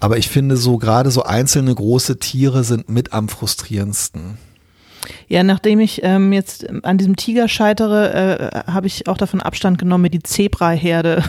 Aber 0.00 0.18
ich 0.18 0.28
finde 0.28 0.56
so 0.56 0.76
gerade 0.76 1.12
so 1.12 1.22
einzelne 1.22 1.72
große 1.72 2.18
Tiere 2.18 2.64
sind 2.64 2.88
mit 2.88 3.12
am 3.12 3.28
frustrierendsten. 3.28 4.38
Ja, 5.28 5.44
nachdem 5.44 5.78
ich 5.78 6.00
ähm, 6.02 6.32
jetzt 6.32 6.66
an 6.82 6.98
diesem 6.98 7.14
Tiger 7.14 7.46
scheitere, 7.46 8.64
äh, 8.66 8.72
habe 8.72 8.88
ich 8.88 9.06
auch 9.06 9.18
davon 9.18 9.40
Abstand 9.40 9.78
genommen, 9.78 10.02
mir 10.02 10.10
die 10.10 10.24
Zebraherde 10.24 11.22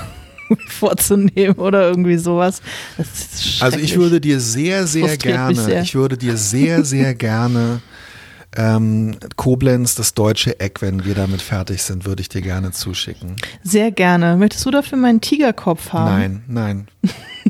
vorzunehmen 0.68 1.56
oder 1.56 1.88
irgendwie 1.90 2.18
sowas. 2.18 2.62
also 3.60 3.80
ich 3.80 3.96
würde 3.98 4.22
dir 4.22 4.40
sehr, 4.40 4.88
sehr 4.88 5.18
gerne, 5.18 5.56
sehr. 5.56 5.82
ich 5.82 5.96
würde 5.96 6.18
dir 6.18 6.38
sehr, 6.38 6.84
sehr 6.84 7.16
gerne 7.16 7.82
ähm, 8.58 9.16
Koblenz, 9.36 9.96
das 9.96 10.14
deutsche 10.14 10.60
Eck, 10.60 10.82
wenn 10.82 11.06
wir 11.06 11.14
damit 11.14 11.42
fertig 11.42 11.84
sind, 11.84 12.06
würde 12.06 12.22
ich 12.22 12.30
dir 12.30 12.42
gerne 12.42 12.72
zuschicken. 12.72 13.36
Sehr 13.64 13.92
gerne. 13.92 14.36
Möchtest 14.36 14.66
du 14.66 14.72
dafür 14.72 14.98
meinen 14.98 15.22
Tigerkopf 15.22 15.94
haben? 15.94 16.20
Nein, 16.20 16.44
nein. 16.48 16.88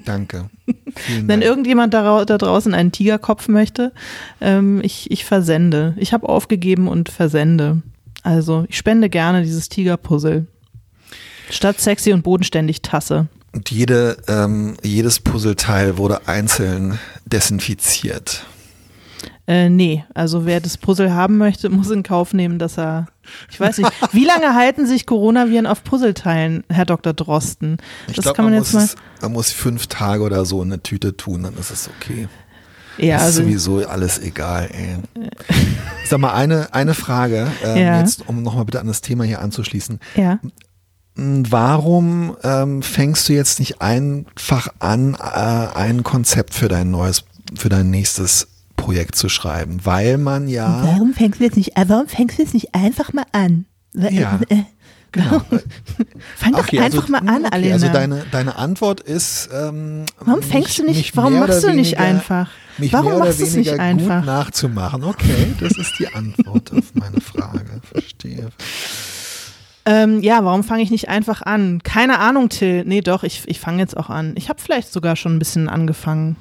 Danke. 0.06 0.50
Wenn 1.08 1.28
Dank. 1.28 1.44
irgendjemand 1.44 1.94
da, 1.94 2.26
da, 2.26 2.38
draußen 2.38 2.74
einen 2.74 2.92
Tigerkopf 2.92 3.48
möchte, 3.48 3.94
ähm, 4.42 4.82
ich, 4.84 5.10
ich 5.10 5.26
versende. 5.26 5.96
Ich 5.98 6.14
habe 6.14 6.28
aufgegeben 6.28 6.88
und 6.88 7.10
versende. 7.10 7.82
Also 8.22 8.66
ich 8.68 8.78
spende 8.78 9.10
gerne 9.10 9.44
dieses 9.44 9.70
Tigerpuzzle. 9.70 10.46
Statt 11.50 11.80
sexy 11.80 12.14
und 12.14 12.24
bodenständig 12.24 12.82
Tasse. 12.82 13.28
Und 13.54 13.72
jede, 13.72 14.18
ähm, 14.28 14.78
jedes 14.84 15.20
Puzzleteil 15.20 15.98
wurde 15.98 16.28
einzeln 16.28 17.00
desinfiziert. 17.26 18.46
Äh, 19.50 19.70
nee, 19.70 20.04
also 20.14 20.46
wer 20.46 20.60
das 20.60 20.78
Puzzle 20.78 21.14
haben 21.14 21.38
möchte, 21.38 21.70
muss 21.72 21.90
in 21.90 22.04
Kauf 22.04 22.34
nehmen, 22.34 22.60
dass 22.60 22.78
er. 22.78 23.08
Ich 23.50 23.60
weiß 23.60 23.78
nicht, 23.80 23.92
wie 24.12 24.26
lange 24.26 24.54
halten 24.54 24.86
sich 24.86 25.06
Coronaviren 25.06 25.66
auf 25.66 25.84
Puzzleteilen, 25.84 26.64
Herr 26.70 26.86
Dr. 26.86 27.14
Drosten? 27.14 27.78
Das 28.08 28.18
ich 28.18 28.22
glaube, 28.24 28.42
man, 28.42 28.54
man, 28.54 28.60
muss 28.60 28.96
man 29.22 29.32
muss 29.34 29.52
fünf 29.52 29.88
Tage 29.88 30.24
oder 30.24 30.46
so 30.46 30.62
in 30.62 30.72
eine 30.72 30.84
Tüte 30.84 31.16
tun, 31.16 31.44
dann 31.44 31.58
ist 31.58 31.72
es 31.72 31.90
okay. 31.90 32.28
Ja, 32.98 33.18
ist 33.18 33.24
also, 33.24 33.44
sowieso 33.44 33.88
alles 33.88 34.20
egal, 34.20 34.70
ey. 34.72 34.98
Sag 36.06 36.20
mal, 36.20 36.34
eine, 36.34 36.74
eine 36.74 36.94
Frage, 36.94 37.48
ähm, 37.64 37.78
ja. 37.78 38.00
jetzt, 38.00 38.28
um 38.28 38.44
nochmal 38.44 38.66
bitte 38.66 38.80
an 38.80 38.88
das 38.88 39.02
Thema 39.02 39.24
hier 39.24 39.40
anzuschließen. 39.40 40.00
Ja. 40.16 40.40
Warum 41.18 42.38
ähm, 42.44 42.84
fängst 42.84 43.28
du 43.28 43.34
jetzt 43.34 43.60
nicht 43.60 43.82
einfach 43.82 44.70
an, 44.80 45.16
äh, 45.16 45.78
ein 45.78 46.04
Konzept 46.04 46.54
für 46.54 46.68
dein 46.68 46.92
neues, 46.92 47.24
für 47.56 47.70
dein 47.70 47.90
nächstes 47.90 48.48
Projekt 48.76 49.16
zu 49.16 49.28
schreiben? 49.28 49.80
Weil 49.84 50.18
man 50.18 50.48
ja. 50.48 50.84
Warum 50.84 51.14
fängst 51.14 51.40
du 51.40 51.46
jetzt 51.46 51.58
nicht, 51.58 51.72
warum 51.88 52.08
fängst 52.08 52.38
du 52.38 52.44
jetzt 52.44 52.54
nicht 52.54 52.76
einfach 52.76 53.14
mal 53.14 53.26
an? 53.32 53.66
Ja. 53.94 54.40
Äh, 54.50 54.64
Genau. 55.12 55.42
Fang 56.36 56.52
doch 56.52 56.60
okay, 56.60 56.80
einfach 56.80 57.04
also, 57.04 57.12
mal 57.12 57.20
an, 57.20 57.46
okay, 57.46 57.50
Alena. 57.52 57.74
Also 57.76 57.88
deine, 57.88 58.26
deine 58.32 58.56
Antwort 58.56 59.00
ist. 59.00 59.50
Ähm, 59.54 60.06
warum 60.20 60.42
fängst 60.42 60.68
mich, 60.68 60.78
du 60.78 60.86
nicht? 60.86 61.16
Warum 61.16 61.40
machst 61.40 61.64
du 61.64 61.74
nicht 61.74 61.98
einfach? 61.98 62.50
Mich 62.78 62.94
warum 62.94 63.12
mehr 63.12 63.20
machst 63.20 63.40
du 63.40 63.44
es 63.44 63.56
nicht 63.56 63.80
einfach? 63.80 64.26
Nachzumachen. 64.26 65.04
Okay, 65.04 65.54
das 65.60 65.78
ist 65.78 65.94
die 66.00 66.08
Antwort 66.14 66.72
auf 66.74 66.94
meine 66.94 67.22
Frage. 67.22 67.82
Verstehe. 67.92 68.50
Ähm, 69.88 70.22
ja, 70.22 70.44
warum 70.44 70.66
fange 70.66 70.84
ich 70.84 70.92
nicht 70.92 71.08
einfach 71.08 71.42
an? 71.42 71.82
Keine 71.82 72.20
Ahnung, 72.20 72.50
Till. 72.50 72.84
Nee, 72.86 73.00
doch, 73.00 73.24
ich, 73.24 73.44
ich 73.46 73.62
fange 73.62 73.80
jetzt 73.80 73.96
auch 73.96 74.10
an. 74.10 74.34
Ich 74.36 74.50
habe 74.50 74.60
vielleicht 74.62 74.92
sogar 74.92 75.16
schon 75.16 75.38
ein 75.38 75.40
bisschen 75.40 75.70
angefangen. 75.70 76.36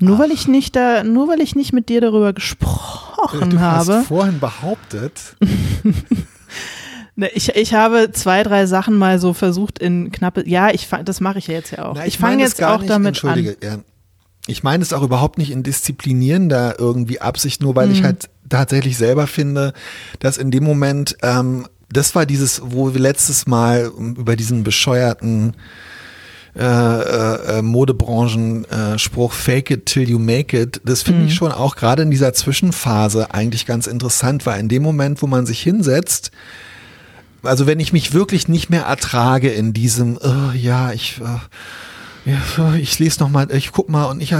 Nur 0.00 0.16
Ach. 0.16 0.22
weil 0.22 0.32
ich 0.32 0.48
nicht 0.48 0.74
da, 0.74 1.04
nur 1.04 1.28
weil 1.28 1.40
ich 1.40 1.54
nicht 1.54 1.72
mit 1.72 1.88
dir 1.88 2.00
darüber 2.00 2.32
gesprochen 2.32 3.50
du 3.50 3.60
habe. 3.60 3.86
Du 3.86 3.92
hast 3.92 4.06
vorhin 4.06 4.40
behauptet. 4.40 5.36
Ne, 7.16 7.28
ich, 7.34 7.54
ich 7.54 7.74
habe 7.74 8.12
zwei, 8.12 8.44
drei 8.44 8.64
Sachen 8.64 8.96
mal 8.96 9.18
so 9.18 9.34
versucht 9.34 9.78
in 9.78 10.10
knappe. 10.10 10.48
Ja, 10.48 10.70
ich 10.70 10.88
das 11.04 11.20
mache 11.20 11.38
ich 11.38 11.48
ja 11.48 11.54
jetzt 11.54 11.72
ja 11.72 11.84
auch. 11.84 11.94
Na, 11.94 12.06
ich, 12.06 12.14
ich 12.14 12.18
fange 12.18 12.40
jetzt 12.42 12.62
auch 12.62 12.78
nicht, 12.78 12.88
damit 12.88 13.22
an. 13.24 13.44
Ja. 13.62 13.78
Ich 14.46 14.62
meine 14.62 14.82
es 14.82 14.94
auch 14.94 15.02
überhaupt 15.02 15.36
nicht 15.36 15.50
in 15.50 15.62
disziplinierender 15.62 16.76
irgendwie 16.78 17.20
Absicht, 17.20 17.60
nur 17.60 17.76
weil 17.76 17.88
mhm. 17.88 17.92
ich 17.92 18.02
halt 18.04 18.30
tatsächlich 18.48 18.96
selber 18.96 19.26
finde, 19.26 19.74
dass 20.20 20.38
in 20.38 20.50
dem 20.50 20.64
Moment, 20.64 21.16
ähm, 21.22 21.66
das 21.92 22.14
war 22.14 22.26
dieses, 22.26 22.62
wo 22.64 22.92
wir 22.92 23.00
letztes 23.00 23.46
Mal 23.46 23.90
über 23.98 24.36
diesen 24.36 24.62
bescheuerten 24.62 25.54
äh, 26.56 26.62
äh, 26.62 27.58
äh 27.58 27.62
Modebranchen-Spruch 27.62 29.32
Fake 29.32 29.70
it 29.70 29.86
till 29.86 30.08
you 30.08 30.18
make 30.18 30.58
it, 30.58 30.80
das 30.84 31.02
finde 31.02 31.22
mhm. 31.22 31.28
ich 31.28 31.34
schon 31.34 31.52
auch 31.52 31.76
gerade 31.76 32.02
in 32.02 32.10
dieser 32.10 32.32
Zwischenphase 32.32 33.32
eigentlich 33.32 33.66
ganz 33.66 33.86
interessant, 33.86 34.46
weil 34.46 34.60
in 34.60 34.68
dem 34.68 34.82
Moment, 34.82 35.22
wo 35.22 35.26
man 35.26 35.46
sich 35.46 35.60
hinsetzt, 35.60 36.30
also 37.42 37.66
wenn 37.66 37.80
ich 37.80 37.92
mich 37.92 38.12
wirklich 38.12 38.48
nicht 38.48 38.70
mehr 38.70 38.82
ertrage 38.82 39.50
in 39.50 39.72
diesem, 39.72 40.18
oh, 40.20 40.52
ja, 40.54 40.92
ich, 40.92 41.20
äh, 41.20 42.30
ja, 42.30 42.74
ich 42.74 42.98
lese 42.98 43.20
noch 43.20 43.30
mal, 43.30 43.50
ich 43.50 43.72
guck 43.72 43.88
mal 43.88 44.04
und 44.06 44.20
ich, 44.20 44.34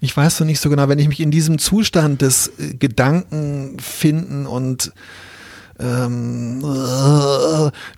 ich 0.00 0.16
weiß 0.16 0.40
noch 0.40 0.46
nicht 0.46 0.60
so 0.60 0.70
genau, 0.70 0.88
wenn 0.88 0.98
ich 0.98 1.08
mich 1.08 1.20
in 1.20 1.30
diesem 1.30 1.58
Zustand 1.58 2.22
des 2.22 2.48
äh, 2.58 2.74
Gedanken 2.74 3.78
finden 3.78 4.46
und 4.46 4.92
ähm, 5.80 6.60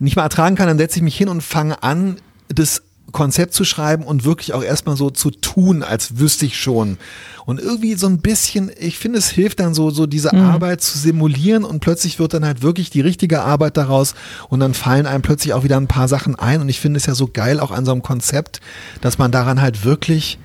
nicht 0.00 0.16
mal 0.16 0.22
ertragen 0.22 0.56
kann, 0.56 0.68
dann 0.68 0.78
setze 0.78 0.96
ich 0.96 1.02
mich 1.02 1.16
hin 1.16 1.28
und 1.28 1.42
fange 1.42 1.82
an, 1.82 2.16
das 2.48 2.82
Konzept 3.12 3.54
zu 3.54 3.64
schreiben 3.64 4.04
und 4.04 4.24
wirklich 4.24 4.54
auch 4.54 4.62
erstmal 4.62 4.96
so 4.96 5.10
zu 5.10 5.30
tun, 5.30 5.82
als 5.82 6.18
wüsste 6.18 6.46
ich 6.46 6.58
schon. 6.60 6.96
Und 7.44 7.60
irgendwie 7.60 7.94
so 7.94 8.06
ein 8.06 8.18
bisschen, 8.18 8.70
ich 8.78 8.98
finde, 8.98 9.18
es 9.18 9.28
hilft 9.28 9.60
dann 9.60 9.74
so, 9.74 9.90
so 9.90 10.06
diese 10.06 10.34
mhm. 10.34 10.42
Arbeit 10.42 10.80
zu 10.80 10.98
simulieren 10.98 11.64
und 11.64 11.80
plötzlich 11.80 12.18
wird 12.18 12.34
dann 12.34 12.44
halt 12.44 12.62
wirklich 12.62 12.90
die 12.90 13.00
richtige 13.00 13.42
Arbeit 13.42 13.76
daraus 13.76 14.14
und 14.48 14.60
dann 14.60 14.74
fallen 14.74 15.06
einem 15.06 15.22
plötzlich 15.22 15.52
auch 15.52 15.64
wieder 15.64 15.76
ein 15.76 15.88
paar 15.88 16.08
Sachen 16.08 16.36
ein. 16.36 16.60
Und 16.60 16.68
ich 16.68 16.80
finde 16.80 16.98
es 16.98 17.06
ja 17.06 17.14
so 17.14 17.28
geil 17.28 17.60
auch 17.60 17.70
an 17.70 17.84
so 17.84 17.92
einem 17.92 18.02
Konzept, 18.02 18.60
dass 19.00 19.18
man 19.18 19.30
daran 19.30 19.60
halt 19.60 19.84
wirklich 19.84 20.38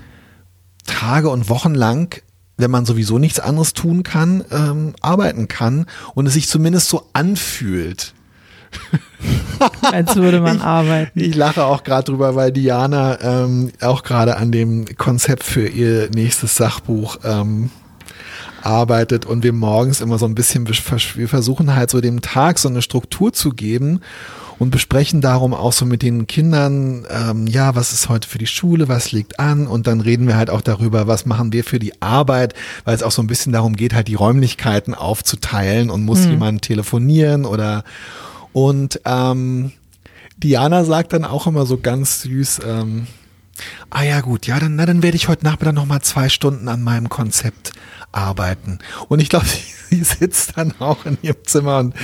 Tage 0.86 1.30
und 1.30 1.50
Wochen 1.50 1.74
lang 1.74 2.22
wenn 2.58 2.72
man 2.72 2.86
sowieso 2.86 3.20
nichts 3.20 3.40
anderes 3.40 3.74
tun 3.74 4.04
kann, 4.04 4.44
ähm, 4.52 4.94
arbeiten 5.02 5.48
kann 5.48 5.86
und 6.16 6.26
es 6.26 6.34
sich 6.34 6.48
zumindest 6.48 6.90
so 6.90 7.08
anfühlt. 7.14 8.14
Als 9.82 10.16
würde 10.16 10.42
man 10.42 10.62
arbeiten. 10.62 11.20
Ich, 11.20 11.36
lache 11.36 11.64
auch 11.64 11.84
gerade 11.84 12.12
drüber, 12.12 12.36
weil 12.36 12.52
Diana 12.52 13.20
ähm, 13.22 13.72
auch 13.82 14.04
gerade 14.04 14.38
an 14.38 14.52
dem 14.52 14.86
Konzept 14.98 15.44
für 15.44 15.68
ihr 15.68 16.10
nächstes 16.14 16.56
Sachbuch 16.56 17.18
ähm, 17.24 17.70
arbeitet 18.62 19.26
und 19.26 19.44
wir 19.44 19.54
morgens 19.54 20.02
immer 20.02 20.18
so 20.18 20.26
ein 20.26 20.36
bisschen, 20.36 20.68
wir 20.68 21.28
versuchen 21.28 21.76
halt 21.76 21.90
so 21.90 22.02
dem 22.02 22.22
Tag 22.22 22.60
so 22.60 22.68
eine 22.68 22.82
Struktur 22.82 23.32
zu 23.32 23.52
geben 23.52 24.02
und 24.60 24.72
besprechen 24.72 25.22
darum 25.22 25.54
auch 25.54 25.74
so 25.74 25.86
mit 25.86 26.02
den 26.02 26.28
Kindern, 26.28 27.06
ähm, 27.10 27.48
ja, 27.48 27.76
was 27.76 27.94
ist 27.94 28.10
heute 28.10 28.28
für 28.28 28.38
die 28.38 28.48
Schule, 28.48 28.88
was 28.88 29.12
liegt 29.12 29.40
an 29.40 29.68
und 29.68 29.88
dann 29.88 30.02
reden 30.02 30.28
wir 30.28 30.38
halt 30.38 30.50
auch 30.50 30.62
darüber, 30.62 31.08
was 31.08 31.26
machen 31.26 31.54
wir 31.54 31.64
für 31.64 31.80
die 31.80 32.02
Arbeit, 32.02 32.54
weil 32.86 32.96
es 32.96 33.04
auch 33.04 33.12
so 33.12 33.22
ein 33.22 33.28
bisschen 33.28 33.54
darum 33.54 33.76
geht, 33.76 33.94
halt 33.94 34.08
die 34.08 34.16
Räumlichkeiten 34.16 34.94
aufzuteilen 34.94 35.90
und 35.90 36.04
muss 36.04 36.26
mhm. 36.26 36.32
jemand 36.32 36.62
telefonieren 36.64 37.46
oder 37.46 37.84
und 38.54 39.02
ähm, 39.06 39.72
Diana 40.38 40.84
sagt 40.84 41.14
dann 41.14 41.26
auch 41.26 41.48
immer 41.48 41.66
so 41.66 41.78
ganz 41.78 42.22
süß, 42.22 42.62
ähm, 42.66 43.08
ah 43.90 44.04
ja 44.04 44.22
gut, 44.22 44.48
ja, 44.48 44.60
dann, 44.60 44.76
na, 44.76 44.86
dann 44.86 45.04
werde 45.04 45.18
ich 45.18 45.28
heute 45.28 45.46
Nachmittag 45.46 45.74
nochmal 45.74 46.02
zwei 46.02 46.30
Stunden 46.30 46.68
an 46.68 46.82
meinem 46.82 47.10
Konzept 47.10 47.72
arbeiten. 48.12 48.80
Und 49.08 49.20
ich 49.20 49.30
glaube, 49.30 49.46
sie, 49.90 50.04
sitzt 50.04 50.58
dann 50.58 50.74
auch 50.80 51.06
in 51.06 51.18
ihrem 51.22 51.44
Zimmer 51.44 51.80
und 51.80 51.96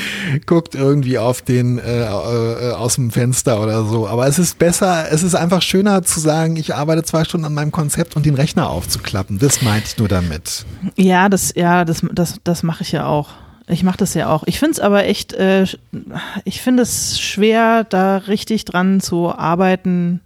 guckt 0.46 0.76
irgendwie 0.76 1.18
auf 1.18 1.42
den 1.42 1.80
äh, 1.80 2.04
äh, 2.04 2.72
aus 2.74 2.96
dem 2.96 3.12
Fenster 3.12 3.62
oder 3.62 3.84
so. 3.86 4.08
Aber 4.08 4.28
es 4.28 4.40
ist 4.40 4.58
besser, 4.58 5.12
es 5.12 5.24
ist 5.24 5.36
einfach 5.36 5.62
schöner 5.62 6.04
zu 6.04 6.20
sagen, 6.20 6.56
ich 6.56 6.76
arbeite 6.76 7.04
zwei 7.04 7.24
Stunden 7.24 7.46
an 7.46 7.54
meinem 7.54 7.72
Konzept 7.72 8.16
und 8.16 8.26
den 8.26 8.36
Rechner 8.36 8.70
aufzuklappen. 8.70 9.40
Das 9.40 9.62
meinte 9.62 9.88
ich 9.88 9.98
nur 9.98 10.08
damit. 10.08 10.66
Ja, 10.96 11.30
das, 11.30 11.54
ja, 11.56 11.84
das, 11.84 12.02
das, 12.12 12.40
das 12.44 12.64
mache 12.64 12.84
ich 12.84 12.92
ja 12.92 13.06
auch. 13.06 13.30
Ich 13.68 13.84
mache 13.84 13.98
das 13.98 14.14
ja 14.14 14.30
auch. 14.30 14.44
Ich 14.46 14.60
finde 14.60 14.74
es 14.74 14.80
aber 14.80 15.06
echt, 15.06 15.34
äh, 15.34 15.66
ich 16.44 16.62
finde 16.62 16.84
es 16.84 17.20
schwer, 17.20 17.86
da 17.86 18.18
richtig 18.18 18.66
dran 18.66 19.00
zu 19.00 19.34
arbeiten 19.34 20.20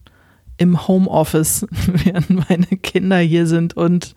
im 0.58 0.88
Homeoffice, 0.88 1.68
während 1.88 2.50
meine 2.50 2.66
Kinder 2.66 3.18
hier 3.18 3.48
sind. 3.48 3.76
Und 3.76 4.16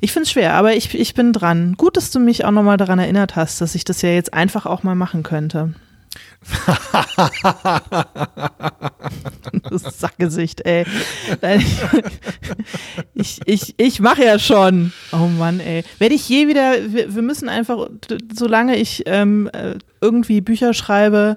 ich 0.00 0.12
finde 0.12 0.24
es 0.24 0.32
schwer, 0.32 0.54
aber 0.54 0.74
ich, 0.74 0.94
ich 0.94 1.14
bin 1.14 1.32
dran. 1.32 1.74
Gut, 1.76 1.96
dass 1.96 2.10
du 2.10 2.18
mich 2.18 2.44
auch 2.44 2.50
nochmal 2.50 2.76
daran 2.76 2.98
erinnert 2.98 3.36
hast, 3.36 3.60
dass 3.60 3.74
ich 3.74 3.84
das 3.84 4.02
ja 4.02 4.10
jetzt 4.10 4.34
einfach 4.34 4.66
auch 4.66 4.82
mal 4.82 4.96
machen 4.96 5.22
könnte. 5.22 5.74
das 9.70 9.98
Sackgesicht, 9.98 10.60
ey. 10.62 10.84
Ich, 13.14 13.40
ich, 13.46 13.74
ich 13.78 14.00
mache 14.00 14.24
ja 14.24 14.38
schon. 14.38 14.92
Oh 15.12 15.28
Mann, 15.28 15.60
ey. 15.60 15.84
Werde 15.98 16.14
ich 16.14 16.28
je 16.28 16.48
wieder, 16.48 16.92
wir, 16.92 17.14
wir 17.14 17.22
müssen 17.22 17.48
einfach, 17.48 17.88
solange 18.34 18.76
ich 18.76 19.04
ähm, 19.06 19.48
äh, 19.52 19.76
irgendwie 20.00 20.40
Bücher 20.40 20.74
schreibe, 20.74 21.36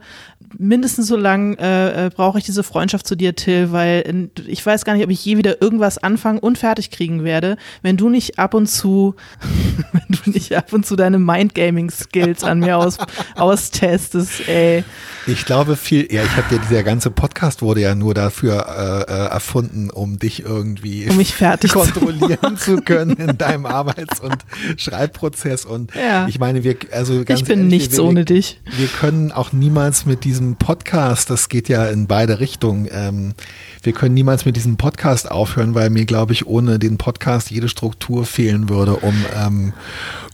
mindestens 0.58 1.08
so 1.08 1.16
lang 1.16 1.56
äh, 1.58 2.06
äh, 2.06 2.10
brauche 2.10 2.38
ich 2.38 2.46
diese 2.46 2.64
Freundschaft 2.64 3.08
zu 3.08 3.16
dir, 3.16 3.36
Till, 3.36 3.72
weil 3.72 4.30
ich 4.48 4.66
weiß 4.66 4.86
gar 4.86 4.94
nicht, 4.94 5.04
ob 5.04 5.12
ich 5.12 5.24
je 5.24 5.38
wieder 5.38 5.62
irgendwas 5.62 5.98
anfangen 5.98 6.40
und 6.40 6.58
fertig 6.58 6.92
kriegen 6.92 7.24
werde, 7.24 7.58
wenn 7.82 7.98
du 7.98 8.10
nicht 8.10 8.40
ab 8.40 8.54
und 8.54 8.68
zu, 8.68 9.16
wenn 9.92 10.18
du 10.24 10.32
nicht 10.32 10.56
ab 10.56 10.74
und 10.74 10.86
zu 10.86 10.96
deine 10.96 11.20
Mindgaming-Skills 11.20 12.44
an 12.44 12.60
mir 12.60 12.78
aus, 12.78 12.98
austestest, 13.36 14.48
ey. 14.48 14.84
Ich 15.28 15.46
glaube 15.46 15.76
viel, 15.76 16.08
ja, 16.14 16.24
ich 16.24 16.36
habe 16.36 16.56
ja, 16.56 16.62
dieser 16.62 16.84
ganze 16.84 17.10
Podcast 17.10 17.62
wurde 17.62 17.82
ja 17.82 17.96
nur 17.96 18.14
dafür 18.14 19.06
äh, 19.08 19.12
äh, 19.12 19.28
erfunden, 19.30 19.90
um 19.90 20.20
dich 20.20 20.44
irgendwie 20.44 21.10
um 21.10 21.18
mich 21.18 21.34
fertig 21.34 21.74
kontrollieren 21.74 22.58
zu, 22.58 22.76
zu 22.76 22.82
können 22.82 23.18
in 23.18 23.38
deinem 23.38 23.66
Arbeits- 23.66 24.20
und 24.20 24.38
Schreibprozess. 24.78 25.66
Und 25.66 25.94
ja. 25.96 26.28
ich 26.28 26.40
meine, 26.40 26.64
wir, 26.64 26.78
also 26.92 27.24
ganz 27.24 27.42
Ich 27.42 27.48
bin 27.48 27.60
ehrlich, 27.60 27.74
nichts 27.74 27.98
wir, 27.98 28.04
ohne 28.04 28.24
dich. 28.24 28.62
Wir 28.78 28.88
können 28.88 29.32
auch 29.32 29.52
niemals 29.52 30.06
mit 30.06 30.24
diesem 30.24 30.45
Podcast, 30.54 31.32
das 31.32 31.50
geht 31.50 31.68
ja 31.68 31.88
in 31.88 32.06
beide 32.06 32.40
Richtungen, 32.40 32.88
ähm, 32.92 33.34
wir 33.82 33.94
können 33.94 34.14
niemals 34.14 34.46
mit 34.46 34.56
diesem 34.56 34.78
Podcast 34.78 35.32
aufhören, 35.32 35.74
weil 35.74 35.90
mir, 35.90 36.06
glaube 36.06 36.34
ich, 36.34 36.46
ohne 36.46 36.78
den 36.78 37.00
Podcast 37.00 37.50
jede 37.50 37.70
Struktur 37.70 38.26
fehlen 38.26 38.70
würde, 38.70 38.98
um, 38.98 39.16
ähm, 39.36 39.74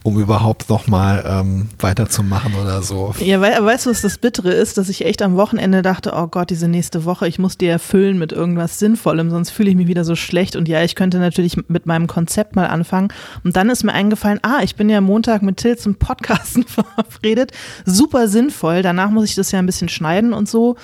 um 0.03 0.19
überhaupt 0.19 0.67
nochmal 0.69 1.23
ähm, 1.27 1.69
weiterzumachen 1.79 2.55
oder 2.55 2.81
so. 2.81 3.13
Ja, 3.19 3.39
we 3.39 3.51
weißt 3.63 3.85
du, 3.85 3.91
was 3.91 4.01
das 4.01 4.17
Bittere 4.17 4.51
ist, 4.51 4.77
dass 4.79 4.89
ich 4.89 5.05
echt 5.05 5.21
am 5.21 5.35
Wochenende 5.35 5.83
dachte, 5.83 6.13
oh 6.15 6.27
Gott, 6.27 6.49
diese 6.49 6.67
nächste 6.67 7.05
Woche, 7.05 7.27
ich 7.27 7.37
muss 7.37 7.57
die 7.57 7.67
erfüllen 7.67 8.17
mit 8.17 8.31
irgendwas 8.31 8.79
Sinnvollem, 8.79 9.29
sonst 9.29 9.51
fühle 9.51 9.69
ich 9.69 9.75
mich 9.75 9.87
wieder 9.87 10.03
so 10.03 10.15
schlecht. 10.15 10.55
Und 10.55 10.67
ja, 10.67 10.83
ich 10.83 10.95
könnte 10.95 11.19
natürlich 11.19 11.55
mit 11.67 11.85
meinem 11.85 12.07
Konzept 12.07 12.55
mal 12.55 12.65
anfangen. 12.65 13.09
Und 13.43 13.55
dann 13.55 13.69
ist 13.69 13.83
mir 13.83 13.93
eingefallen, 13.93 14.39
ah, 14.41 14.61
ich 14.63 14.75
bin 14.75 14.89
ja 14.89 15.01
Montag 15.01 15.43
mit 15.43 15.57
Till 15.57 15.77
zum 15.77 15.95
Podcasten 15.95 16.63
verabredet. 16.67 17.51
Super 17.85 18.27
sinnvoll. 18.27 18.81
Danach 18.81 19.11
muss 19.11 19.25
ich 19.25 19.35
das 19.35 19.51
ja 19.51 19.59
ein 19.59 19.67
bisschen 19.67 19.89
schneiden 19.89 20.33
und 20.33 20.49
so. 20.49 20.77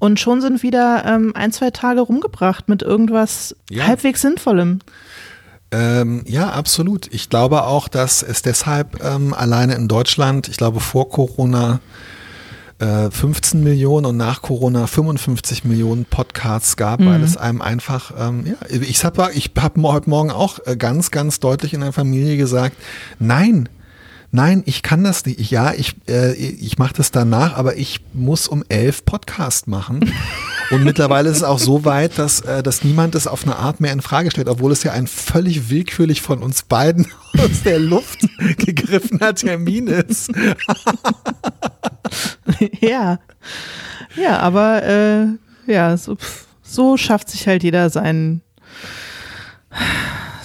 Und 0.00 0.18
schon 0.18 0.40
sind 0.40 0.64
wieder 0.64 1.04
ähm, 1.06 1.32
ein, 1.36 1.52
zwei 1.52 1.70
Tage 1.70 2.00
rumgebracht 2.00 2.68
mit 2.68 2.82
irgendwas 2.82 3.54
ja. 3.70 3.86
halbwegs 3.86 4.20
Sinnvollem. 4.20 4.80
Ähm, 5.74 6.22
ja, 6.26 6.50
absolut. 6.50 7.12
Ich 7.12 7.28
glaube 7.28 7.64
auch, 7.64 7.88
dass 7.88 8.22
es 8.22 8.42
deshalb 8.42 9.02
ähm, 9.04 9.34
alleine 9.34 9.74
in 9.74 9.88
Deutschland, 9.88 10.48
ich 10.48 10.56
glaube 10.56 10.78
vor 10.78 11.08
Corona, 11.08 11.80
15 12.78 13.60
äh, 13.60 13.64
Millionen 13.64 14.04
und 14.04 14.16
nach 14.16 14.42
Corona 14.42 14.86
55 14.86 15.64
Millionen 15.64 16.04
Podcasts 16.04 16.76
gab, 16.76 17.00
mhm. 17.00 17.06
weil 17.06 17.22
es 17.22 17.36
einem 17.36 17.62
einfach, 17.62 18.12
ähm, 18.18 18.46
ja, 18.46 18.54
ich 18.68 19.04
habe 19.04 19.30
ich 19.32 19.52
hab 19.56 19.78
heute 19.80 20.10
Morgen 20.10 20.30
auch 20.30 20.58
äh, 20.66 20.76
ganz, 20.76 21.10
ganz 21.10 21.38
deutlich 21.40 21.72
in 21.72 21.80
der 21.80 21.92
Familie 21.92 22.36
gesagt, 22.36 22.76
nein, 23.18 23.68
nein, 24.34 24.64
ich 24.66 24.82
kann 24.82 25.04
das 25.04 25.24
nicht. 25.24 25.50
Ja, 25.50 25.72
ich, 25.72 25.94
äh, 26.08 26.32
ich 26.34 26.76
mache 26.76 26.94
das 26.94 27.12
danach, 27.12 27.56
aber 27.56 27.76
ich 27.76 28.00
muss 28.12 28.48
um 28.48 28.64
elf 28.68 29.04
Podcast 29.04 29.68
machen. 29.68 30.12
Und 30.70 30.82
mittlerweile 30.82 31.30
ist 31.30 31.38
es 31.38 31.42
auch 31.44 31.58
so 31.58 31.84
weit, 31.84 32.18
dass, 32.18 32.40
äh, 32.40 32.62
dass 32.62 32.82
niemand 32.82 33.14
es 33.14 33.26
auf 33.26 33.44
eine 33.44 33.56
Art 33.56 33.80
mehr 33.80 33.92
in 33.92 34.02
Frage 34.02 34.30
stellt, 34.30 34.48
obwohl 34.48 34.72
es 34.72 34.82
ja 34.82 34.92
ein 34.92 35.06
völlig 35.06 35.70
willkürlich 35.70 36.20
von 36.20 36.42
uns 36.42 36.64
beiden 36.64 37.06
aus 37.38 37.62
der 37.64 37.78
Luft 37.78 38.26
gegriffener 38.58 39.34
Termin 39.34 39.86
ist. 39.86 40.32
ja. 42.80 43.20
Ja, 44.16 44.38
aber 44.40 44.82
äh, 44.82 45.26
ja, 45.66 45.96
so, 45.96 46.16
so 46.62 46.96
schafft 46.96 47.30
sich 47.30 47.46
halt 47.46 47.62
jeder 47.62 47.88
seinen 47.88 48.42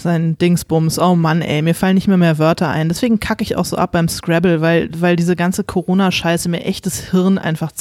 sein 0.02 0.38
Dingsbums. 0.38 1.00
Oh 1.00 1.16
Mann, 1.16 1.41
ey, 1.41 1.62
mir 1.62 1.76
fallen 1.76 1.95
nicht 1.95 2.08
mehr 2.08 2.18
mehr 2.18 2.38
Wörter 2.38 2.70
ein. 2.70 2.89
Deswegen 2.89 3.20
kacke 3.20 3.43
ich 3.43 3.56
auch 3.56 3.66
so 3.66 3.78
ab 3.78 3.91
beim 3.91 4.08
Scrabble, 4.08 4.62
weil, 4.62 4.89
weil 5.00 5.16
diese 5.16 5.36
ganze 5.36 5.64
Corona-Scheiße 5.64 6.50
mir 6.50 6.64
echt 6.64 6.86
das 6.86 7.00
Hirn 7.12 7.38
einfach 7.38 7.72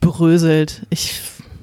zerbröselt. 0.00 0.86
Ich, 0.90 1.20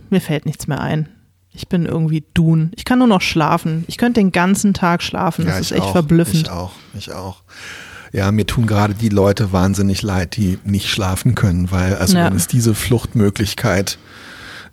mir 0.10 0.22
fällt 0.22 0.46
nichts 0.46 0.68
mehr 0.68 0.82
ein. 0.82 1.10
Ich 1.54 1.68
bin 1.68 1.86
irgendwie 1.86 2.24
dun. 2.34 2.72
Ich 2.76 2.86
kann 2.86 3.00
nur 3.00 3.08
noch 3.08 3.22
schlafen. 3.22 3.84
Ich 3.88 3.98
könnte 3.98 4.22
den 4.22 4.32
ganzen 4.32 4.74
Tag 4.74 5.04
schlafen. 5.04 5.46
Das 5.46 5.56
ja, 5.56 5.60
ist 5.60 5.72
echt 5.72 5.82
auch, 5.82 5.92
verblüffend. 5.92 6.44
Ich 6.44 6.50
auch, 6.50 6.72
ich 6.94 7.12
auch. 7.12 7.44
Ja, 8.14 8.32
mir 8.32 8.46
tun 8.46 8.68
gerade 8.68 8.94
die 8.94 9.10
Leute 9.10 9.52
wahnsinnig 9.52 10.02
leid, 10.02 10.36
die 10.36 10.60
nicht 10.64 10.90
schlafen 10.90 11.36
können, 11.36 11.72
weil 11.72 11.96
also 11.96 12.18
ja. 12.18 12.26
wenn 12.26 12.36
es 12.36 12.48
diese 12.48 12.76
Fluchtmöglichkeit 12.76 13.98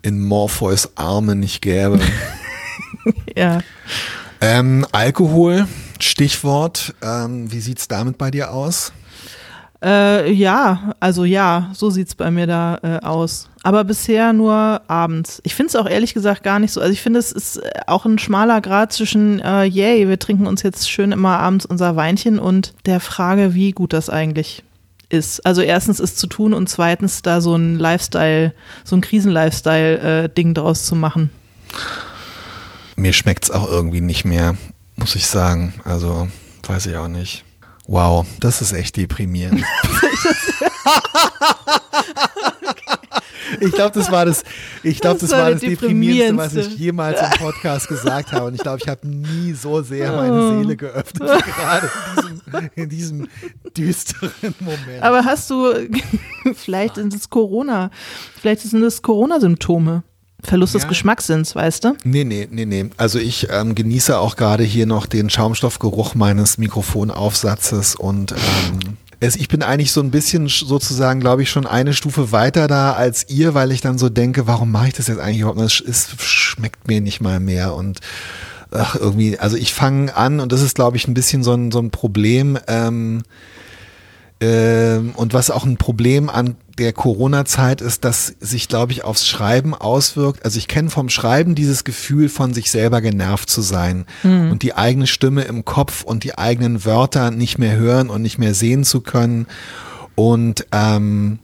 in 0.01 0.21
Morpheus 0.21 0.97
Arme 0.97 1.35
nicht 1.35 1.61
gäbe. 1.61 1.99
ja. 3.35 3.59
Ähm, 4.41 4.85
Alkohol, 4.91 5.67
Stichwort. 5.99 6.93
Ähm, 7.01 7.51
wie 7.51 7.59
sieht's 7.59 7.87
damit 7.87 8.17
bei 8.17 8.31
dir 8.31 8.51
aus? 8.51 8.93
Äh, 9.83 10.31
ja, 10.31 10.93
also 10.99 11.23
ja, 11.23 11.69
so 11.73 11.89
sieht's 11.89 12.15
bei 12.15 12.31
mir 12.31 12.47
da 12.47 12.79
äh, 12.83 13.05
aus. 13.05 13.49
Aber 13.63 13.83
bisher 13.83 14.33
nur 14.33 14.81
abends. 14.87 15.41
Ich 15.43 15.55
finde 15.55 15.69
es 15.69 15.75
auch 15.75 15.89
ehrlich 15.89 16.13
gesagt 16.13 16.43
gar 16.43 16.59
nicht 16.59 16.71
so. 16.71 16.81
Also 16.81 16.91
ich 16.91 17.01
finde, 17.01 17.19
es 17.19 17.31
ist 17.31 17.57
äh, 17.57 17.69
auch 17.87 18.05
ein 18.05 18.17
schmaler 18.17 18.61
Grad 18.61 18.93
zwischen, 18.93 19.39
äh, 19.39 19.63
yay, 19.63 20.07
wir 20.07 20.19
trinken 20.19 20.47
uns 20.47 20.63
jetzt 20.63 20.89
schön 20.89 21.11
immer 21.11 21.39
abends 21.39 21.65
unser 21.65 21.95
Weinchen 21.95 22.39
und 22.39 22.73
der 22.85 22.99
Frage, 22.99 23.53
wie 23.53 23.71
gut 23.71 23.93
das 23.93 24.09
eigentlich 24.09 24.63
ist. 25.09 25.45
Also 25.45 25.61
erstens 25.61 25.99
ist 25.99 26.17
zu 26.17 26.27
tun 26.27 26.53
und 26.53 26.69
zweitens 26.69 27.21
da 27.21 27.41
so 27.41 27.55
ein 27.55 27.77
Lifestyle, 27.77 28.53
so 28.83 28.95
ein 28.95 29.01
Krisen-Lifestyle-Ding 29.01 30.51
äh, 30.51 30.53
draus 30.53 30.85
zu 30.85 30.95
machen 30.95 31.29
mir 32.99 33.13
schmeckt 33.13 33.45
es 33.45 33.51
auch 33.51 33.69
irgendwie 33.69 34.01
nicht 34.01 34.25
mehr, 34.25 34.55
muss 34.95 35.15
ich 35.15 35.27
sagen. 35.27 35.73
Also, 35.83 36.27
weiß 36.67 36.85
ich 36.87 36.97
auch 36.97 37.07
nicht. 37.07 37.45
Wow, 37.87 38.27
das 38.39 38.61
ist 38.61 38.73
echt 38.73 38.97
deprimierend. 38.97 39.63
ich 43.59 43.71
glaube, 43.71 43.91
das 43.97 44.11
war 44.11 44.25
das, 44.25 44.43
ich 44.83 44.99
glaube, 44.99 45.19
das, 45.19 45.29
das, 45.29 45.39
war 45.39 45.51
das 45.51 45.61
deprimierendste, 45.61 46.37
was 46.37 46.67
ich 46.67 46.77
jemals 46.77 47.19
im 47.21 47.29
Podcast 47.39 47.87
gesagt 47.87 48.31
habe. 48.31 48.47
Und 48.47 48.55
ich 48.55 48.61
glaube, 48.61 48.79
ich 48.81 48.87
habe 48.87 49.07
nie 49.07 49.53
so 49.53 49.81
sehr 49.81 50.11
meine 50.11 50.33
oh. 50.33 50.59
Seele 50.59 50.75
geöffnet, 50.75 51.29
wie 51.45 51.51
gerade 51.51 51.89
in 52.15 52.25
diesem, 52.25 52.71
in 52.75 52.89
diesem 52.89 53.27
düsteren 53.75 54.55
Moment. 54.59 55.01
Aber 55.01 55.25
hast 55.25 55.49
du, 55.49 55.73
vielleicht 56.55 56.95
sind 56.95 57.13
es 57.13 57.29
Corona, 57.29 57.91
vielleicht 58.39 58.61
sind 58.61 58.83
es 58.83 59.01
Corona-Symptome. 59.01 60.03
Verlust 60.43 60.73
ja. 60.73 60.79
des 60.79 60.87
Geschmackssinns, 60.87 61.55
weißt 61.55 61.83
du? 61.83 61.95
Nee, 62.03 62.23
nee, 62.23 62.47
nee, 62.49 62.65
nee. 62.65 62.89
Also 62.97 63.19
ich 63.19 63.47
ähm, 63.51 63.75
genieße 63.75 64.17
auch 64.17 64.35
gerade 64.35 64.63
hier 64.63 64.85
noch 64.85 65.05
den 65.05 65.29
Schaumstoffgeruch 65.29 66.15
meines 66.15 66.57
Mikrofonaufsatzes 66.57 67.95
und 67.95 68.31
ähm, 68.31 68.97
es, 69.19 69.35
ich 69.35 69.49
bin 69.49 69.63
eigentlich 69.63 69.91
so 69.91 70.01
ein 70.01 70.11
bisschen 70.11 70.47
sozusagen, 70.47 71.19
glaube 71.19 71.43
ich, 71.43 71.49
schon 71.49 71.67
eine 71.67 71.93
Stufe 71.93 72.31
weiter 72.31 72.67
da 72.67 72.93
als 72.93 73.29
ihr, 73.29 73.53
weil 73.53 73.71
ich 73.71 73.81
dann 73.81 73.97
so 73.97 74.07
denke, 74.07 74.47
warum 74.47 74.71
mache 74.71 74.87
ich 74.87 74.93
das 74.93 75.07
jetzt 75.07 75.19
eigentlich 75.19 75.41
überhaupt? 75.41 75.59
Es, 75.59 75.81
es 75.85 76.07
schmeckt 76.23 76.87
mir 76.87 77.01
nicht 77.01 77.19
mal 77.19 77.41
mehr 77.41 77.75
und 77.75 77.99
ach, 78.71 78.95
irgendwie, 78.95 79.37
also 79.37 79.57
ich 79.57 79.73
fange 79.73 80.15
an 80.15 80.39
und 80.39 80.51
das 80.51 80.61
ist, 80.61 80.75
glaube 80.75 80.95
ich, 80.95 81.07
ein 81.07 81.13
bisschen 81.13 81.43
so 81.43 81.53
ein, 81.53 81.71
so 81.71 81.79
ein 81.79 81.91
Problem. 81.91 82.57
Ähm, 82.67 83.23
ähm, 84.41 85.11
und 85.15 85.33
was 85.33 85.51
auch 85.51 85.65
ein 85.65 85.77
Problem 85.77 86.29
an 86.29 86.55
der 86.79 86.93
Corona-Zeit 86.93 87.81
ist, 87.81 88.03
dass 88.05 88.33
sich, 88.39 88.67
glaube 88.67 88.91
ich, 88.93 89.03
aufs 89.03 89.27
Schreiben 89.27 89.75
auswirkt. 89.75 90.43
Also 90.45 90.57
ich 90.57 90.67
kenne 90.67 90.89
vom 90.89 91.09
Schreiben 91.09 91.53
dieses 91.53 91.83
Gefühl 91.83 92.29
von 92.29 92.53
sich 92.53 92.71
selber 92.71 93.01
genervt 93.01 93.49
zu 93.49 93.61
sein 93.61 94.05
mhm. 94.23 94.51
und 94.51 94.63
die 94.63 94.75
eigene 94.75 95.07
Stimme 95.07 95.43
im 95.43 95.65
Kopf 95.65 96.03
und 96.03 96.23
die 96.23 96.37
eigenen 96.37 96.85
Wörter 96.85 97.31
nicht 97.31 97.59
mehr 97.59 97.75
hören 97.75 98.09
und 98.09 98.21
nicht 98.21 98.37
mehr 98.37 98.53
sehen 98.53 98.83
zu 98.83 99.01
können. 99.01 99.45
Und 100.15 100.65
ähm, 100.71 101.39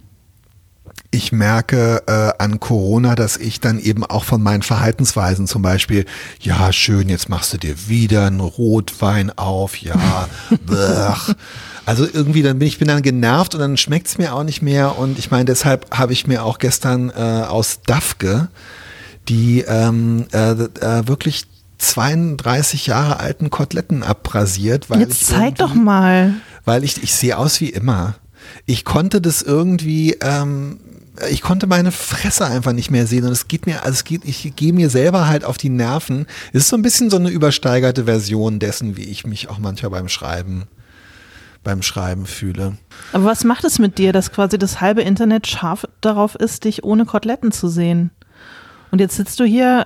ich 1.11 1.31
merke 1.31 2.03
äh, 2.07 2.43
an 2.43 2.59
Corona, 2.59 3.15
dass 3.15 3.37
ich 3.37 3.59
dann 3.61 3.79
eben 3.79 4.03
auch 4.03 4.23
von 4.23 4.43
meinen 4.43 4.63
Verhaltensweisen 4.63 5.47
zum 5.47 5.61
Beispiel, 5.61 6.05
ja, 6.41 6.73
schön, 6.73 7.07
jetzt 7.07 7.29
machst 7.29 7.53
du 7.53 7.57
dir 7.57 7.87
wieder 7.87 8.25
einen 8.25 8.41
Rotwein 8.41 9.31
auf, 9.37 9.77
ja, 9.77 10.27
Also 11.85 12.07
irgendwie, 12.11 12.41
dann 12.41 12.59
bin 12.59 12.67
ich 12.67 12.79
bin 12.79 12.87
dann 12.87 13.01
genervt 13.01 13.53
und 13.53 13.61
dann 13.61 13.77
schmeckt 13.77 14.07
es 14.07 14.17
mir 14.17 14.33
auch 14.33 14.43
nicht 14.43 14.61
mehr. 14.61 14.97
Und 14.97 15.19
ich 15.19 15.29
meine, 15.29 15.45
deshalb 15.45 15.95
habe 15.95 16.13
ich 16.13 16.25
mir 16.25 16.43
auch 16.43 16.57
gestern 16.57 17.09
äh, 17.09 17.13
aus 17.47 17.81
Dafke 17.85 18.49
die 19.27 19.61
ähm, 19.61 20.25
äh, 20.31 20.51
äh, 20.51 21.07
wirklich 21.07 21.45
32 21.77 22.87
Jahre 22.87 23.19
alten 23.19 23.49
Koteletten 23.49 24.03
abrasiert. 24.03 24.89
Weil 24.89 25.01
Jetzt 25.01 25.25
zeig 25.25 25.55
doch 25.55 25.73
mal. 25.73 26.35
Weil 26.63 26.83
ich, 26.83 27.01
ich 27.03 27.13
sehe 27.13 27.37
aus 27.37 27.59
wie 27.61 27.69
immer. 27.69 28.15
Ich 28.65 28.85
konnte 28.85 29.21
das 29.21 29.41
irgendwie, 29.41 30.17
ähm, 30.21 30.79
ich 31.29 31.41
konnte 31.41 31.67
meine 31.67 31.91
Fresse 31.91 32.45
einfach 32.45 32.73
nicht 32.73 32.91
mehr 32.91 33.07
sehen 33.07 33.25
und 33.25 33.31
es 33.31 33.47
geht 33.47 33.65
mir, 33.65 33.83
also 33.83 33.93
es 33.93 34.03
geht, 34.03 34.21
ich 34.25 34.55
gehe 34.55 34.73
mir 34.73 34.89
selber 34.89 35.27
halt 35.27 35.43
auf 35.43 35.57
die 35.57 35.69
Nerven. 35.69 36.27
Es 36.53 36.63
ist 36.63 36.69
so 36.69 36.75
ein 36.75 36.81
bisschen 36.81 37.09
so 37.09 37.17
eine 37.17 37.29
übersteigerte 37.29 38.05
Version 38.05 38.59
dessen, 38.59 38.97
wie 38.97 39.05
ich 39.05 39.25
mich 39.25 39.49
auch 39.49 39.57
manchmal 39.57 39.91
beim 39.91 40.09
Schreiben 40.09 40.67
beim 41.65 41.81
Schreiben 41.81 42.25
fühle. 42.25 42.77
Aber 43.11 43.25
was 43.25 43.43
macht 43.43 43.65
es 43.65 43.77
mit 43.79 43.97
dir, 43.97 44.13
dass 44.13 44.31
quasi 44.31 44.57
das 44.57 44.79
halbe 44.79 45.01
Internet 45.01 45.47
scharf 45.47 45.85
darauf 45.99 46.35
ist, 46.35 46.63
dich 46.63 46.85
ohne 46.85 47.03
Koteletten 47.03 47.51
zu 47.51 47.67
sehen? 47.67 48.11
Und 48.91 49.01
jetzt 49.01 49.17
sitzt 49.17 49.41
du 49.41 49.43
hier 49.43 49.85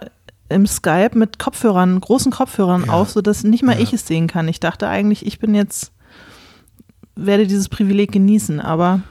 im 0.50 0.68
Skype 0.68 1.18
mit 1.18 1.40
Kopfhörern, 1.40 2.00
großen 2.00 2.32
Kopfhörern 2.32 2.86
ja. 2.88 2.94
auf, 2.94 3.10
sodass 3.10 3.44
nicht 3.44 3.64
mal 3.64 3.76
ja. 3.76 3.82
ich 3.82 3.94
es 3.94 4.06
sehen 4.06 4.28
kann. 4.28 4.48
Ich 4.48 4.60
dachte 4.60 4.88
eigentlich, 4.88 5.26
ich 5.26 5.40
bin 5.40 5.56
jetzt, 5.56 5.92
werde 7.16 7.48
dieses 7.48 7.70
Privileg 7.70 8.12
genießen, 8.12 8.60
aber. 8.60 9.02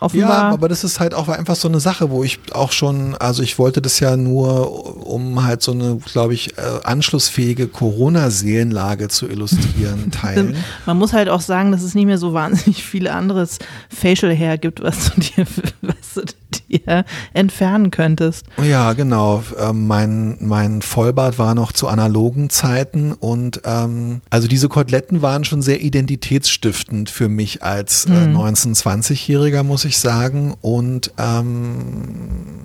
Offenbar. 0.00 0.28
Ja, 0.28 0.50
aber 0.50 0.68
das 0.68 0.84
ist 0.84 1.00
halt 1.00 1.14
auch 1.14 1.28
einfach 1.28 1.56
so 1.56 1.68
eine 1.68 1.80
Sache, 1.80 2.10
wo 2.10 2.24
ich 2.24 2.38
auch 2.52 2.72
schon, 2.72 3.14
also 3.16 3.42
ich 3.42 3.58
wollte 3.58 3.82
das 3.82 4.00
ja 4.00 4.16
nur, 4.16 5.06
um 5.06 5.44
halt 5.44 5.62
so 5.62 5.72
eine, 5.72 5.96
glaube 5.96 6.34
ich, 6.34 6.56
äh, 6.58 6.62
anschlussfähige 6.84 7.68
Corona-Seelenlage 7.68 9.08
zu 9.08 9.28
illustrieren, 9.28 10.10
teilen. 10.10 10.56
Man 10.86 10.98
muss 10.98 11.12
halt 11.12 11.28
auch 11.28 11.40
sagen, 11.40 11.72
dass 11.72 11.82
es 11.82 11.94
nicht 11.94 12.06
mehr 12.06 12.18
so 12.18 12.32
wahnsinnig 12.32 12.84
viele 12.84 13.12
anderes 13.12 13.58
Facial 13.88 14.34
Hair 14.36 14.58
gibt, 14.58 14.82
was 14.82 15.12
du 15.12 15.20
dir, 15.20 15.46
was 15.82 16.14
du 16.14 16.22
dir 16.22 16.45
entfernen 17.32 17.90
könntest. 17.90 18.46
Ja, 18.62 18.92
genau. 18.92 19.42
Ähm, 19.58 19.86
mein, 19.86 20.36
mein 20.40 20.82
Vollbart 20.82 21.38
war 21.38 21.54
noch 21.54 21.72
zu 21.72 21.88
analogen 21.88 22.50
Zeiten 22.50 23.12
und 23.12 23.60
ähm, 23.64 24.20
also 24.30 24.48
diese 24.48 24.68
Koteletten 24.68 25.22
waren 25.22 25.44
schon 25.44 25.62
sehr 25.62 25.82
identitätsstiftend 25.82 27.10
für 27.10 27.28
mich 27.28 27.62
als 27.62 28.06
äh, 28.06 28.10
19-, 28.10 28.76
20-Jähriger, 28.76 29.62
muss 29.62 29.84
ich 29.84 29.98
sagen. 29.98 30.54
Und 30.60 31.12
ähm, 31.18 32.56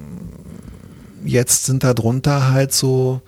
jetzt 1.24 1.66
sind 1.66 1.84
da 1.84 1.94
drunter 1.94 2.52
halt 2.52 2.74
so 2.74 3.22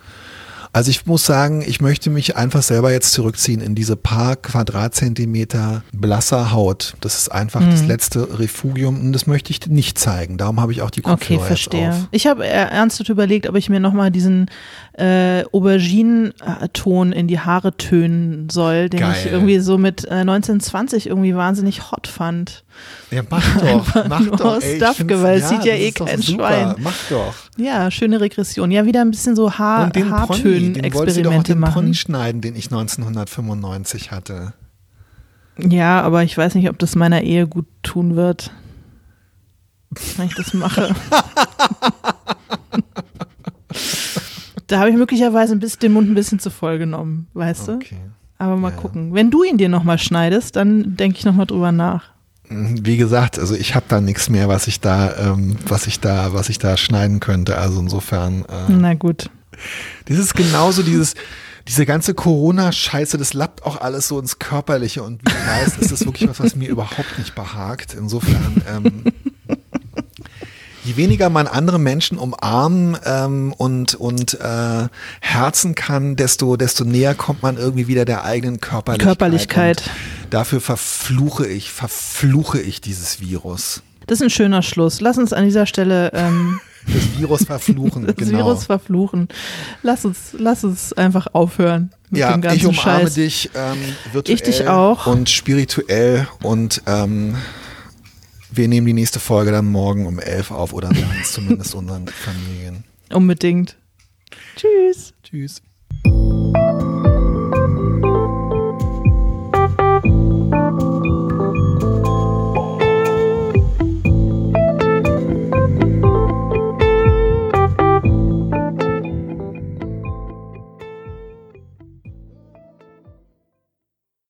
also 0.74 0.90
ich 0.90 1.06
muss 1.06 1.26
sagen, 1.26 1.64
ich 1.66 1.80
möchte 1.82 2.10
mich 2.10 2.36
einfach 2.36 2.62
selber 2.64 2.92
jetzt 2.92 3.14
zurückziehen 3.14 3.62
in 3.62 3.76
diese 3.76 3.96
paar 3.96 4.36
Quadratzentimeter 4.36 5.84
blasser 5.94 6.52
Haut. 6.52 6.96
Das 7.02 7.18
ist 7.18 7.32
einfach 7.32 7.62
Mhm. 7.62 7.72
das 7.72 7.84
letzte 7.86 8.40
Refugium 8.40 9.00
und 9.00 9.14
das 9.14 9.28
möchte 9.28 9.52
ich 9.52 9.66
nicht 9.68 9.98
zeigen. 9.98 10.38
Darum 10.38 10.60
habe 10.60 10.72
ich 10.72 10.82
auch 10.82 10.90
die 10.90 11.02
Kopfhörer 11.02 11.40
Okay, 11.40 11.48
verstehe. 11.48 11.86
jetzt 11.86 11.96
auf. 11.96 12.08
Ich 12.12 12.28
habe 12.28 12.46
ernsthaft 12.46 13.10
überlegt, 13.10 13.48
ob 13.48 13.56
ich 13.56 13.70
mir 13.70 13.80
nochmal 13.80 14.12
diesen 14.12 14.50
äh, 14.94 15.44
Aubergine-Ton 15.52 17.12
in 17.14 17.28
die 17.28 17.40
Haare 17.40 17.76
tönen 17.78 18.50
soll, 18.50 18.90
den 18.90 19.00
Geil. 19.00 19.16
ich 19.18 19.32
irgendwie 19.32 19.60
so 19.60 19.78
mit 19.78 20.06
äh, 20.06 20.22
1920 20.22 21.08
irgendwie 21.08 21.36
wahnsinnig 21.36 21.92
hot 21.92 22.08
fand. 22.08 22.64
Ja, 23.10 23.24
mach 23.28 23.58
doch, 23.60 24.08
mach 24.08 24.26
doch. 24.38 24.62
ey, 24.62 24.78
Stuff, 24.78 25.04
weil 25.08 25.40
es 25.40 25.50
sieht 25.50 25.66
ja 25.66 25.74
eh 25.74 25.92
kein 25.92 26.22
super. 26.22 26.48
Schwein. 26.50 26.76
Mach 26.80 26.96
doch. 27.10 27.34
Ja, 27.58 27.90
schöne 27.90 28.22
Regression. 28.22 28.70
Ja, 28.70 28.86
wieder 28.86 29.02
ein 29.02 29.10
bisschen 29.10 29.36
so 29.36 29.52
Haar 29.58 29.86
Und 29.86 29.96
den 29.96 30.10
Pony, 30.10 30.14
sie 30.14 30.22
doch 30.22 30.24
auch 30.24 30.30
Haartönen-Experimente 30.30 31.54
den 31.54 31.62
Pony 31.62 31.72
machen. 31.72 31.94
schneiden, 31.96 32.42
den 32.42 32.56
ich 32.56 32.66
1995 32.66 34.12
hatte. 34.12 34.54
Ja, 35.58 36.02
aber 36.02 36.24
ich 36.24 36.38
weiß 36.38 36.56
nicht, 36.56 36.70
ob 36.70 36.78
das 36.80 36.96
meiner 36.96 37.22
Ehe 37.22 37.48
gut 37.48 37.66
tun 37.84 38.16
wird, 38.16 38.52
wenn 40.18 40.28
ich 40.28 40.36
das 40.36 40.54
mache. 40.54 40.96
da 44.74 44.80
habe 44.80 44.90
ich 44.90 44.96
möglicherweise 44.98 45.54
ein 45.54 45.60
bisschen, 45.60 45.80
den 45.82 45.94
Mund 45.94 46.10
ein 46.10 46.16
bisschen 46.16 46.40
zu 46.40 46.50
voll 46.50 46.78
genommen, 46.80 47.28
weißt 47.34 47.68
du? 47.68 47.72
Okay. 47.76 47.98
Aber 48.40 48.58
mal 48.58 48.72
Ja. 48.72 48.76
gucken. 48.78 49.14
Wenn 49.14 49.32
du 49.32 49.44
ihn 49.44 49.58
dir 49.58 49.70
nochmal 49.70 50.00
schneidest, 50.00 50.56
dann 50.56 50.96
denke 50.98 51.18
ich 51.20 51.26
nochmal 51.26 51.46
drüber 51.46 51.72
nach. 51.72 52.06
Wie 52.50 52.98
gesagt, 52.98 53.40
also 53.40 53.56
ich 53.56 53.74
habe 53.76 53.86
da 53.88 54.02
nichts 54.02 54.30
mehr, 54.30 54.48
was 54.50 54.68
ich 54.68 54.80
da, 54.82 55.16
ähm, 55.18 55.56
was 55.68 55.88
ich 55.88 56.00
da, 56.02 56.34
was 56.34 56.50
ich 56.50 56.60
da 56.60 56.76
schneiden 56.76 57.20
könnte. 57.20 57.58
Also 57.58 57.80
insofern. 57.80 58.42
Äh, 58.46 58.70
Na 58.72 58.94
gut. 58.96 59.30
Das 60.06 60.18
ist 60.18 60.34
genauso 60.36 60.84
dieses, 60.84 61.14
diese 61.68 61.86
ganze 61.86 62.14
Corona-Scheiße, 62.14 63.18
das 63.18 63.34
lappt 63.34 63.64
auch 63.66 63.80
alles 63.80 64.08
so 64.10 64.20
ins 64.20 64.40
Körperliche 64.40 65.04
und 65.04 65.22
wie 65.22 65.26
du 65.32 65.48
weißt, 65.48 65.78
ist 65.80 65.92
das 65.92 66.06
wirklich 66.06 66.30
was, 66.30 66.40
was 66.40 66.56
mir 66.56 66.68
überhaupt 66.70 67.18
nicht 67.18 67.34
behagt. 67.36 67.96
Insofern, 67.98 68.62
ähm, 68.70 69.04
je 70.84 70.96
weniger 70.98 71.30
man 71.30 71.48
andere 71.48 71.80
Menschen 71.80 72.18
umarmen 72.18 72.98
ähm, 73.06 73.54
und, 73.58 73.96
und 73.96 74.40
äh, 74.40 74.88
herzen 75.22 75.76
kann, 75.76 76.16
desto, 76.16 76.58
desto 76.58 76.84
näher 76.84 77.16
kommt 77.16 77.42
man 77.42 77.58
irgendwie 77.58 77.88
wieder 77.88 78.06
der 78.06 78.24
eigenen 78.24 78.60
Körperlichkeit. 78.60 79.06
Körperlichkeit. 79.08 79.84
Und 80.24 80.34
dafür 80.34 80.62
verfluche 80.62 81.48
ich, 81.48 81.72
verfluche 81.72 82.60
ich 82.60 82.82
dieses 82.82 83.22
Virus. 83.22 83.82
Das 84.08 84.20
ist 84.20 84.24
ein 84.24 84.30
schöner 84.30 84.62
Schluss. 84.62 85.00
Lass 85.02 85.18
uns 85.18 85.32
an 85.34 85.46
dieser 85.46 85.66
Stelle 85.66 86.12
ähm, 86.14 86.60
Das 86.86 87.18
Virus 87.18 87.46
verfluchen, 87.46 88.06
das 88.08 88.16
genau. 88.18 88.40
Virus 88.40 88.66
verfluchen. 88.66 89.30
Lass 89.84 90.04
uns, 90.04 90.18
lass 90.38 90.66
uns 90.66 90.92
einfach 90.92 91.28
aufhören 91.32 91.92
mit 92.10 92.20
Ja, 92.20 92.34
dem 92.34 92.42
ganzen 92.42 92.58
ich 92.58 92.66
umarme 92.66 93.04
Scheiß. 93.04 93.14
dich 93.14 93.50
ähm, 93.56 93.78
virtuell 94.12 94.36
Ich 94.36 94.44
dich 94.44 94.68
auch. 94.68 95.08
und 95.08 95.30
spirituell 95.30 96.28
und 96.42 96.82
ähm, 96.86 97.36
wir 98.56 98.68
nehmen 98.68 98.86
die 98.86 98.94
nächste 98.94 99.20
Folge 99.20 99.52
dann 99.52 99.66
morgen 99.66 100.06
um 100.06 100.20
elf 100.20 100.52
auf 100.52 100.74
oder 100.74 100.92
wir 100.92 101.08
haben 101.08 101.18
es 101.20 101.34
zumindest 101.34 101.74
unseren 101.74 102.08
Familien. 102.08 102.84
Unbedingt. 103.12 103.78
Tschüss. 104.56 105.16
Tschüss. 105.24 105.64